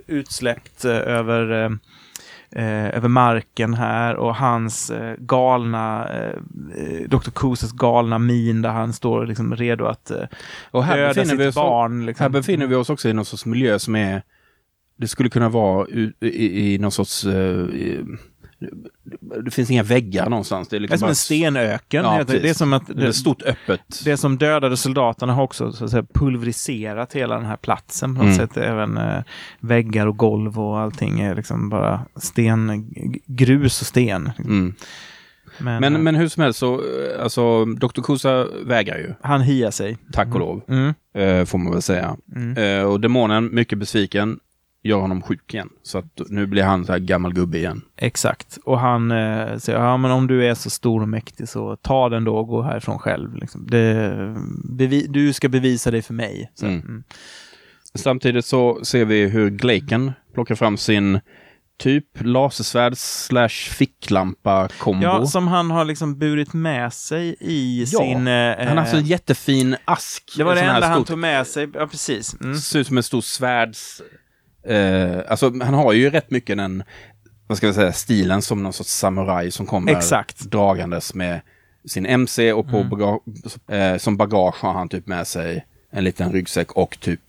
[0.06, 1.70] utsläppt eh, över, eh,
[2.64, 6.08] eh, över marken här och hans eh, galna,
[7.06, 7.30] Dr.
[7.34, 10.10] Kusas galna min där han står liksom redo att
[10.70, 12.06] och här döda sitt vi oss, barn.
[12.06, 12.24] Liksom.
[12.24, 14.22] Här befinner vi oss också i någon sorts miljö som är
[14.96, 17.26] det skulle kunna vara i, i, i någon sorts
[19.44, 20.68] det finns inga väggar någonstans.
[20.68, 22.04] Det är, liksom det är som en stenöken.
[22.04, 23.80] Ja, det är som att det, är stort öppet.
[24.04, 28.14] Det som dödade soldaterna har också så att säga, pulveriserat hela den här platsen.
[28.14, 28.48] På något mm.
[28.48, 28.56] sätt.
[28.56, 29.22] Även eh,
[29.60, 32.90] väggar och golv och allting är liksom bara sten,
[33.26, 34.30] grus och sten.
[34.38, 34.74] Mm.
[35.58, 38.02] Men, men, eh, men, hur som helst så, eh, alltså Dr.
[38.02, 39.14] Kusa vägrar ju.
[39.20, 39.98] Han hiar sig.
[40.12, 40.94] Tack och lov, mm.
[41.14, 42.16] eh, får man väl säga.
[42.36, 42.56] Mm.
[42.56, 44.38] Eh, och demonen, mycket besviken,
[44.84, 45.68] gör honom sjuk igen.
[45.82, 47.82] Så att nu blir han så här gammal gubbe igen.
[47.96, 48.58] Exakt.
[48.64, 52.08] Och han eh, säger, ja men om du är så stor och mäktig så ta
[52.08, 53.36] den då och gå härifrån själv.
[53.36, 53.66] Liksom.
[53.70, 56.50] Det, du ska bevisa dig för mig.
[56.54, 56.80] Så, mm.
[56.80, 57.04] Mm.
[57.94, 61.20] Samtidigt så ser vi hur Glaken plockar fram sin
[61.78, 65.04] typ lasersvärd slash ficklampa kombo.
[65.04, 68.26] Ja, som han har liksom burit med sig i ja, sin...
[68.26, 70.34] Eh, han har alltså en jättefin ask.
[70.36, 72.36] Det var det enda han tog med sig, ja precis.
[72.40, 72.56] Mm.
[72.56, 74.02] Ser ut som en stor svärds
[74.66, 76.82] Eh, alltså han har ju rätt mycket den,
[77.46, 80.40] vad ska vi säga, stilen som någon sorts samuraj som kommer Exakt.
[80.40, 81.40] dragandes med
[81.84, 82.88] sin MC och på mm.
[82.88, 83.22] bagage,
[83.68, 87.20] eh, som bagage har han typ med sig en liten ryggsäck och typ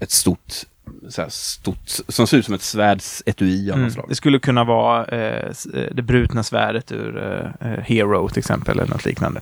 [0.00, 0.64] ett stort
[1.08, 3.84] så stort, som ser ut som ett svärdsetui av mm.
[3.84, 4.06] något slag.
[4.08, 5.52] Det skulle kunna vara eh,
[5.92, 9.40] det brutna svärdet ur eh, eh, Hero till exempel, eller något liknande.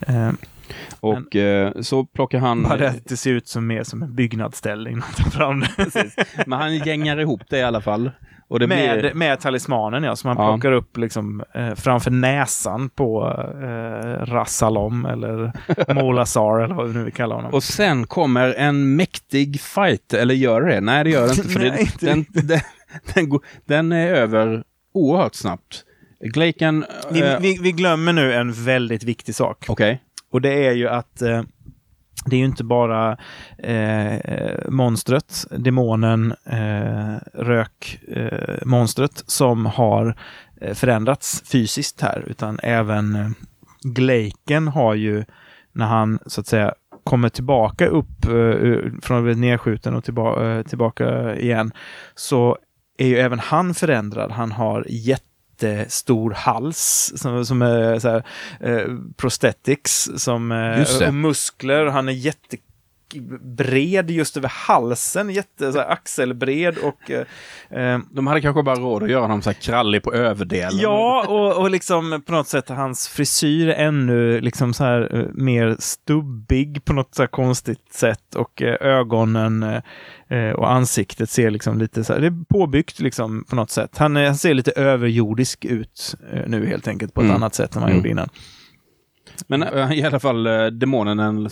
[0.00, 0.30] Eh,
[1.00, 2.62] och eh, så plockar han...
[2.62, 5.00] Bara att det ser ut som mer som en byggnadsställning.
[6.46, 8.10] Men han gängar ihop det i alla fall.
[8.48, 9.14] Och det med, blir...
[9.14, 10.52] med talismanen ja, som han ja.
[10.52, 15.52] plockar upp liksom, eh, framför näsan på eh, Rassalom eller
[15.94, 17.54] Molasar eller vad vi nu vill kalla honom.
[17.54, 20.80] Och sen kommer en mäktig fight, eller gör det?
[20.80, 21.48] Nej, det gör det inte.
[21.48, 22.60] För Nej, det, den, den,
[23.14, 24.64] den, den, är över
[24.94, 25.84] oerhört snabbt.
[26.20, 26.84] Glaken...
[27.10, 29.64] Vi, eh, vi, vi, glömmer nu en väldigt viktig sak.
[29.68, 29.92] Okej.
[29.92, 29.98] Okay.
[30.30, 31.42] Och det är ju att eh,
[32.24, 33.16] det är ju inte bara
[33.58, 34.18] eh,
[34.68, 40.16] monstret, demonen, eh, rökmonstret eh, som har
[40.60, 43.28] eh, förändrats fysiskt här, utan även eh,
[43.82, 45.24] Glaken har ju,
[45.72, 46.74] när han så att säga
[47.04, 51.72] kommer tillbaka upp eh, från att bli nedskjuten och tillba eh, tillbaka igen,
[52.14, 52.58] så
[52.98, 54.30] är ju även han förändrad.
[54.30, 55.27] Han har jätte
[55.62, 58.22] jättestor hals som, som är så här,
[58.60, 58.86] eh,
[59.16, 61.86] prosthetics som, eh, och muskler.
[61.86, 62.56] Han är jätte
[63.40, 67.10] bred just över halsen, jätte så här, axelbred och...
[67.10, 67.26] Eh,
[67.70, 70.78] eh, De hade kanske bara råd att göra honom så här krallig på överdelen.
[70.78, 75.26] Ja, och, och liksom på något sätt hans frisyr är ännu liksom så här uh,
[75.32, 79.62] mer stubbig på något så konstigt sätt och uh, ögonen
[80.30, 83.98] uh, och ansiktet ser liksom lite så här, det är påbyggt liksom på något sätt.
[83.98, 86.14] Han, han ser lite överjordisk ut
[86.46, 87.36] nu helt enkelt på ett mm.
[87.36, 87.98] annat sätt än han mm.
[87.98, 88.28] gjorde innan.
[89.46, 91.48] Men äh, i alla fall äh, demonen en,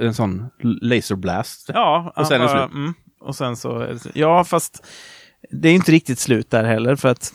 [0.00, 1.70] en sån laserblast.
[1.74, 2.74] Ja, och sen är det slut.
[2.74, 4.86] Mm, och sen så, ja fast
[5.50, 7.32] det är inte riktigt slut där heller för att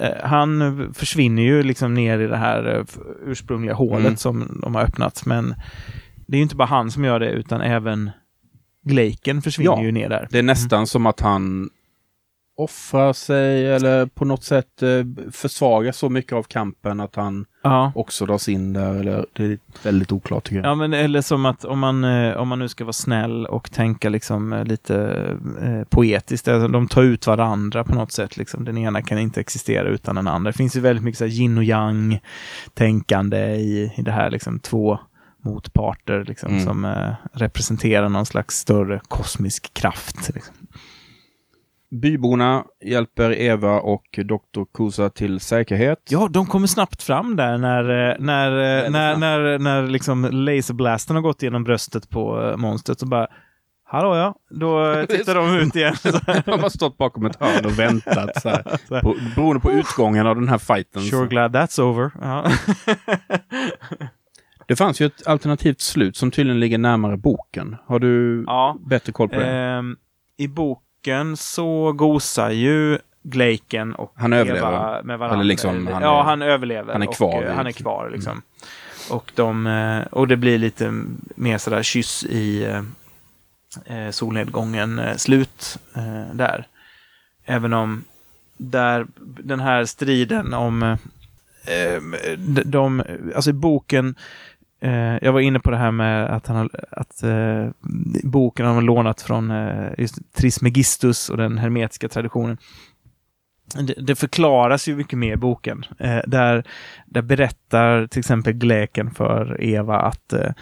[0.00, 2.86] äh, han försvinner ju liksom ner i det här
[3.26, 4.16] ursprungliga hålet mm.
[4.16, 5.26] som de har öppnat.
[5.26, 5.54] Men
[6.26, 8.10] det är ju inte bara han som gör det utan även
[8.82, 10.28] Glaken försvinner ja, ju ner där.
[10.30, 10.86] Det är nästan mm.
[10.86, 11.70] som att han
[12.60, 14.88] offrar sig eller på något sätt eh,
[15.32, 17.92] försvagar så mycket av kampen att han ja.
[17.94, 18.94] också dras in där.
[18.94, 20.66] Eller, det är väldigt oklart tycker jag.
[20.66, 23.72] Ja, men eller som att om man, eh, om man nu ska vara snäll och
[23.72, 24.96] tänka liksom eh, lite
[25.62, 26.48] eh, poetiskt.
[26.48, 28.36] Alltså, de tar ut varandra på något sätt.
[28.36, 28.64] Liksom.
[28.64, 30.50] Den ena kan inte existera utan den andra.
[30.50, 32.20] Det finns ju väldigt mycket så här, yin och yang
[32.74, 34.30] tänkande i, i det här.
[34.30, 34.98] Liksom, två
[35.42, 36.64] motparter liksom, mm.
[36.64, 40.30] som eh, representerar någon slags större kosmisk kraft.
[40.34, 40.54] Liksom.
[41.90, 44.64] Byborna hjälper Eva och Dr.
[44.74, 45.98] Kusa till säkerhet.
[46.10, 51.16] Ja, de kommer snabbt fram där när, eh, när, eh, när, när, när liksom laserblasten
[51.16, 53.28] har gått genom bröstet på eh, monstret och bara
[53.92, 55.94] Hallå ja, då eh, tittar de ut igen.
[56.44, 58.62] De har stått bakom ett hörn och väntat så här,
[59.02, 61.02] på, beroende på utgången av den här fighten.
[61.02, 61.26] Sure så.
[61.26, 62.10] glad that's over.
[62.20, 62.50] Ja.
[64.66, 67.76] Det fanns ju ett alternativt slut som tydligen ligger närmare boken.
[67.86, 68.78] Har du ja.
[68.80, 69.46] bättre koll på det?
[69.46, 69.96] Ehm,
[70.36, 70.48] I
[71.00, 74.68] boken så gosar ju Glaken och Han överlever.
[74.68, 75.34] Eva med varandra.
[75.40, 76.92] Eller liksom, han ja, är- han överlever.
[76.92, 78.42] han är och, kvar eh, vid- Han är kvar liksom.
[79.10, 80.92] Och, de, eh, och det blir lite
[81.34, 86.66] mer sådär kyss i eh, eh, solnedgången eh, slut eh, där.
[87.44, 88.04] Även om
[88.56, 92.02] där den här striden om eh,
[92.38, 93.02] de, de,
[93.34, 94.14] alltså i boken
[94.80, 97.68] Eh, jag var inne på det här med att, han har, att eh,
[98.24, 102.58] boken har lånat från eh, just Trismegistus och den hermetiska traditionen.
[103.74, 105.84] Det, det förklaras ju mycket mer i boken.
[105.98, 106.64] Eh, där,
[107.06, 110.52] där berättar till exempel Gläken för Eva att eh,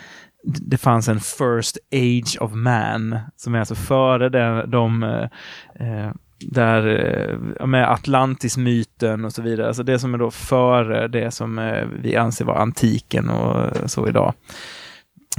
[0.45, 5.03] det fanns en first age of man, som är alltså före den, de
[5.81, 6.86] eh, där
[7.60, 9.66] eh, med Atlantis-myten och så vidare.
[9.66, 14.09] Alltså det som är då före det som eh, vi anser vara antiken och så
[14.09, 14.35] idag.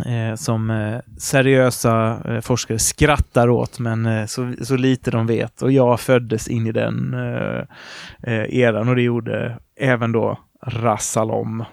[0.05, 5.61] Eh, som seriösa forskare skrattar åt, men så, så lite de vet.
[5.61, 7.15] Och jag föddes in i den
[8.49, 11.65] eran och det gjorde även då Rassalom.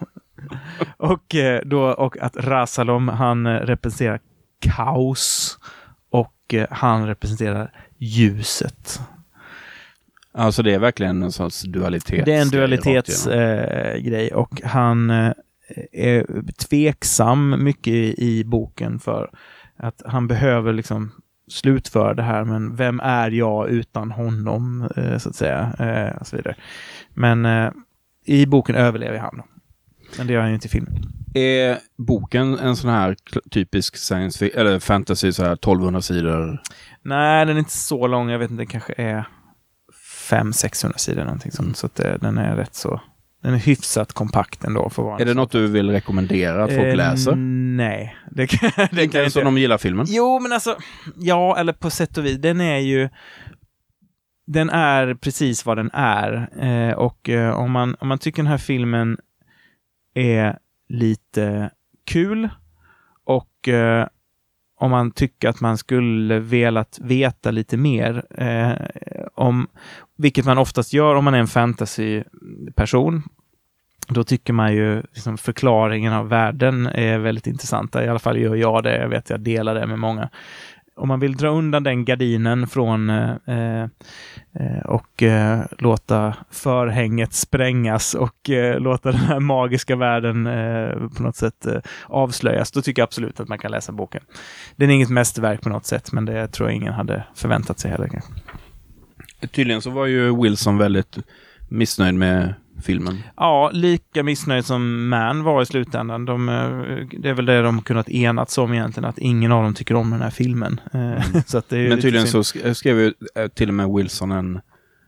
[0.96, 1.34] och,
[1.64, 4.20] då, och att Rassalom, han representerar
[4.60, 5.58] kaos
[6.10, 9.00] och han representerar ljuset.
[10.36, 12.24] Alltså det är verkligen en sorts dualitet.
[12.24, 15.32] Det är en dualitetsgrej eh, och han eh,
[15.92, 16.26] är
[16.68, 19.30] tveksam mycket i, i boken för
[19.76, 21.12] att han behöver liksom
[21.48, 26.26] slutföra det här, men vem är jag utan honom, eh, så att säga, eh, och
[26.26, 26.56] så vidare.
[27.14, 27.70] Men eh,
[28.24, 29.36] i boken överlever han.
[29.36, 29.44] Då.
[30.18, 30.94] Men det gör han ju inte i filmen.
[31.34, 33.16] Är boken en sån här
[33.50, 36.62] typisk science eller fantasy så här 1200 sidor?
[37.02, 38.30] Nej, den är inte så lång.
[38.30, 39.26] Jag vet inte, den kanske är
[40.30, 41.76] 500-600 sidor någonting sånt.
[41.76, 43.00] Så att det, den är rätt så...
[43.42, 46.96] Den är hyfsat kompakt ändå för Är det något du vill rekommendera att folk Eh,
[46.96, 47.34] läser?
[47.76, 49.48] Nej, det kan, det kan Inte ens inte.
[49.48, 50.06] om de gillar filmen?
[50.08, 50.76] Jo, men alltså,
[51.16, 52.38] ja, eller på sätt och vis.
[52.38, 53.08] Den är ju...
[54.46, 56.48] Den är precis vad den är.
[56.64, 59.18] Eh, och eh, om, man, om man tycker den här filmen
[60.14, 60.58] är
[60.88, 61.70] lite
[62.06, 62.48] kul
[63.24, 64.06] och eh,
[64.78, 68.72] om man tycker att man skulle velat veta lite mer eh,
[69.34, 69.68] om,
[70.16, 73.22] vilket man oftast gör om man är en fantasyperson,
[74.08, 78.04] då tycker man ju liksom förklaringen av världen är väldigt intressanta.
[78.04, 78.98] I alla fall gör jag det.
[78.98, 80.28] Jag vet att jag delar det med många.
[80.96, 88.14] Om man vill dra undan den gardinen från eh, eh, och eh, låta förhänget sprängas
[88.14, 93.02] och eh, låta den här magiska världen eh, på något sätt eh, avslöjas, då tycker
[93.02, 94.22] jag absolut att man kan läsa boken.
[94.76, 97.90] Den är inget mästerverk på något sätt, men det tror jag ingen hade förväntat sig
[97.90, 98.08] heller.
[98.08, 98.32] kanske.
[99.52, 101.18] Tydligen så var ju Wilson väldigt
[101.68, 103.22] missnöjd med filmen.
[103.36, 106.24] Ja, lika missnöjd som Man var i slutändan.
[106.24, 109.74] De, eh, det är väl det de kunnat enats om egentligen, att ingen av dem
[109.74, 110.80] tycker om den här filmen.
[110.92, 113.88] Eh, så att det är Men tydligen så sk- skrev ju eh, till och med
[113.88, 114.60] Wilson en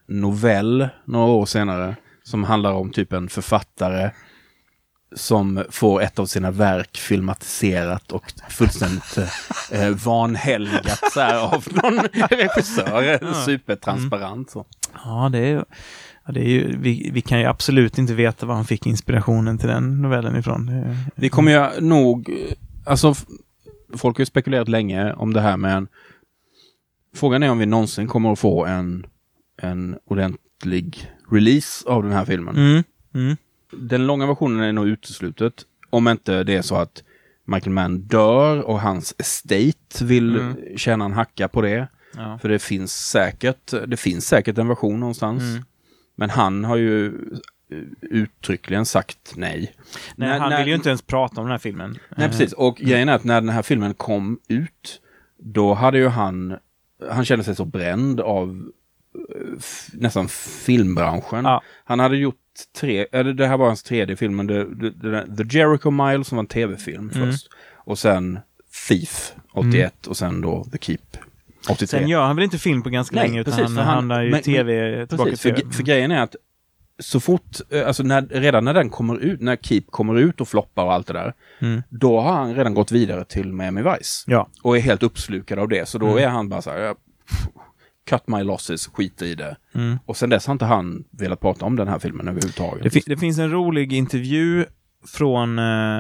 [0.07, 4.11] novell några år senare som handlar om typ en författare
[5.17, 11.67] som får ett av sina verk filmatiserat och fullständigt eh, eh, vanhelgat så här, av
[11.71, 11.99] någon
[12.31, 13.33] regissör.
[13.45, 14.51] Supertransparent.
[14.51, 14.67] Så.
[15.05, 15.65] Ja, det är,
[16.27, 19.59] ja, det är ju, vi, vi kan ju absolut inte veta var han fick inspirationen
[19.59, 20.71] till den novellen ifrån.
[21.15, 22.31] Vi kommer ju nog,
[22.87, 23.15] alltså
[23.97, 25.89] folk har ju spekulerat länge om det här men
[27.15, 29.07] frågan är om vi någonsin kommer att få en,
[29.63, 32.57] en ordentlig release av den här filmen.
[32.57, 33.37] Mm, mm.
[33.73, 35.55] Den långa versionen är nog uteslutet.
[35.91, 37.03] Om inte det är så att
[37.45, 40.57] Michael Mann dör och hans estate vill Mm.
[40.77, 41.89] tjäna en hacka på det.
[42.17, 42.39] Ja.
[42.43, 45.43] För det finns säkert, det finns säkert en version någonstans.
[45.43, 45.65] Mm.
[46.17, 47.13] Men han har ju
[48.01, 49.75] uttryckligen sagt nej.
[50.17, 51.99] Nej, När- han när- vill ju inte ens prata om den här filmen.
[52.17, 52.53] Nej, Eh, precis.
[52.53, 55.01] Och grejen är att när den här filmen kom ut,
[55.39, 56.57] då hade ju han,
[57.11, 58.71] han kände sig så bränd av
[59.15, 59.59] eh,
[59.93, 61.45] nästan filmbranschen.
[61.45, 61.63] Ja.
[61.85, 62.37] Han hade gjort
[62.81, 66.25] tre, eller det här var hans tredje film, men det, det, det, The Jericho Mile
[66.25, 67.31] som var en tv-film Mm.
[67.33, 67.49] först.
[67.77, 68.39] Och sen
[68.89, 70.99] Thief 81 och sen då The Keep
[71.69, 71.87] 83.
[71.87, 74.23] Sen gör han väl inte film på ganska Nej, länge, utan precis, han, han, har
[74.23, 75.73] ju men- tv, tillbaka Precis, till för, tv.
[75.73, 76.37] för grejen är att
[77.01, 80.49] så fort, eh, alltså när, redan när den kommer ut, när Keep kommer ut och
[80.49, 81.83] floppar och allt det där, Mm.
[81.89, 84.25] då har han redan gått vidare till Miami Vice.
[84.27, 84.49] Ja.
[84.63, 85.89] Och är helt uppslukad av det.
[85.89, 86.25] Så då Mm.
[86.25, 86.95] är han bara så här,
[88.09, 89.57] cut my losses, skit i det.
[89.75, 89.99] Mm.
[90.07, 92.83] Och sen dess har inte han velat prata om den här filmen överhuvudtaget.
[92.83, 94.65] Det, fi- det finns en rolig intervju
[95.07, 95.99] från eh,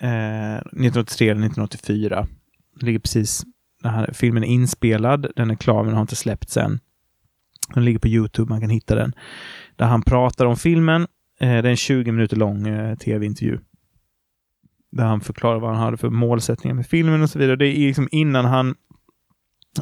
[0.00, 2.26] eh, 1983 eller 1984.
[2.80, 3.42] Det ligger precis,
[3.82, 6.80] den här filmen är inspelad, den är klar men har inte släppts än.
[7.74, 9.12] Den ligger på YouTube, man kan hitta den.
[9.76, 11.02] Där han pratar om filmen.
[11.40, 13.58] Eh, det är en 20 minuter lång eh, tv-intervju.
[14.92, 17.56] Där han förklarar vad han hade för målsättningar med filmen och så vidare.
[17.56, 18.74] Det är liksom innan han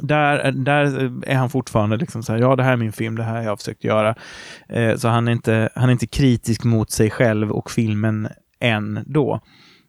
[0.02, 3.22] där, där är han fortfarande liksom så här, ja det här är min film, det
[3.22, 4.14] här har jag försökt göra.
[4.68, 8.28] Eh, så han är, inte, han är inte kritisk mot sig själv och filmen
[8.60, 9.40] än då.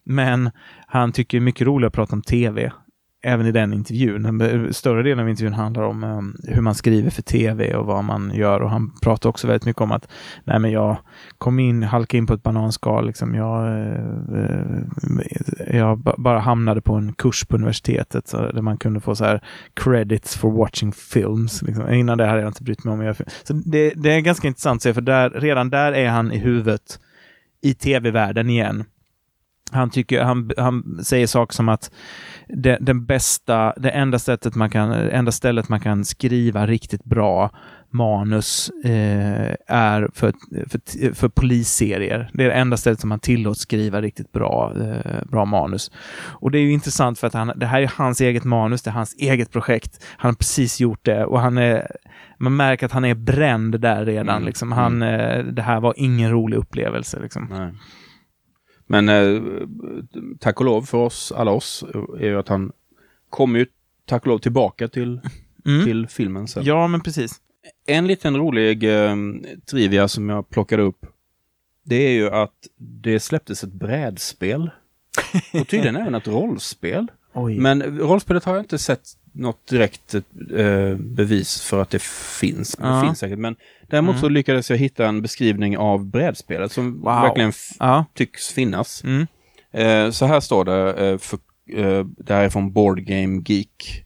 [0.06, 0.52] Men
[0.88, 2.72] han tycker det är mycket roligare att prata om tv.
[3.23, 4.73] Även i den intervjun.
[4.73, 8.31] Större delen av intervjun handlar om um, hur man skriver för tv och vad man
[8.34, 8.60] gör.
[8.60, 10.07] Och han pratar också väldigt mycket om att
[10.44, 10.98] nej men jag
[11.38, 13.07] kom in, halkade in på ett bananskal.
[13.07, 13.35] Liksom.
[13.35, 13.68] Jag,
[14.31, 19.26] uh, jag bara hamnade på en kurs på universitetet så, där man kunde få så
[19.26, 21.61] här credits for watching films.
[21.61, 21.94] Liksom.
[21.94, 23.30] Innan det hade jag inte brytt mig om att göra film.
[23.44, 26.38] Så det, det är ganska intressant att se, för där, redan där är han i
[26.38, 26.99] huvudet
[27.61, 28.84] i tv-världen igen.
[29.72, 31.91] Han, tycker, han, han säger saker som att
[32.48, 37.52] det, den bästa, det enda, sättet man kan, enda stället man kan skriva riktigt bra
[37.89, 40.34] manus eh, är för,
[40.69, 42.30] för, för polisserier.
[42.34, 45.91] Det är det enda stället som man tillåts skriva riktigt bra, eh, bra manus.
[46.26, 48.89] Och det är ju intressant för att han, det här är hans eget manus, det
[48.89, 50.06] är hans eget projekt.
[50.18, 51.88] Han har precis gjort det och han är,
[52.38, 54.35] man märker att han är bränd där redan.
[54.35, 54.72] Mm, Liksom.
[54.72, 57.19] Han, eh, det här var ingen rolig upplevelse.
[57.22, 57.48] Liksom.
[57.52, 57.73] Nej.
[58.88, 59.41] Men eh,
[60.39, 61.84] tack och lov för oss, alla oss,
[62.19, 62.72] är ju att han
[63.30, 63.65] kommer ju
[64.05, 65.22] tack och lov tillbaka till,
[65.65, 65.85] Mm.
[65.85, 66.64] till filmen sen.
[66.65, 67.35] Ja, men precis.
[67.88, 69.15] En liten rolig eh,
[69.72, 71.05] trivia som jag plockade upp.
[71.84, 74.69] Det är ju att det släpptes ett brädspel.
[75.53, 77.07] Och tydligen även ett rollspel.
[77.34, 77.59] Oj.
[77.59, 79.01] Men rollspelet har jag inte sett
[79.38, 82.76] något direkt eh, bevis för att det finns.
[82.81, 82.88] Ja.
[82.88, 83.39] Det finns säkert.
[83.39, 83.55] Men
[83.88, 84.22] däremot Mm.
[84.22, 87.03] så lyckades jag hitta en beskrivning av brädspelet som Wow.
[87.22, 88.05] verkligen ja.
[88.14, 89.03] tycks finnas.
[89.03, 89.27] Mm.
[89.72, 91.39] Eh, så här står det, eh, för,
[91.73, 94.03] eh, det här är från Board Game Geek.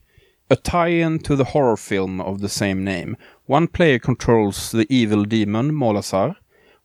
[0.50, 3.14] A tie-in to the horror film of the same name.
[3.46, 6.34] One player controls the evil demon Molazar,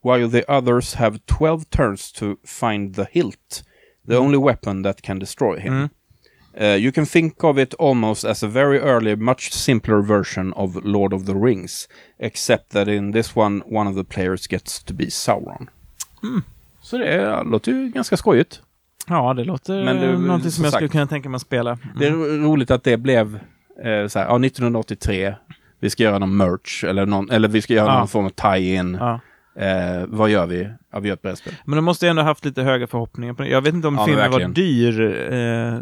[0.04, 3.64] while the others have 12 turns to find the hilt,
[4.08, 5.90] the only weapon that can destroy him.
[6.60, 6.64] Mm.
[6.76, 10.76] Uh, you can think of it almost as a very early, much simpler version of
[10.84, 11.88] Lord of the Rings,
[12.20, 15.70] except that in this one, one of the players gets to be Sauron.
[16.82, 18.62] Så det är, låter ju ganska skojigt.
[19.08, 21.78] Ja, det låter Men det- någonting som jag skulle sagt- kunna tänka mig att spela.
[22.00, 23.36] Det är ro- roligt att det blev
[23.84, 25.36] eh, så här, ja, 1983,
[25.80, 27.98] vi ska göra någon merch, eller, någon, eller vi ska göra Ja.
[28.00, 28.98] någon form av tie-in.
[29.00, 29.20] Ja.
[29.60, 30.70] Eh, vad gör vi?
[30.92, 31.54] Ja, vi gör ett brädspel.
[31.66, 33.50] Men de måste ändå haft lite höga förhoppningar på det.
[33.50, 35.02] Jag vet inte om Ja, men filmen var dyr
[35.34, 35.80] eh,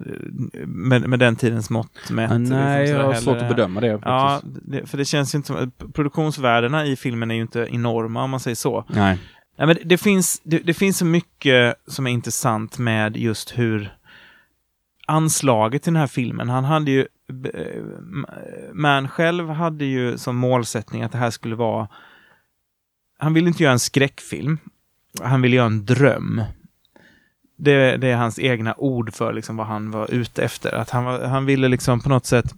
[0.65, 2.31] med, med den tidens mått mätt.
[2.31, 3.99] Ah, liksom, nej, jag sådär har svårt att bedöma det.
[4.01, 5.71] Ja, det, för det känns ju inte som...
[5.93, 8.85] Produktionsvärdena i filmen är ju inte enorma om man säger så.
[8.87, 9.19] Nej.
[9.57, 13.57] Nej, men det, det, finns, det, det finns så mycket som är intressant med just
[13.57, 13.93] hur
[15.07, 17.07] anslaget till den här filmen, han hade ju
[17.53, 17.81] eh,
[18.73, 21.87] Man själv hade ju som målsättning att det här skulle vara
[23.25, 24.57] han ville inte göra en skräckfilm.
[25.21, 26.41] Han ville göra en dröm.
[27.57, 30.71] Det, det är hans egna ord för liksom vad han var ute efter.
[30.71, 32.53] Att han, var, han ville liksom på något sätt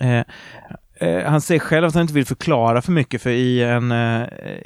[0.00, 0.24] eh, eh,
[1.26, 4.22] han säger själv att han inte vill förklara för mycket, för i en eh,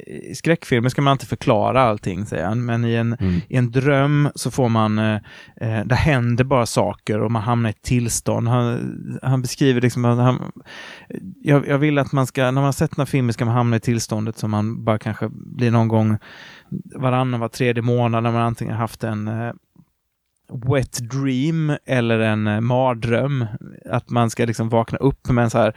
[0.07, 2.65] i skräckfilmer ska man alltid förklara allting, säger han.
[2.65, 3.41] Men i en, Mm.
[3.49, 5.15] i en dröm så får man, eh,
[5.61, 8.47] eh, det händer bara saker och man hamnar i ett tillstånd.
[8.47, 10.51] Han, han beskriver liksom att han,
[11.41, 13.53] jag, jag vill att man ska, när man har sett den här filmen ska man
[13.53, 16.17] hamna i tillståndet som man bara kanske blir någon gång
[16.95, 19.53] varannan, var tredje månad när man antingen haft en eh,
[20.69, 23.45] wet dream eller en eh, mardröm.
[23.85, 25.73] Att man ska liksom vakna upp med en så här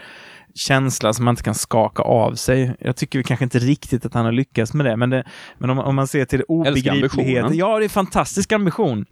[0.55, 2.77] känsla som man inte kan skaka av sig.
[2.81, 5.24] Jag tycker vi kanske inte riktigt att han har lyckats med det, men, det,
[5.59, 7.57] men om, om man ser till obegripligheten.
[7.57, 9.05] Ja, det är fantastisk ambition.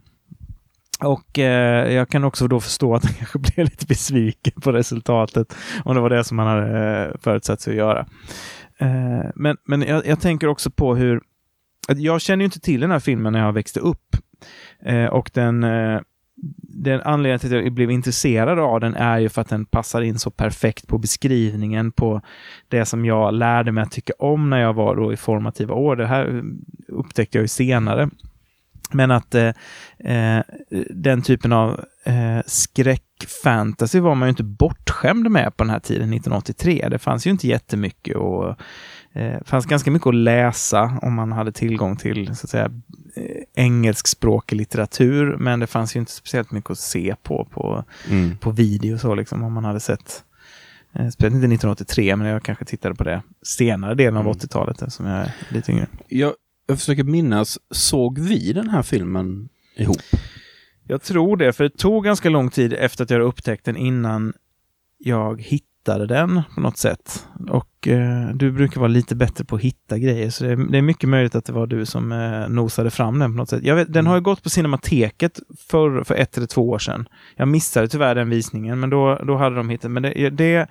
[0.99, 5.55] Och eh, jag kan också då förstå att han kanske blev lite besviken på resultatet,
[5.83, 8.05] om det var det som han hade eh, förutsatt sig att göra.
[8.77, 11.21] Eh, men men jag, jag tänker också på hur,
[11.87, 14.15] jag känner ju inte till den här filmen när jag växte upp.
[14.85, 15.99] Eh, och den, eh,
[16.73, 20.01] den anledningen till att jag blev intresserad av den är ju för att den passar
[20.01, 22.21] in så perfekt på beskrivningen på
[22.67, 25.95] det som jag lärde mig att tycka om när jag var då i formativa år.
[25.95, 26.43] Det här
[26.87, 28.09] upptäckte jag ju senare.
[28.93, 29.53] Men att eh,
[29.99, 30.43] eh,
[30.89, 36.13] den typen av eh, skräckfantasy var man ju inte bortskämd med på den här tiden,
[36.13, 36.87] 1983.
[36.89, 38.55] Det fanns ju inte jättemycket och
[39.13, 42.71] eh, det fanns ganska mycket att läsa om man hade tillgång till så att säga,
[43.15, 48.37] eh, engelskspråkig litteratur, men det fanns ju inte speciellt mycket att se på på, Mm.
[48.37, 50.23] på video så liksom, om man hade sett
[50.93, 54.31] Eh, Speciellt inte 1983, men jag kanske tittade på det senare delen av Mm.
[54.33, 55.87] 80-talet eftersom jag är lite yngre.
[56.07, 56.33] Jag,
[56.67, 59.97] jag försöker minnas, såg vi den här filmen ihop?
[60.87, 64.33] Jag tror det, för det tog ganska lång tid efter att jag upptäckt den innan
[64.97, 67.27] jag hittade den på något sätt.
[67.49, 70.77] Och eh, du brukar vara lite bättre på att hitta grejer, så det är, det
[70.77, 73.63] är mycket möjligt att det var du som eh, nosade fram den på något sätt.
[73.63, 75.39] Vet, den har ju gått på Cinemateket
[75.69, 77.07] för, för ett eller två år sedan.
[77.35, 79.91] Jag missade tyvärr den visningen, men då, då hade de hittat.
[79.91, 80.67] Men det, det,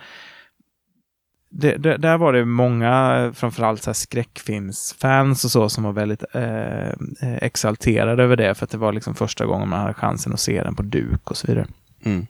[1.76, 6.88] det, där var det många, framförallt så här skräckfilmsfans och så, som var väldigt eh,
[6.88, 10.40] eh, exalterade över det, för att det var liksom första gången man hade chansen att
[10.40, 11.66] se den på duk och så vidare.
[12.04, 12.26] Mm.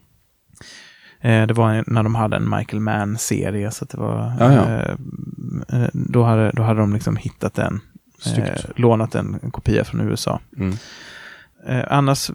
[1.21, 4.33] Eh, det var när de hade en Michael Mann-serie, så att det var...
[4.41, 4.69] Ja, ja.
[4.69, 7.81] Eh, eh, då, hade, då hade de liksom hittat den,
[8.19, 8.67] Snyggt.
[8.77, 10.41] lånat en, kopia från USA.
[10.57, 10.75] Mm.
[11.67, 12.31] Eh, annars,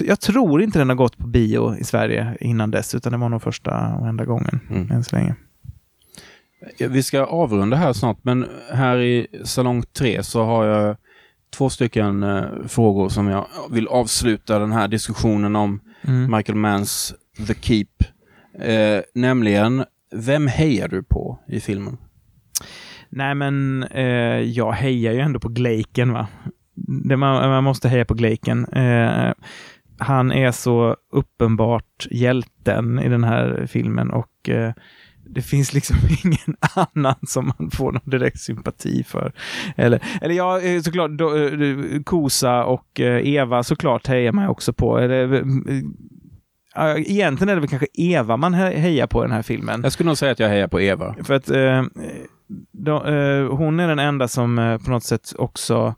[0.00, 3.28] jag tror inte den har gått på bio i Sverige innan dess, utan det var
[3.28, 4.90] nog första och enda gången Mm.
[4.90, 5.34] än så länge.
[6.78, 10.96] Vi ska avrunda här snart, men här i salong 3 så har jag
[11.56, 16.36] två stycken eh, frågor som jag vill avsluta den här diskussionen om Mm.
[16.36, 17.14] Michael Manns
[17.46, 17.86] The Keep.
[18.58, 19.84] Eh, nämligen,
[20.14, 21.98] vem hejar du på i filmen?
[23.08, 26.28] Nej, men eh, jag hejar ju ändå på Glaken, va?
[27.04, 28.64] Det, man, man måste heja på Glaken.
[28.64, 29.32] Eh,
[29.98, 34.72] han är så uppenbart hjälten i den här filmen och eh,
[35.28, 39.32] det finns liksom ingen annan som man får någon direkt sympati för.
[39.76, 44.72] Eller, eller ja, eh, såklart, då, eh, Kosa och eh, Eva såklart hejar man också
[44.72, 44.98] på.
[44.98, 45.44] Eller,
[46.96, 49.80] egentligen är det väl kanske Eva man he- hejar på i den här filmen.
[49.82, 51.14] Jag skulle nog säga att jag hejar på Eva.
[51.24, 51.82] För att eh,
[52.72, 55.94] då, eh, hon är den enda som eh, på något sätt också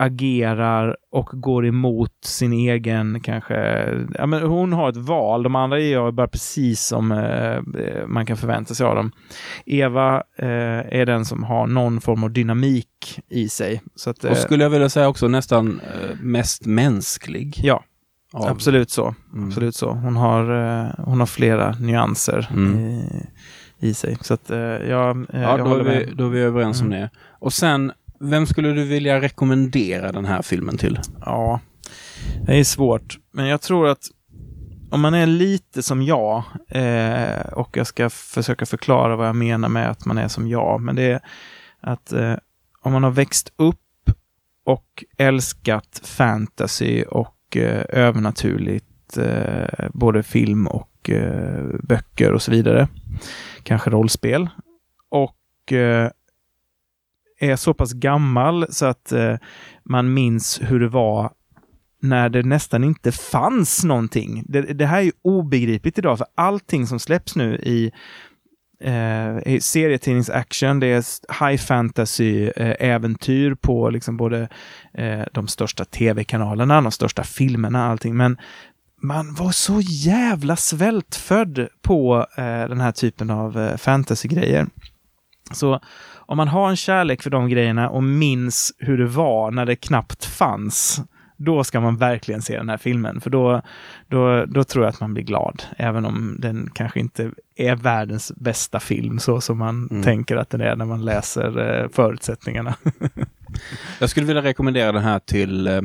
[0.00, 3.54] agerar och går emot sin egen kanske...
[4.14, 5.42] Ja, men hon har ett val.
[5.42, 9.12] De andra gör bara precis som eh, man kan förvänta sig av dem.
[9.66, 10.48] Eva eh,
[11.00, 13.82] är den som har någon form av dynamik i sig.
[13.94, 17.60] Så att, eh, Och skulle jag vilja säga också nästan eh, mest mänsklig.
[17.62, 17.84] Ja,
[18.32, 19.14] av- absolut så.
[19.32, 19.48] Mm.
[19.48, 19.90] Absolut så.
[19.90, 20.42] Hon har,
[20.84, 22.78] eh, hon har flera nyanser Mm.
[22.78, 23.26] i,
[23.78, 24.16] i sig.
[24.20, 26.16] Så att eh, jag, eh, Ja, jag då är, vi, med.
[26.16, 27.00] då är vi överens om Mm.
[27.00, 27.10] det.
[27.38, 30.98] Och sen, vem skulle du vilja rekommendera den här filmen till?
[31.24, 31.60] Ja,
[32.46, 33.18] det är svårt.
[33.32, 34.02] Men jag tror att
[34.90, 39.68] om man är lite som jag, eh, och jag ska försöka förklara vad jag menar
[39.68, 41.20] med att man är som jag, men det är
[41.80, 42.34] att eh,
[42.82, 44.10] om man har växt upp
[44.64, 52.88] och älskat fantasy och Eh, övernaturligt, eh, både film och eh, böcker och så vidare,
[53.62, 54.48] kanske rollspel,
[55.10, 55.34] och
[57.40, 59.12] är så pass gammal så att
[59.84, 61.32] man minns hur det var
[62.02, 64.44] när det nästan inte fanns någonting.
[64.46, 67.92] Det, det här är ju obegripligt idag, för allting som släpps nu i
[68.80, 71.04] eh, serietidningsaction, det är
[71.48, 74.48] high fantasy-äventyr eh, på liksom både
[74.94, 78.16] eh, de största tv-kanalerna, de största filmerna, allting.
[78.16, 78.38] Men
[79.02, 84.66] man var så jävla svältfödd på eh, den här typen av eh, fantasy-grejer.
[85.52, 85.80] Så
[86.16, 89.76] om man har en kärlek för de grejerna och minns hur det var när det
[89.76, 91.00] knappt fanns,
[91.40, 93.20] då ska man verkligen se den här filmen.
[93.20, 93.62] För då,
[94.08, 95.62] då, då tror jag att man blir glad.
[95.76, 100.02] Även om den kanske inte är världens bästa film, så som man Mm.
[100.02, 102.74] tänker att den är när man läser eh, förutsättningarna.
[103.98, 105.80] Jag skulle vilja rekommendera den här till eh,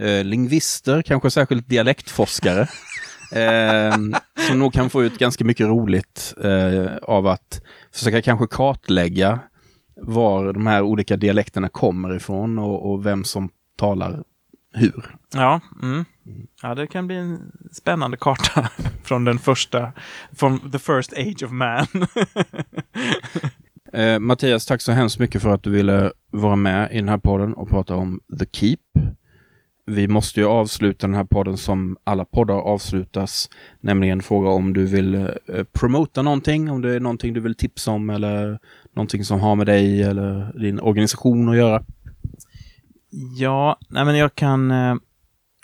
[0.00, 2.60] eh, lingvister, kanske särskilt dialektforskare.
[3.32, 3.96] eh,
[4.48, 9.38] som nog kan få ut ganska mycket roligt eh, av att försöka kanske kartlägga
[9.96, 13.48] var de här olika dialekterna kommer ifrån och, och vem som
[13.78, 14.22] talar
[14.74, 15.16] hur.
[15.34, 16.04] ja, mm.
[16.62, 18.70] ja, det kan bli en spännande karta
[19.04, 19.92] från den första,
[20.32, 21.86] från the first age of man.
[23.92, 27.18] Eh, Mattias, tack så hemskt mycket för att du ville vara med i den här
[27.18, 28.78] podden och prata om The Keep.
[29.86, 34.86] Vi måste ju avsluta den här podden som alla poddar avslutas, nämligen fråga om du
[34.86, 35.30] vill eh,
[35.72, 38.58] promota någonting, om det är någonting du vill tipsa om eller
[38.96, 41.84] någonting som har med dig eller din organisation att göra.
[43.36, 44.96] Ja, nej men jag kan, eh,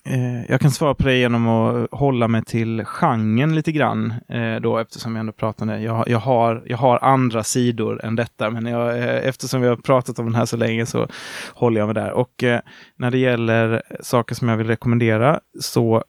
[0.04, 4.56] eh, jag kan svara på det genom att hålla mig till genren lite grann eh,
[4.56, 5.80] då eftersom jag ändå pratade.
[5.80, 9.76] Jag, jag, har, jag har andra sidor än detta, men jag, eh, eftersom vi har
[9.76, 11.08] pratat om den här så länge så
[11.54, 12.12] håller jag mig där.
[12.12, 12.60] Och eh,
[12.96, 16.04] när det gäller saker som jag vill rekommendera så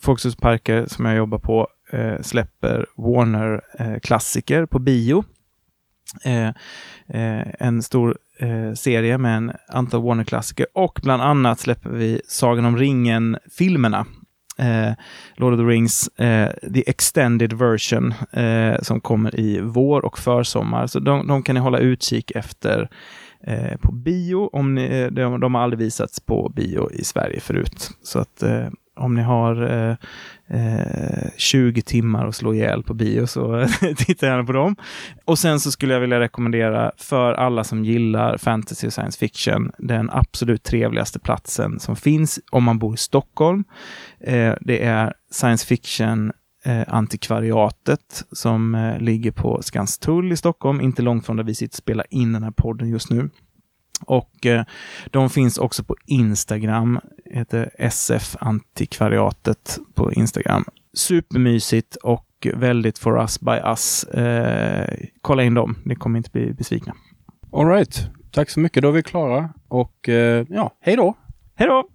[0.00, 5.24] Folkets Parker som jag jobbar på eh, släpper Warner-klassiker eh, på bio.
[6.24, 6.48] Eh,
[7.08, 12.64] eh, en stor eh, serie med en antal Warner-klassiker och bland annat släpper vi Sagan
[12.64, 14.06] om ringen-filmerna.
[14.58, 14.92] eh,
[15.36, 20.86] Lord of the Rings, eh, the extended version, eh, som kommer i vår och försommar.
[20.86, 22.88] Så de, de kan ni hålla utkik efter
[23.46, 24.50] eh, på bio.
[24.52, 27.90] Om ni, eh, de, de har aldrig visats på bio i Sverige förut.
[28.02, 29.96] Så att eh, om ni har eh,
[30.46, 33.66] eh, 20 timmar att slå ihjäl på bio så
[33.96, 34.76] titta gärna på dem.
[35.24, 39.72] Och sen så skulle jag vilja rekommendera för alla som gillar fantasy och science fiction
[39.78, 43.64] den absolut trevligaste platsen som finns om man bor i Stockholm.
[44.20, 46.32] Eh, det är science fiction
[46.64, 51.74] eh, antikvariatet som eh, ligger på Skanstull i Stockholm, inte långt från där vi sitter
[51.74, 53.30] och spelar in den här podden just nu.
[54.06, 54.64] Och eh,
[55.10, 60.64] de finns också på Instagram, heter SF Antikvariatet på Instagram.
[60.94, 64.04] Supermysigt och väldigt for us by us.
[64.04, 66.94] Eh, kolla in dem, ni kommer inte bli besvikna.
[67.52, 68.08] All right.
[68.30, 69.50] Tack så mycket, då är vi klara.
[69.68, 71.14] Och eh, ja, hej då!
[71.54, 71.88] Hej då!